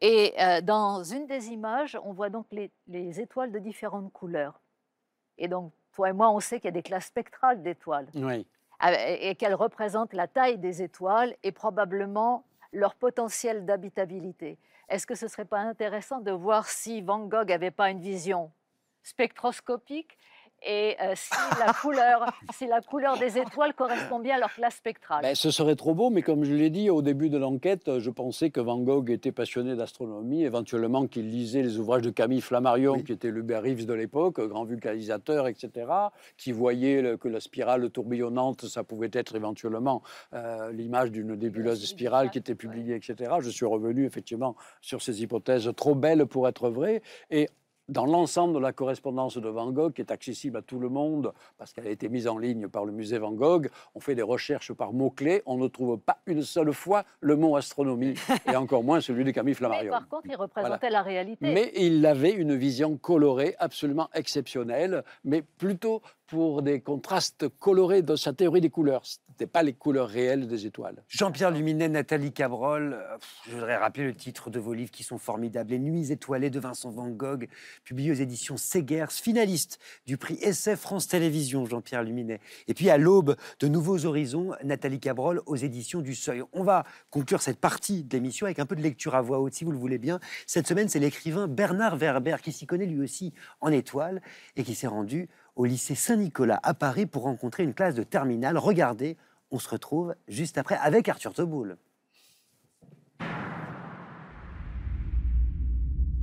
[0.00, 4.60] Et euh, dans une des images, on voit donc les, étoiles de différentes couleurs.
[5.38, 8.08] Et donc, toi et moi, on sait qu'il y a des classes spectrales d'étoiles.
[8.14, 8.46] Oui.
[9.06, 14.56] Et qu'elles représentent la taille des étoiles et probablement leur potentiel d'habitabilité.
[14.88, 18.00] Est-ce que ce ne serait pas intéressant de voir si Van Gogh n'avait pas une
[18.00, 18.50] vision
[19.02, 20.16] spectroscopique
[20.62, 24.76] et euh, si, la couleur, si la couleur des étoiles correspond bien à leur classe
[24.76, 25.22] spectrale.
[25.22, 28.00] Ben, ce serait trop beau, mais comme je l'ai dit au début de l'enquête, euh,
[28.00, 32.40] je pensais que Van Gogh était passionné d'astronomie, éventuellement qu'il lisait les ouvrages de Camille
[32.40, 35.86] Flammarion, qui était l'Hubert Reeves de l'époque, grand vulcanisateur, etc.,
[36.36, 40.02] qui voyait que la spirale tourbillonnante, ça pouvait être éventuellement
[40.34, 43.32] euh, l'image d'une nébuleuse spirale qui était publiée, etc.
[43.40, 47.48] Je suis revenu effectivement sur ces hypothèses trop belles pour être vraies, et
[47.90, 51.32] dans l'ensemble de la correspondance de Van Gogh, qui est accessible à tout le monde,
[51.58, 54.22] parce qu'elle a été mise en ligne par le musée Van Gogh, on fait des
[54.22, 58.14] recherches par mots-clés, on ne trouve pas une seule fois le mot astronomie,
[58.50, 59.84] et encore moins celui de Camille Flammarion.
[59.84, 61.52] Mais par contre, il représentait la réalité.
[61.52, 66.00] Mais il avait une vision colorée absolument exceptionnelle, mais plutôt
[66.30, 69.04] pour des contrastes colorés dans sa théorie des couleurs.
[69.04, 71.02] Ce n'étaient pas les couleurs réelles des étoiles.
[71.08, 73.16] Jean-Pierre Luminet, Nathalie Cabrol, euh,
[73.48, 75.72] je voudrais rappeler le titre de vos livres qui sont formidables.
[75.72, 77.48] Les Nuits étoilées de Vincent Van Gogh,
[77.82, 82.40] publié aux éditions Segers, finaliste du prix Essai France Télévisions, Jean-Pierre Luminet.
[82.68, 86.44] Et puis à l'aube de Nouveaux Horizons, Nathalie Cabrol aux éditions du Seuil.
[86.52, 89.54] On va conclure cette partie de l'émission avec un peu de lecture à voix haute,
[89.54, 90.20] si vous le voulez bien.
[90.46, 94.22] Cette semaine, c'est l'écrivain Bernard Werber qui s'y connaît lui aussi en étoiles
[94.54, 95.28] et qui s'est rendu
[95.60, 98.56] au lycée Saint-Nicolas à Paris pour rencontrer une classe de terminale.
[98.56, 99.18] Regardez,
[99.50, 101.76] on se retrouve juste après avec Arthur Teboul.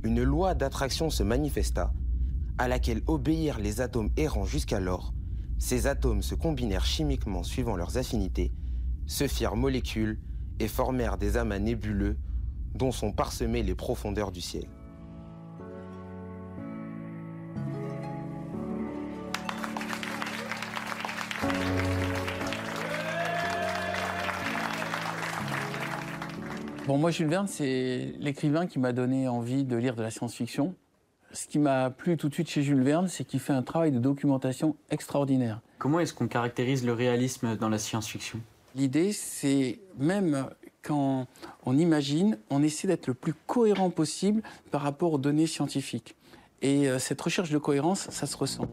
[0.02, 1.92] Une loi d'attraction se manifesta,
[2.58, 5.14] à laquelle obéirent les atomes errants jusqu'alors.
[5.60, 8.50] Ces atomes se combinèrent chimiquement suivant leurs affinités,
[9.06, 10.18] se firent molécules
[10.58, 12.16] et formèrent des amas nébuleux
[12.74, 14.66] dont sont parsemées les profondeurs du ciel.
[26.88, 30.74] Bon, moi, Jules Verne, c'est l'écrivain qui m'a donné envie de lire de la science-fiction.
[31.32, 33.92] Ce qui m'a plu tout de suite chez Jules Verne, c'est qu'il fait un travail
[33.92, 35.60] de documentation extraordinaire.
[35.76, 38.40] Comment est-ce qu'on caractérise le réalisme dans la science-fiction?
[38.74, 40.48] L'idée, c'est même
[40.80, 41.26] quand
[41.66, 44.40] on imagine, on essaie d'être le plus cohérent possible
[44.70, 46.16] par rapport aux données scientifiques.
[46.62, 48.66] Et euh, cette recherche de cohérence, ça se ressent.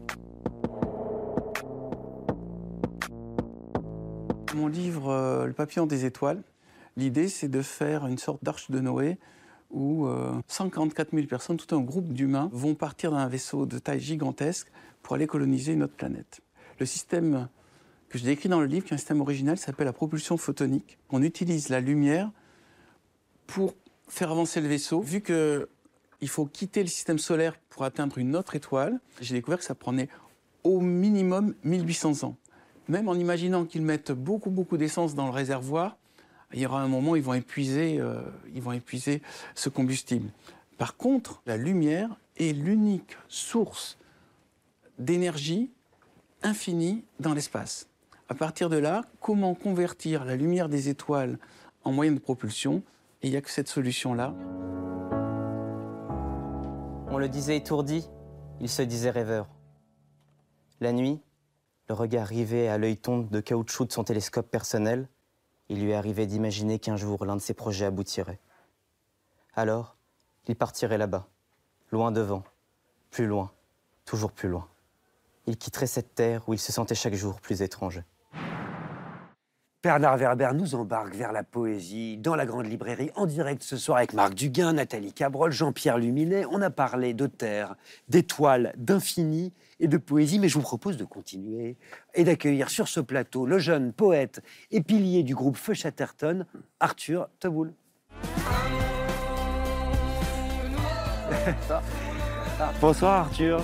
[4.54, 6.42] Mon livre euh, Le papillon des étoiles,
[6.96, 9.18] L'idée, c'est de faire une sorte d'arche de Noé
[9.70, 10.08] où
[10.48, 14.68] 144 euh, 000 personnes, tout un groupe d'humains, vont partir d'un vaisseau de taille gigantesque
[15.02, 16.40] pour aller coloniser une autre planète.
[16.78, 17.48] Le système
[18.08, 20.98] que je décris dans le livre, qui est un système original, s'appelle la propulsion photonique.
[21.10, 22.30] On utilise la lumière
[23.46, 23.74] pour
[24.08, 25.00] faire avancer le vaisseau.
[25.00, 25.68] Vu que
[26.22, 29.74] il faut quitter le système solaire pour atteindre une autre étoile, j'ai découvert que ça
[29.74, 30.08] prenait
[30.64, 32.36] au minimum 1800 ans.
[32.88, 35.98] Même en imaginant qu'ils mettent beaucoup, beaucoup d'essence dans le réservoir,
[36.56, 38.22] il y aura un moment où ils vont épuiser, euh,
[38.54, 39.20] ils vont épuiser
[39.54, 40.30] ce combustible.
[40.78, 43.98] Par contre, la lumière est l'unique source
[44.98, 45.70] d'énergie
[46.42, 47.88] infinie dans l'espace.
[48.30, 51.38] À partir de là, comment convertir la lumière des étoiles
[51.84, 52.82] en moyen de propulsion?
[53.22, 54.34] Il n'y a que cette solution-là.
[57.10, 58.08] On le disait étourdi,
[58.62, 59.46] il se disait rêveur.
[60.80, 61.20] La nuit,
[61.90, 65.06] le regard rivé à l'œil tonde de caoutchouc de son télescope personnel,
[65.68, 68.40] il lui arrivait d'imaginer qu'un jour l'un de ses projets aboutirait.
[69.54, 69.96] Alors,
[70.46, 71.26] il partirait là-bas,
[71.90, 72.44] loin devant,
[73.10, 73.50] plus loin,
[74.04, 74.68] toujours plus loin.
[75.46, 78.02] Il quitterait cette terre où il se sentait chaque jour plus étranger.
[79.82, 83.98] Bernard Werber nous embarque vers la poésie dans la grande librairie en direct ce soir
[83.98, 86.44] avec Marc Duguin, Nathalie Cabrol, Jean-Pierre Luminet.
[86.50, 87.76] On a parlé de terre,
[88.08, 91.76] d'étoiles, d'infini et de poésie, mais je vous propose de continuer
[92.14, 96.46] et d'accueillir sur ce plateau le jeune poète et pilier du groupe Feu Chatterton,
[96.80, 97.74] Arthur Teboul.
[102.80, 103.60] Bonsoir Arthur.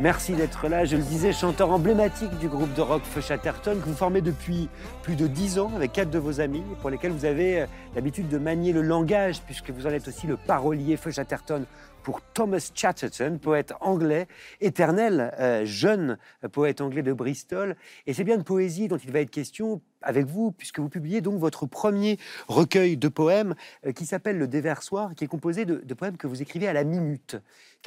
[0.00, 0.84] Merci d'être là.
[0.84, 4.68] Je le disais, chanteur emblématique du groupe de rock Feu Chatterton, que vous formez depuis
[5.02, 8.28] plus de dix ans avec quatre de vos amis, pour lesquels vous avez euh, l'habitude
[8.28, 11.66] de manier le langage, puisque vous en êtes aussi le parolier Feu Chatterton
[12.02, 14.26] pour Thomas Chatterton, poète anglais,
[14.60, 16.18] éternel euh, jeune
[16.52, 17.76] poète anglais de Bristol.
[18.06, 21.20] Et c'est bien de poésie dont il va être question avec vous, puisque vous publiez
[21.20, 22.18] donc votre premier
[22.48, 23.54] recueil de poèmes
[23.86, 26.72] euh, qui s'appelle Le Déversoir, qui est composé de, de poèmes que vous écrivez à
[26.72, 27.36] la minute,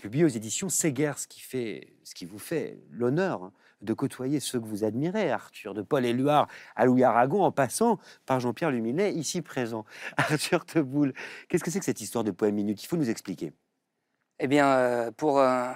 [0.02, 3.52] publié aux éditions Segers, ce qui, fait, ce qui vous fait l'honneur
[3.82, 8.00] de côtoyer ceux que vous admirez, Arthur, de Paul Éluard à Louis Aragon, en passant
[8.26, 9.86] par Jean-Pierre Luminet, ici présent.
[10.18, 11.14] Arthur Teboul,
[11.50, 13.54] qu'est-ce que c'est que cette histoire de poème minute Il faut nous expliquer.
[14.40, 15.72] Eh bien, euh, pour, euh,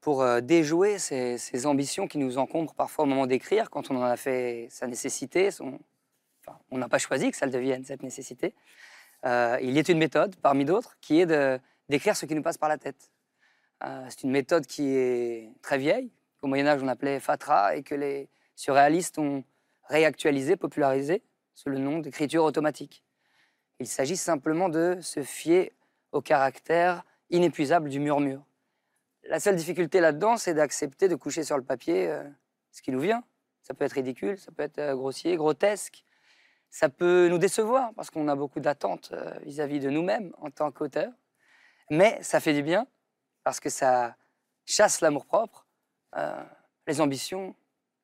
[0.00, 4.02] pour euh, déjouer ces, ambitions qui nous encombrent parfois au moment d'écrire, quand on en
[4.02, 5.50] a fait sa nécessité,
[6.70, 8.54] on n'a pas choisi que ça le devienne, cette nécessité,
[9.24, 11.60] il y a une méthode, parmi d'autres, qui est
[11.90, 13.10] d'écrire ce qui nous passe par la tête.
[14.08, 16.10] C'est une méthode qui est très vieille,
[16.40, 19.44] qu'au Moyen-Âge on appelait fatra, et que les surréalistes ont
[19.84, 21.22] réactualisé, popularisé,
[21.54, 23.04] sous le nom d'écriture automatique.
[23.78, 25.72] Il s'agit simplement de se fier
[26.12, 28.44] au caractère inépuisable du murmure.
[29.24, 32.24] La seule difficulté là-dedans, c'est d'accepter de coucher sur le papier euh,
[32.72, 33.22] ce qui nous vient.
[33.62, 36.04] Ça peut être ridicule, ça peut être euh, grossier, grotesque.
[36.70, 40.70] Ça peut nous décevoir parce qu'on a beaucoup d'attentes euh, vis-à-vis de nous-mêmes en tant
[40.70, 41.12] qu'auteur.
[41.90, 42.86] Mais ça fait du bien
[43.44, 44.16] parce que ça
[44.66, 45.66] chasse l'amour-propre,
[46.86, 47.56] les ambitions,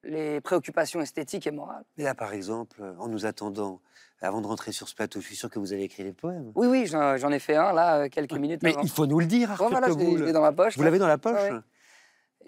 [0.06, 1.84] les préoccupations esthétiques et morales.
[1.98, 3.80] Mais là, par exemple, en nous attendant,
[4.20, 6.52] avant de rentrer sur ce plateau, je suis sûr que vous avez écrit des poèmes.
[6.54, 8.82] Oui, oui, j'en ai fait un là, euh, quelques minutes Mais avant.
[8.82, 10.18] il faut nous le dire, Bon, Arthur voilà, je l'ai- Teboul.
[10.18, 10.76] je l'ai dans ma poche.
[10.76, 11.60] Vous l'avez dans la poche Ouais, ouais.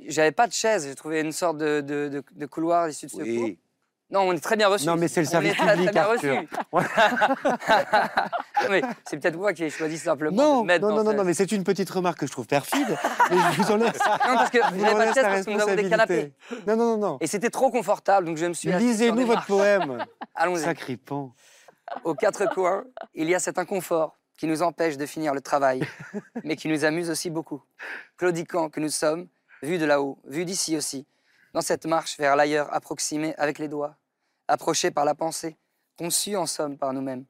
[0.06, 3.10] J'avais pas de chaise, j'ai trouvé une sorte de, de- de- de couloir issu de
[3.10, 3.24] secours.
[3.26, 3.58] Oui.
[4.10, 4.86] Non, on est très bien reçus.
[4.86, 6.44] Non, mais c'est le On service est public, très bien
[8.70, 11.16] mais c'est peut-être moi qui ai choisi simplement Non, de mettre non, non, non, ce-
[11.16, 12.88] non, mais c'est une petite remarque que je trouve perfide.
[13.30, 13.98] mais je vous en laisse.
[13.98, 16.32] Non, parce que vous n'avez pas de la parce que nous avons des canapés.
[16.66, 17.18] Non, non, non, non.
[17.20, 20.04] Et c'était trop confortable, donc je me suis Lisez-nous votre poème.
[20.34, 20.62] Allons-y.
[20.62, 21.34] Sacripant.
[22.04, 25.82] Aux quatre coins, il y a cet inconfort qui nous empêche de finir le travail,
[26.44, 27.62] mais qui nous amuse aussi beaucoup.
[28.16, 29.26] Claudiquant que nous sommes,
[29.62, 31.06] vus de là-haut, vus d'ici aussi,
[31.58, 33.96] dans cette marche vers l'ailleurs approximée avec les doigts,
[34.46, 35.56] approchée par la pensée,
[35.96, 37.24] conçue en somme par nous-mêmes.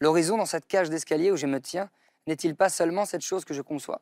[0.00, 1.90] L'horizon dans cette cage d'escalier où je me tiens
[2.26, 4.00] n'est-il pas seulement cette chose que je conçois,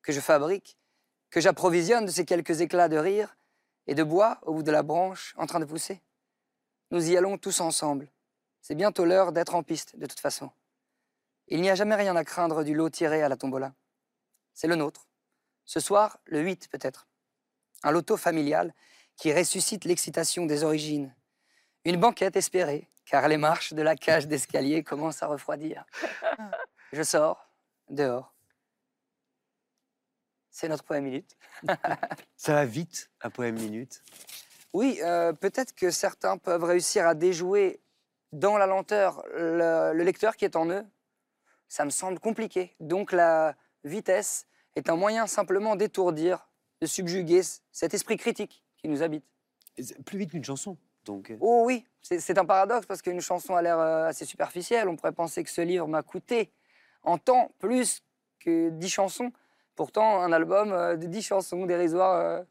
[0.00, 0.78] que je fabrique,
[1.28, 3.36] que j'approvisionne de ces quelques éclats de rire
[3.86, 6.00] et de bois au bout de la branche en train de pousser?
[6.90, 8.10] Nous y allons tous ensemble.
[8.62, 10.50] C'est bientôt l'heure d'être en piste, de toute façon.
[11.48, 13.74] Il n'y a jamais rien à craindre du lot tiré à la tombola.
[14.54, 15.06] C'est le nôtre.
[15.66, 17.08] Ce soir, le 8 peut-être.
[17.82, 18.72] Un loto familial
[19.16, 21.14] qui ressuscite l'excitation des origines.
[21.84, 25.84] Une banquette espérée, car les marches de la cage d'escalier commencent à refroidir.
[26.92, 27.48] Je sors,
[27.88, 28.34] dehors.
[30.50, 31.36] C'est notre poème minute.
[32.36, 34.02] Ça va vite, un poème minute.
[34.72, 37.80] Oui, euh, peut-être que certains peuvent réussir à déjouer
[38.32, 40.84] dans la lenteur le, le lecteur qui est en eux.
[41.68, 42.74] Ça me semble compliqué.
[42.80, 46.48] Donc la vitesse est un moyen simplement d'étourdir,
[46.80, 49.24] de subjuguer cet esprit critique qui nous habite.
[50.04, 50.76] Plus vite qu'une chanson.
[51.04, 54.88] Donc, euh, Oh oui, c'est un paradoxe parce qu'une chanson a l'air euh, assez superficielle.
[54.88, 56.50] On pourrait penser que ce livre m'a coûté
[57.02, 58.02] en temps plus
[58.38, 59.32] que dix chansons.
[59.74, 62.44] Pourtant, un album euh, de dix chansons dérisoires,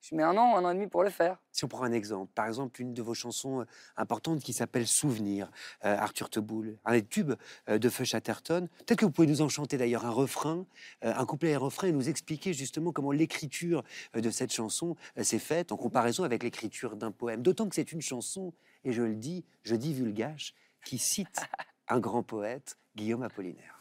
[0.00, 1.38] je mets un an, un an et demi pour le faire.
[1.52, 3.64] Si on prend un exemple, par exemple, une de vos chansons euh,
[3.96, 5.50] importantes qui s'appelle Souvenir,
[5.84, 7.34] euh, Arthur Teboul, un des tubes
[7.68, 8.68] euh, de Feu Chatterton.
[8.86, 10.64] Peut-être que vous pouvez nous en chanter d'ailleurs un refrain,
[11.04, 14.96] euh, un couplet et un refrain, et nous expliquer justement comment l'écriture de cette chanson
[15.20, 17.42] s'est faite en comparaison avec l'écriture d'un poème.
[17.42, 18.54] D'autant que c'est une chanson,
[18.84, 20.54] et je le dis, je dis vulgache,
[20.84, 21.40] qui cite
[21.88, 23.80] un grand poète, Guillaume Apollinaire.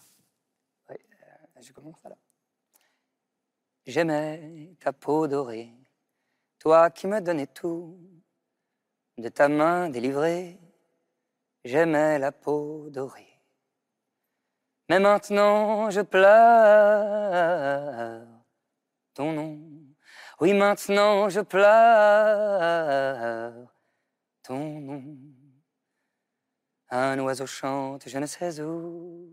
[1.62, 2.18] Je commence alors.
[3.86, 5.74] J'aimais ta peau dorée,
[6.60, 7.98] toi qui me donnais tout,
[9.18, 10.60] de ta main délivrée,
[11.64, 13.42] j'aimais la peau dorée.
[14.90, 17.08] Mais maintenant je pleure
[19.14, 19.60] ton nom.
[20.42, 22.48] Oui, maintenant je pleure
[24.44, 25.04] ton nom.
[26.90, 29.30] Un oiseau chante, je ne sais où.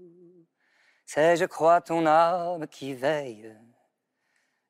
[1.06, 3.56] C'est, je crois, ton âme qui veille.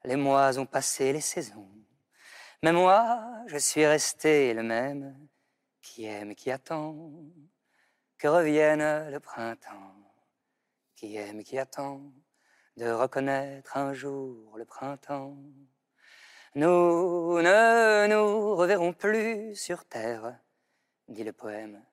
[0.04, 1.76] Les mois ont passé les saisons.
[2.62, 5.28] Mais moi, je suis resté le même,
[5.82, 6.94] qui aime, qui attend
[8.18, 9.94] que revienne le printemps,
[10.94, 12.00] qui aime, qui attend
[12.78, 15.36] de reconnaître un jour le printemps.
[16.54, 20.38] Nous ne nous reverrons plus sur terre,
[21.08, 21.84] dit le poème.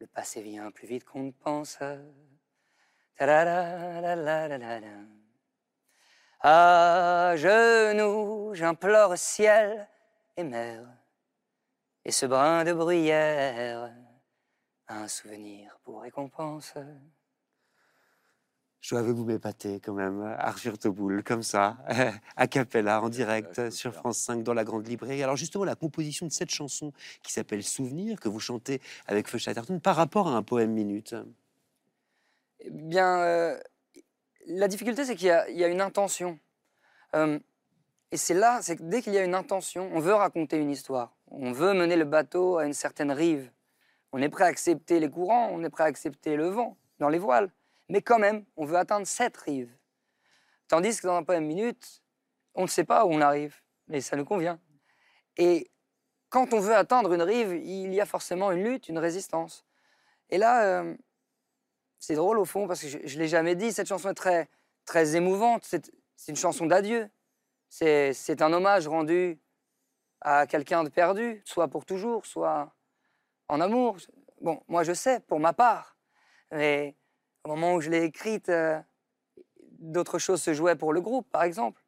[0.00, 1.78] Le passé vient plus vite qu'on ne pense.
[6.40, 9.88] À genoux, j'implore ciel
[10.36, 10.86] et mer,
[12.04, 13.92] et ce brin de bruyère,
[14.88, 16.74] un souvenir pour récompense.
[18.80, 21.78] Je dois vous m'épater quand même, Arthur Teboul, comme ça,
[22.36, 25.22] a cappella, en direct, sur France 5, dans la Grande Librairie.
[25.22, 26.92] Alors justement, la composition de cette chanson
[27.22, 31.14] qui s'appelle Souvenir, que vous chantez avec Feu Chatterton, par rapport à un poème minute.
[32.58, 33.60] Eh bien, euh,
[34.46, 36.40] la difficulté, c'est qu'il y, a- il y a une intention.
[37.14, 37.38] Euh,
[38.12, 40.68] et c'est là, c'est que dès qu'il y a une intention, on veut raconter une
[40.68, 41.16] histoire.
[41.30, 43.50] On veut mener le bateau à une certaine rive.
[44.12, 47.08] On est prêt à accepter les courants, on est prêt à accepter le vent dans
[47.08, 47.50] les voiles.
[47.88, 49.74] Mais quand même, on veut atteindre cette rive.
[50.68, 52.02] Tandis que dans un poème minute,
[52.54, 53.56] on ne sait pas où on arrive,
[53.88, 54.60] mais ça nous convient.
[55.38, 55.70] Et
[56.28, 59.64] quand on veut atteindre une rive, il y a forcément une lutte, une résistance.
[60.28, 60.94] Et là, euh,
[61.98, 64.50] c'est drôle au fond, parce que je ne l'ai jamais dit, cette chanson est très,
[64.84, 65.64] très émouvante.
[65.64, 65.90] C'est
[66.28, 67.08] une chanson d'adieu.
[67.72, 69.40] C'est un hommage rendu
[70.20, 72.70] à quelqu'un de perdu, soit pour toujours, soit
[73.48, 73.96] en amour.
[74.42, 75.96] Bon, moi je sais, pour ma part.
[76.50, 76.94] Mais
[77.44, 78.78] au moment où je l'ai écrite, euh,
[79.78, 81.82] d'autres choses se jouaient pour le groupe, par exemple.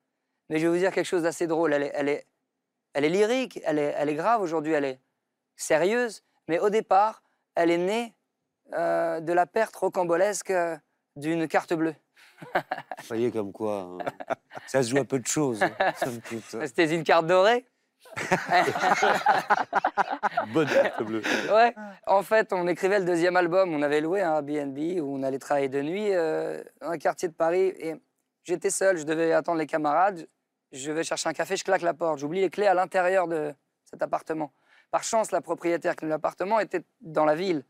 [0.48, 1.74] Mais je vais vous dire quelque chose d'assez drôle.
[1.74, 2.27] Elle est,
[2.97, 5.01] lyrique, elle est, elle est grave aujourd'hui, elle est
[5.55, 6.24] sérieuse.
[6.48, 7.23] Mais au départ,
[7.55, 8.15] elle est née
[8.73, 10.78] euh, de la perte rocambolesque euh,
[11.16, 11.94] d'une carte bleue.
[12.54, 13.98] Vous voyez comme quoi, hein,
[14.66, 15.70] ça se joue à peu de choses, hein.
[16.64, 17.66] C'était une carte dorée.
[20.52, 21.22] Bonne carte bleue.
[21.52, 21.74] Ouais.
[22.06, 23.74] En fait, on écrivait le deuxième album.
[23.74, 27.28] On avait loué un Airbnb où on allait travailler de nuit euh, dans un quartier
[27.28, 27.72] de Paris.
[27.78, 27.94] Et
[28.44, 30.26] j'étais seul, je devais attendre les camarades.
[30.72, 32.18] Je vais chercher un café, je claque la porte.
[32.18, 33.54] J'oublie les clés à l'intérieur de
[33.84, 34.52] cet appartement.
[34.90, 37.64] Par chance, la propriétaire de l'appartement était dans la ville.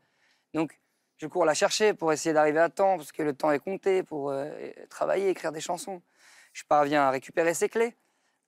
[0.53, 0.79] Donc,
[1.17, 4.03] je cours la chercher pour essayer d'arriver à temps, parce que le temps est compté
[4.03, 4.49] pour euh,
[4.89, 6.01] travailler, écrire des chansons.
[6.53, 7.95] Je parviens à récupérer ses clés.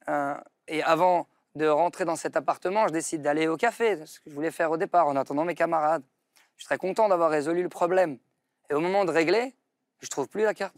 [0.09, 0.35] Euh,
[0.67, 4.35] et avant de rentrer dans cet appartement, je décide d'aller au café, ce que je
[4.35, 6.03] voulais faire au départ, en attendant mes camarades.
[6.57, 8.17] Je suis très content d'avoir résolu le problème.
[8.69, 9.55] Et au moment de régler,
[10.01, 10.75] je trouve plus la carte.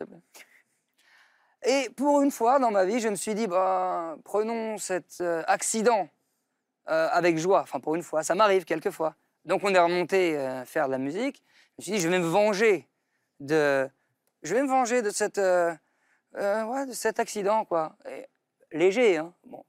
[1.63, 5.43] Et pour une fois dans ma vie, je me suis dit, bah, prenons cet euh,
[5.47, 6.07] accident
[6.85, 7.61] avec joie.
[7.61, 9.13] Enfin, pour une fois, ça m'arrive quelquefois.
[9.45, 11.43] Donc, on est remonté faire de la musique.
[11.79, 12.89] Je me suis dit, je vais me venger
[13.39, 13.89] de,
[14.43, 15.73] je vais me venger de cette, euh,
[16.35, 17.95] euh, ouais, de cet accident, quoi.
[18.09, 18.25] Et
[18.77, 19.33] léger, hein.
[19.45, 19.63] Bon.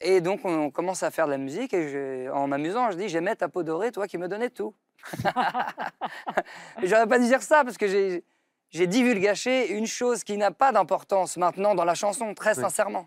[0.00, 2.96] Et donc, on, on commence à faire de la musique et je- en m'amusant, je
[2.96, 4.74] dis, j'aimais ta peau dorée, toi qui me donnais tout.
[6.82, 8.24] J'aurais pas dû dire ça parce que j'ai,
[8.70, 13.06] j'ai divulgaché une chose qui n'a pas d'importance maintenant dans la chanson, très sincèrement.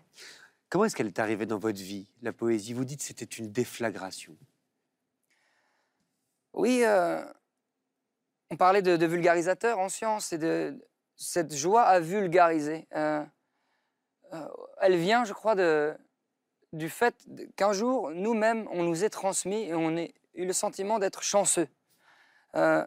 [0.68, 2.72] Comment est-ce qu'elle est arrivée dans votre vie, la poésie?
[2.72, 4.36] Vous dites que c'était une déflagration.
[6.52, 7.24] Oui, euh,
[8.50, 10.78] on parlait de, de vulgarisateur en science et de
[11.16, 12.86] cette joie à vulgariser.
[12.94, 13.24] Euh,
[14.32, 14.48] euh,
[14.80, 15.54] elle vient, je crois,
[16.72, 17.14] du fait
[17.56, 20.02] qu'un jour, nous-mêmes, on nous est transmis et on a
[20.34, 21.68] eu le sentiment d'être chanceux.
[22.54, 22.86] Euh,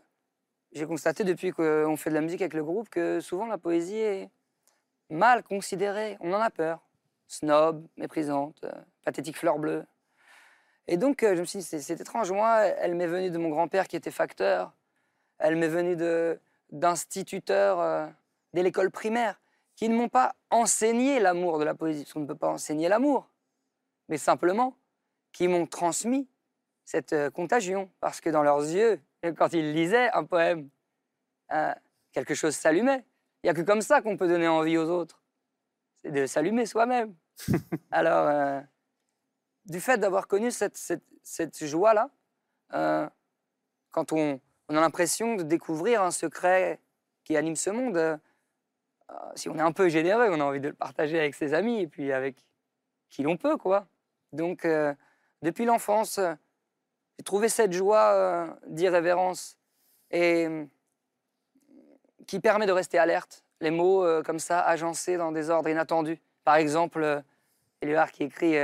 [0.72, 3.98] J'ai constaté depuis qu'on fait de la musique avec le groupe que souvent la poésie
[3.98, 4.30] est
[5.10, 6.18] mal considérée.
[6.22, 6.80] On en a peur.
[7.28, 8.66] Snob, méprisante,
[9.06, 9.86] pathétique fleur bleue.
[10.88, 12.30] Et donc, je me suis dit, c'est étrange.
[12.32, 14.74] Moi, elle m'est venue de mon grand-père qui était facteur.
[15.44, 15.96] Elle m'est venue
[16.72, 18.08] d'instituteurs euh,
[18.54, 19.40] dès l'école primaire
[19.76, 22.88] qui ne m'ont pas enseigné l'amour de la poésie, parce qu'on ne peut pas enseigner
[22.90, 23.28] l'amour.
[24.08, 24.76] mais simplement
[25.32, 26.28] qui m'ont transmis
[26.86, 27.90] cette euh, contagion.
[28.02, 29.02] Parce que dans leurs yeux,
[29.38, 30.70] quand ils lisaient un poème,
[31.54, 31.74] euh,
[32.12, 33.06] quelque chose s'allumait.
[33.44, 35.24] Il n'y a que comme ça qu'on peut donner envie aux autres.
[36.04, 37.16] C'est de s'allumer soi-même.
[37.92, 38.62] Alors, euh,
[39.66, 42.10] du fait d'avoir connu cette, cette- cette joie-là,
[43.92, 44.40] quand on,
[44.72, 46.80] on a l'impression de découvrir un secret
[47.26, 48.18] qui anime ce monde, euh,
[49.36, 51.82] si on est un peu généreux, on a envie de le partager avec ses amis
[51.82, 52.38] et puis avec
[53.10, 53.86] qui l'on peut, quoi.
[54.32, 54.94] Donc, euh,
[55.42, 56.22] depuis l'enfance,
[57.18, 59.58] j'ai trouvé cette joie euh, d'irrévérence
[60.10, 60.48] et
[62.26, 63.44] qui permet de rester alerte.
[63.60, 66.20] Les mots comme ça, agencés dans des ordres inattendus.
[66.44, 67.24] Par exemple,
[67.82, 68.56] Éluard qui écrit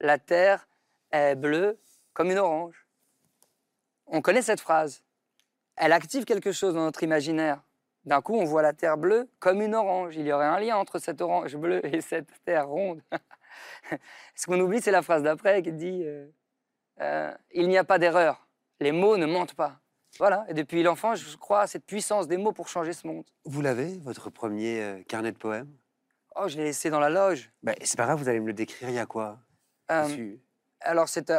[0.00, 0.68] La terre
[1.12, 1.78] est bleue
[2.12, 2.86] comme une orange.
[4.06, 5.05] On connaît cette phrase.
[5.76, 7.62] Elle active quelque chose dans notre imaginaire.
[8.04, 10.16] D'un coup, on voit la terre bleue comme une orange.
[10.16, 13.02] Il y aurait un lien entre cette orange bleue et cette terre ronde.
[14.34, 16.26] Ce qu'on oublie, c'est la phrase d'après qui dit euh,
[17.00, 18.46] euh, Il n'y a pas d'erreur.
[18.80, 19.80] Les mots ne mentent pas.
[20.18, 20.46] Voilà.
[20.48, 23.24] Et depuis l'enfance, je crois à cette puissance des mots pour changer ce monde.
[23.44, 25.76] Vous l'avez, votre premier euh, carnet de poèmes?
[26.36, 27.50] Oh, je l'ai laissé dans la loge.
[27.62, 29.38] Ben, C'est pas grave, vous allez me le décrire, il y a quoi?
[30.80, 31.32] Alors, c'est,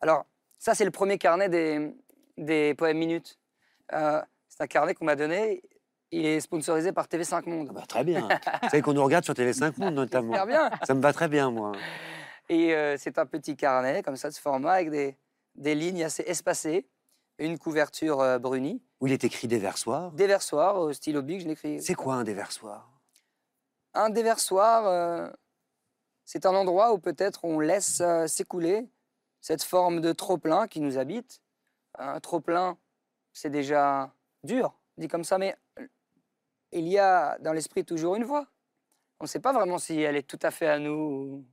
[0.00, 0.26] alors,
[0.58, 1.94] ça, c'est le premier carnet des,
[2.36, 3.38] des poèmes minutes.
[3.92, 5.62] Euh, c'est un carnet qu'on m'a donné.
[6.10, 7.70] Il est sponsorisé par TV5 Monde.
[7.74, 8.28] Bah, Très bien.
[8.62, 10.46] Vous savez qu'on nous regarde sur TV5 Monde notamment.
[10.46, 10.70] Bien.
[10.86, 11.72] Ça me va très bien, moi.
[12.48, 15.16] Et euh, c'est un petit carnet, comme ça, de ce format, avec des,
[15.56, 16.86] des lignes assez espacées,
[17.38, 20.12] une couverture euh, brunie, Où il est écrit déversoir.
[20.12, 21.82] déversoir au stylo bic, je l'écris.
[21.82, 22.90] C'est quoi un déversoir?
[23.94, 25.28] Un déversoir, euh,
[26.24, 28.86] c'est un endroit où peut-être on laisse s'écouler
[29.40, 31.40] cette forme de trop-plein qui nous habite.
[31.98, 32.76] Un trop-plein,
[33.34, 34.10] c'est déjà
[34.42, 35.54] dur, dit comme ça, mais
[36.72, 38.46] il y a dans l'esprit toujours une voix.
[39.20, 41.44] On ne sait pas vraiment si elle est tout à fait à nous, ou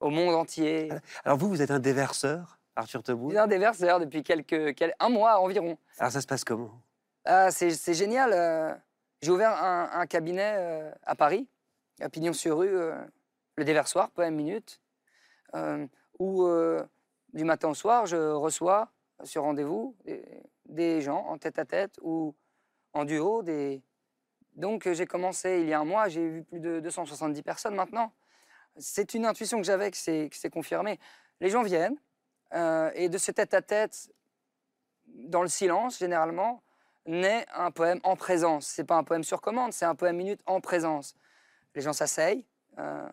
[0.00, 0.90] au monde entier.
[1.24, 5.08] Alors vous, vous êtes un déverseur, Arthur Je suis un déverseur depuis quelques, quel- un
[5.08, 5.78] mois environ.
[5.98, 6.70] Alors ça se passe comment?
[7.24, 8.32] Ah, c'est génial.
[8.32, 8.74] euh,
[9.20, 11.48] J'ai ouvert un, un cabinet euh, à Paris,
[12.00, 12.96] à Pignon-sur-Rue, euh,
[13.56, 14.80] le déversoir, poème minute,
[15.54, 15.86] euh,
[16.18, 16.46] où
[17.32, 18.88] du matin au soir, je reçois
[19.24, 19.96] sur rendez-vous
[20.66, 22.34] des, gens en tête à tête ou
[22.92, 23.42] en duo.
[24.54, 27.74] Donc euh, j'ai commencé il y a un mois, j'ai vu plus de 270 personnes
[27.74, 28.12] maintenant.
[28.76, 30.98] C'est une intuition que j'avais qui s'est confirmée.
[31.40, 31.96] Les gens viennent
[32.54, 34.10] euh, et de ce tête à tête,
[35.06, 36.62] dans le silence généralement,
[37.06, 38.66] naît un poème en présence.
[38.66, 41.14] C'est pas un poème sur commande, c'est un poème minute en présence.
[41.74, 42.46] Les gens s'asseyent.
[42.78, 43.08] euh,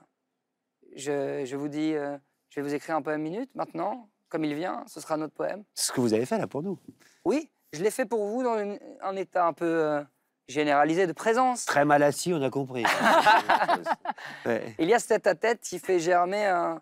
[0.95, 5.01] je, vous dis, je vais vous écrire un poème minute maintenant, comme il vient, ce
[5.01, 5.64] sera notre poème.
[5.76, 6.77] C'est ce que vous avez fait là pour nous.
[7.26, 10.03] Oui, je l'ai fait pour vous dans une- un état un peu euh,
[10.47, 11.65] généralisé de présence.
[11.65, 12.84] Très mal assis, on a compris.
[14.45, 14.76] Ouais.
[14.80, 16.81] Il y a ce tête-à-tête qui fait germer un,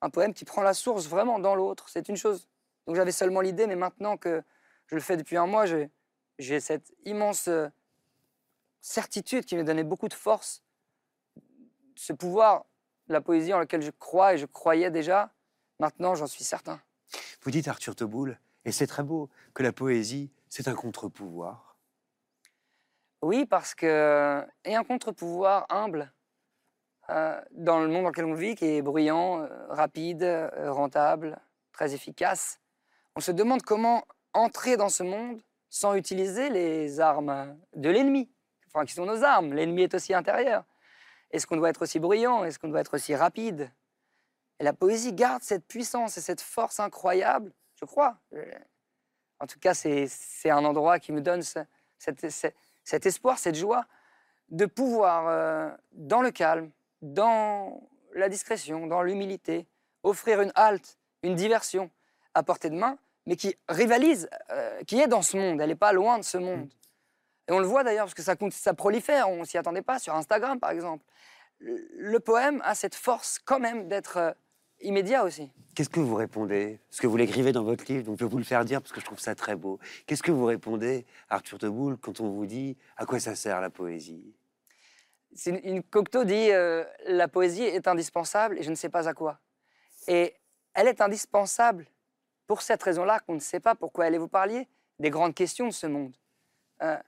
[0.00, 1.88] un poème qui prend la source vraiment dans l'autre.
[1.88, 2.48] C'est une chose.
[2.86, 4.42] Donc j'avais seulement l'idée, mais maintenant que
[4.86, 7.68] je le fais depuis un mois, j'ai- cette immense euh,
[8.80, 10.62] certitude qui me donnait beaucoup de force.
[11.96, 12.64] Ce pouvoir
[13.08, 15.30] la poésie en lequel je crois et je croyais déjà,
[15.80, 16.80] maintenant j'en suis certain.
[17.48, 21.78] Vous dites, Arthur Teboul, et c'est très beau, que la poésie, c'est un contre-pouvoir.
[23.22, 24.46] Oui, parce que.
[24.66, 26.12] Et un contre-pouvoir humble
[27.08, 31.38] euh, dans le monde dans lequel on vit, qui est bruyant, euh, rapide, euh, rentable,
[31.72, 32.60] très efficace.
[33.16, 34.04] On se demande comment
[34.34, 38.30] entrer dans ce monde sans utiliser les armes de l'ennemi,
[38.66, 39.54] enfin qui sont nos armes.
[39.54, 40.64] L'ennemi est aussi intérieur.
[41.30, 42.44] Est-ce qu'on doit être aussi bruyant?
[42.44, 43.72] Est-ce qu'on doit être aussi rapide?
[44.60, 48.16] Et la poésie garde cette puissance et cette force incroyable, je crois.
[48.34, 48.44] Euh,
[49.40, 51.60] En tout cas, c'est un endroit qui me donne ce-
[51.98, 53.86] cet espoir, cette joie
[54.48, 56.72] de pouvoir, euh, dans le calme,
[57.02, 57.80] dans
[58.14, 59.66] la discrétion, dans l'humilité,
[60.02, 61.88] offrir une halte, une diversion
[62.34, 65.76] à portée de main, mais qui rivalise, euh, qui est dans ce monde, elle n'est
[65.76, 66.68] pas loin de ce monde.
[67.46, 70.14] Et on le voit d'ailleurs parce que ça, ça prolifère, on s'y attendait pas, sur
[70.16, 71.04] Instagram par exemple.
[71.60, 74.32] Le, le poème a cette force quand même d'être euh,
[74.80, 75.50] immédiat aussi.
[75.74, 76.80] Qu'est-ce que vous répondez?
[76.88, 78.92] Parce que vous l'écrivez dans votre livre, donc je vais vous le faire dire parce
[78.92, 79.78] que je trouve ça très beau.
[80.06, 83.70] Qu'est-ce que vous répondez, Arthur Teboul, quand on vous dit à quoi ça sert la
[83.70, 84.34] poésie?
[85.46, 89.14] Une, une Cocteau dit euh, la poésie est indispensable et je ne sais pas à
[89.14, 89.38] quoi.
[90.08, 90.34] Et
[90.74, 91.86] elle est indispensable
[92.46, 94.18] pour cette raison-là qu'on ne sait pas pourquoi elle est.
[94.18, 94.66] Vous parliez
[94.98, 96.16] des grandes questions de ce monde.
[96.82, 96.98] Euh,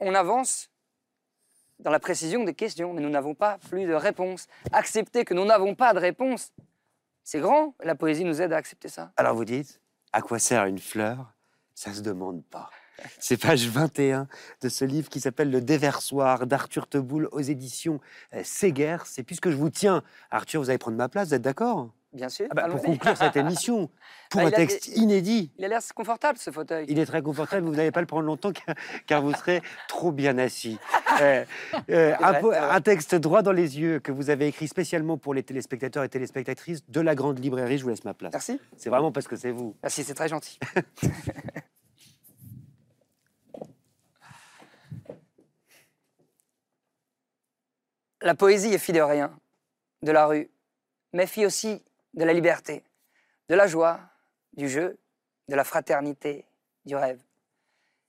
[0.00, 0.70] on avance
[1.82, 4.46] dans la précision des questions, mais nous n'avons pas plus de réponses.
[4.72, 6.52] Accepter que nous n'avons pas de réponse,
[7.24, 7.74] c'est grand.
[7.82, 9.12] La poésie nous aide à accepter ça.
[9.16, 9.80] Alors vous dites,
[10.12, 11.32] à quoi sert une fleur?
[11.74, 12.70] Ça se demande pas.
[13.18, 14.28] C'est page 21
[14.60, 18.00] de ce livre qui s'appelle Le Déversoir d'Arthur Teboul aux éditions
[18.34, 18.98] euh, Séguer.
[19.06, 21.90] C'est puisque je vous tiens, Arthur, vous allez prendre ma place, vous êtes d'accord?
[22.12, 22.48] Bien sûr.
[22.50, 23.88] Ah bah, Pour conclure cette émission,
[24.30, 25.52] pour Ah, un texte inédit.
[25.58, 26.84] Il a l'air confortable ce fauteuil.
[26.88, 28.74] Il est très confortable, vous n'allez pas le prendre longtemps car,
[29.06, 30.78] car vous serez trop bien assis.
[31.20, 31.44] Euh,
[31.90, 32.58] euh, vrai.
[32.58, 36.08] un texte droit dans les yeux que vous avez écrit spécialement pour les téléspectateurs et
[36.08, 37.78] téléspectatrices de la grande librairie.
[37.78, 38.32] Je vous laisse ma place.
[38.32, 38.60] Merci.
[38.76, 39.76] C'est vraiment parce que c'est vous.
[39.82, 40.58] Merci, c'est très gentil.
[48.22, 49.32] la poésie est fille de rien,
[50.02, 50.50] de la rue,
[51.12, 51.82] mais fille aussi
[52.14, 52.84] de la liberté,
[53.48, 54.00] de la joie,
[54.52, 54.98] du jeu,
[55.48, 56.46] de la fraternité,
[56.84, 57.22] du rêve.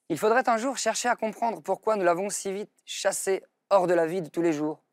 [0.10, 3.94] Il faudrait un jour chercher à comprendre pourquoi nous l'avons si vite chassée hors de
[3.94, 4.84] la vie de tous les jours,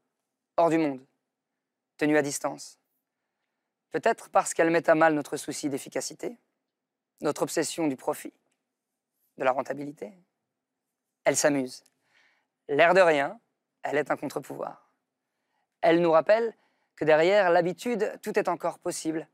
[0.56, 1.04] hors du monde,
[1.96, 2.78] tenue à distance.
[3.90, 6.38] Peut-être parce qu'elle met à mal notre souci d'efficacité,
[7.20, 8.32] notre obsession du profit,
[9.38, 10.12] de la rentabilité.
[11.24, 11.82] Elle s'amuse.
[12.68, 13.40] L'air de rien,
[13.82, 14.88] elle est un contre-pouvoir.
[15.80, 16.54] Elle nous rappelle
[16.98, 19.28] que derrière l'habitude, tout est encore possible.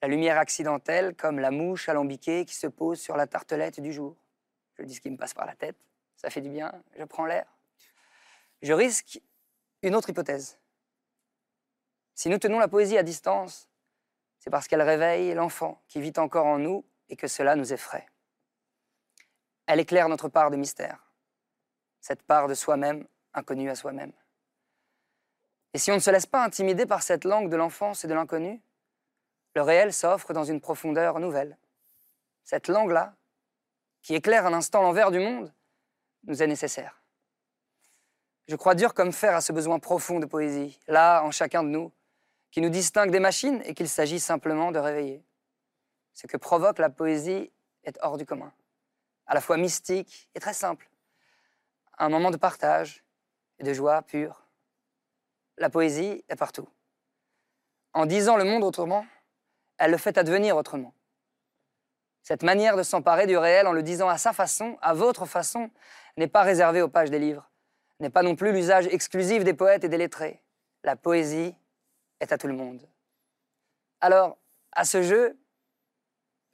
[0.00, 4.16] La lumière accidentelle, comme la mouche alambiquée qui se pose sur la tartelette du jour.
[4.78, 5.76] Je dis ce qui me passe par la tête,
[6.16, 7.46] ça fait du bien, je prends l'air.
[8.62, 9.20] Je risque
[9.82, 10.58] une autre hypothèse.
[12.14, 13.68] Si nous tenons la poésie à distance,
[14.38, 18.06] c'est parce qu'elle réveille l'enfant qui vit encore en nous et que cela nous effraie.
[19.66, 21.12] Elle éclaire notre part de mystère,
[22.00, 24.12] cette part de soi-même inconnue à soi-même.
[25.74, 28.14] Et si on ne se laisse pas intimider par cette langue de l'enfance et de
[28.14, 28.62] l'inconnu,
[29.54, 31.58] le réel s'offre dans une profondeur nouvelle.
[32.44, 33.14] Cette langue-là,
[34.00, 35.52] qui éclaire un instant l'envers du monde,
[36.24, 37.02] nous est nécessaire.
[38.46, 41.68] Je crois dur comme fer à ce besoin profond de poésie, là, en chacun de
[41.68, 41.90] nous,
[42.50, 45.24] qui nous distingue des machines et qu'il s'agit simplement de réveiller.
[46.12, 47.50] Ce que provoque la poésie
[47.82, 48.52] est hors du commun,
[49.26, 50.88] à la fois mystique et très simple.
[51.98, 53.02] Un moment de partage
[53.58, 54.43] et de joie pure.
[55.58, 56.68] La poésie est partout.
[57.92, 59.06] En disant le monde autrement,
[59.78, 60.94] elle le fait advenir autrement.
[62.22, 65.70] Cette manière de s'emparer du réel en le disant à sa façon, à votre façon,
[66.16, 67.50] n'est pas réservée aux pages des livres,
[68.00, 70.42] n'est pas non plus l'usage exclusif des poètes et des lettrés.
[70.82, 71.54] La poésie
[72.20, 72.88] est à tout le monde.
[74.00, 74.38] Alors,
[74.72, 75.38] à ce jeu,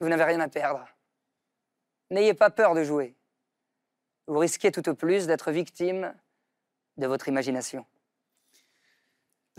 [0.00, 0.86] vous n'avez rien à perdre.
[2.10, 3.14] N'ayez pas peur de jouer.
[4.26, 6.14] Vous risquez tout au plus d'être victime
[6.96, 7.86] de votre imagination.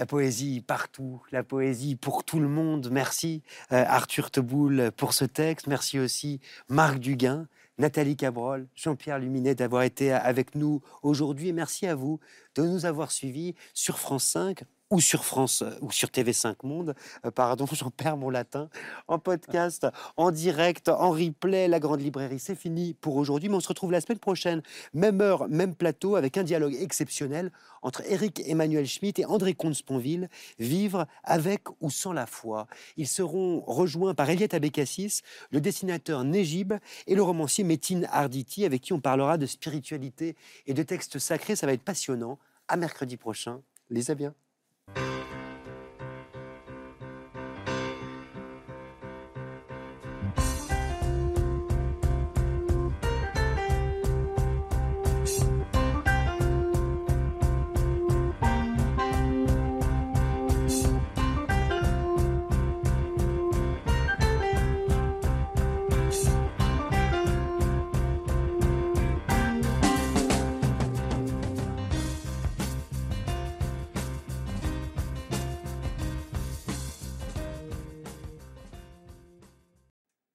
[0.01, 2.89] La poésie partout, la poésie pour tout le monde.
[2.91, 5.67] Merci euh, Arthur Teboul pour ce texte.
[5.67, 7.47] Merci aussi Marc Duguin,
[7.77, 11.53] Nathalie Cabrol, Jean-Pierre Luminet d'avoir été avec nous aujourd'hui.
[11.53, 12.19] Merci à vous
[12.55, 16.93] de nous avoir suivis sur France 5 ou sur France euh, ou sur TV5 Monde,
[17.25, 18.69] euh, pardon, j'en perds mon latin,
[19.07, 19.87] en podcast,
[20.17, 21.67] en direct, en replay.
[21.67, 24.61] La grande librairie, c'est fini pour aujourd'hui, mais on se retrouve la semaine prochaine,
[24.93, 27.51] même heure, même plateau, avec un dialogue exceptionnel
[27.81, 32.67] entre Éric Emmanuel Schmitt et André Comte-Sponville, Vivre avec ou sans la foi.
[32.97, 36.73] Ils seront rejoints par Eliette Abécassis, le dessinateur Négib
[37.07, 40.35] et le romancier Métine Arditi, avec qui on parlera de spiritualité
[40.67, 41.55] et de textes sacrés.
[41.55, 42.37] Ça va être passionnant.
[42.67, 43.61] À mercredi prochain.
[43.89, 44.33] Lisez bien.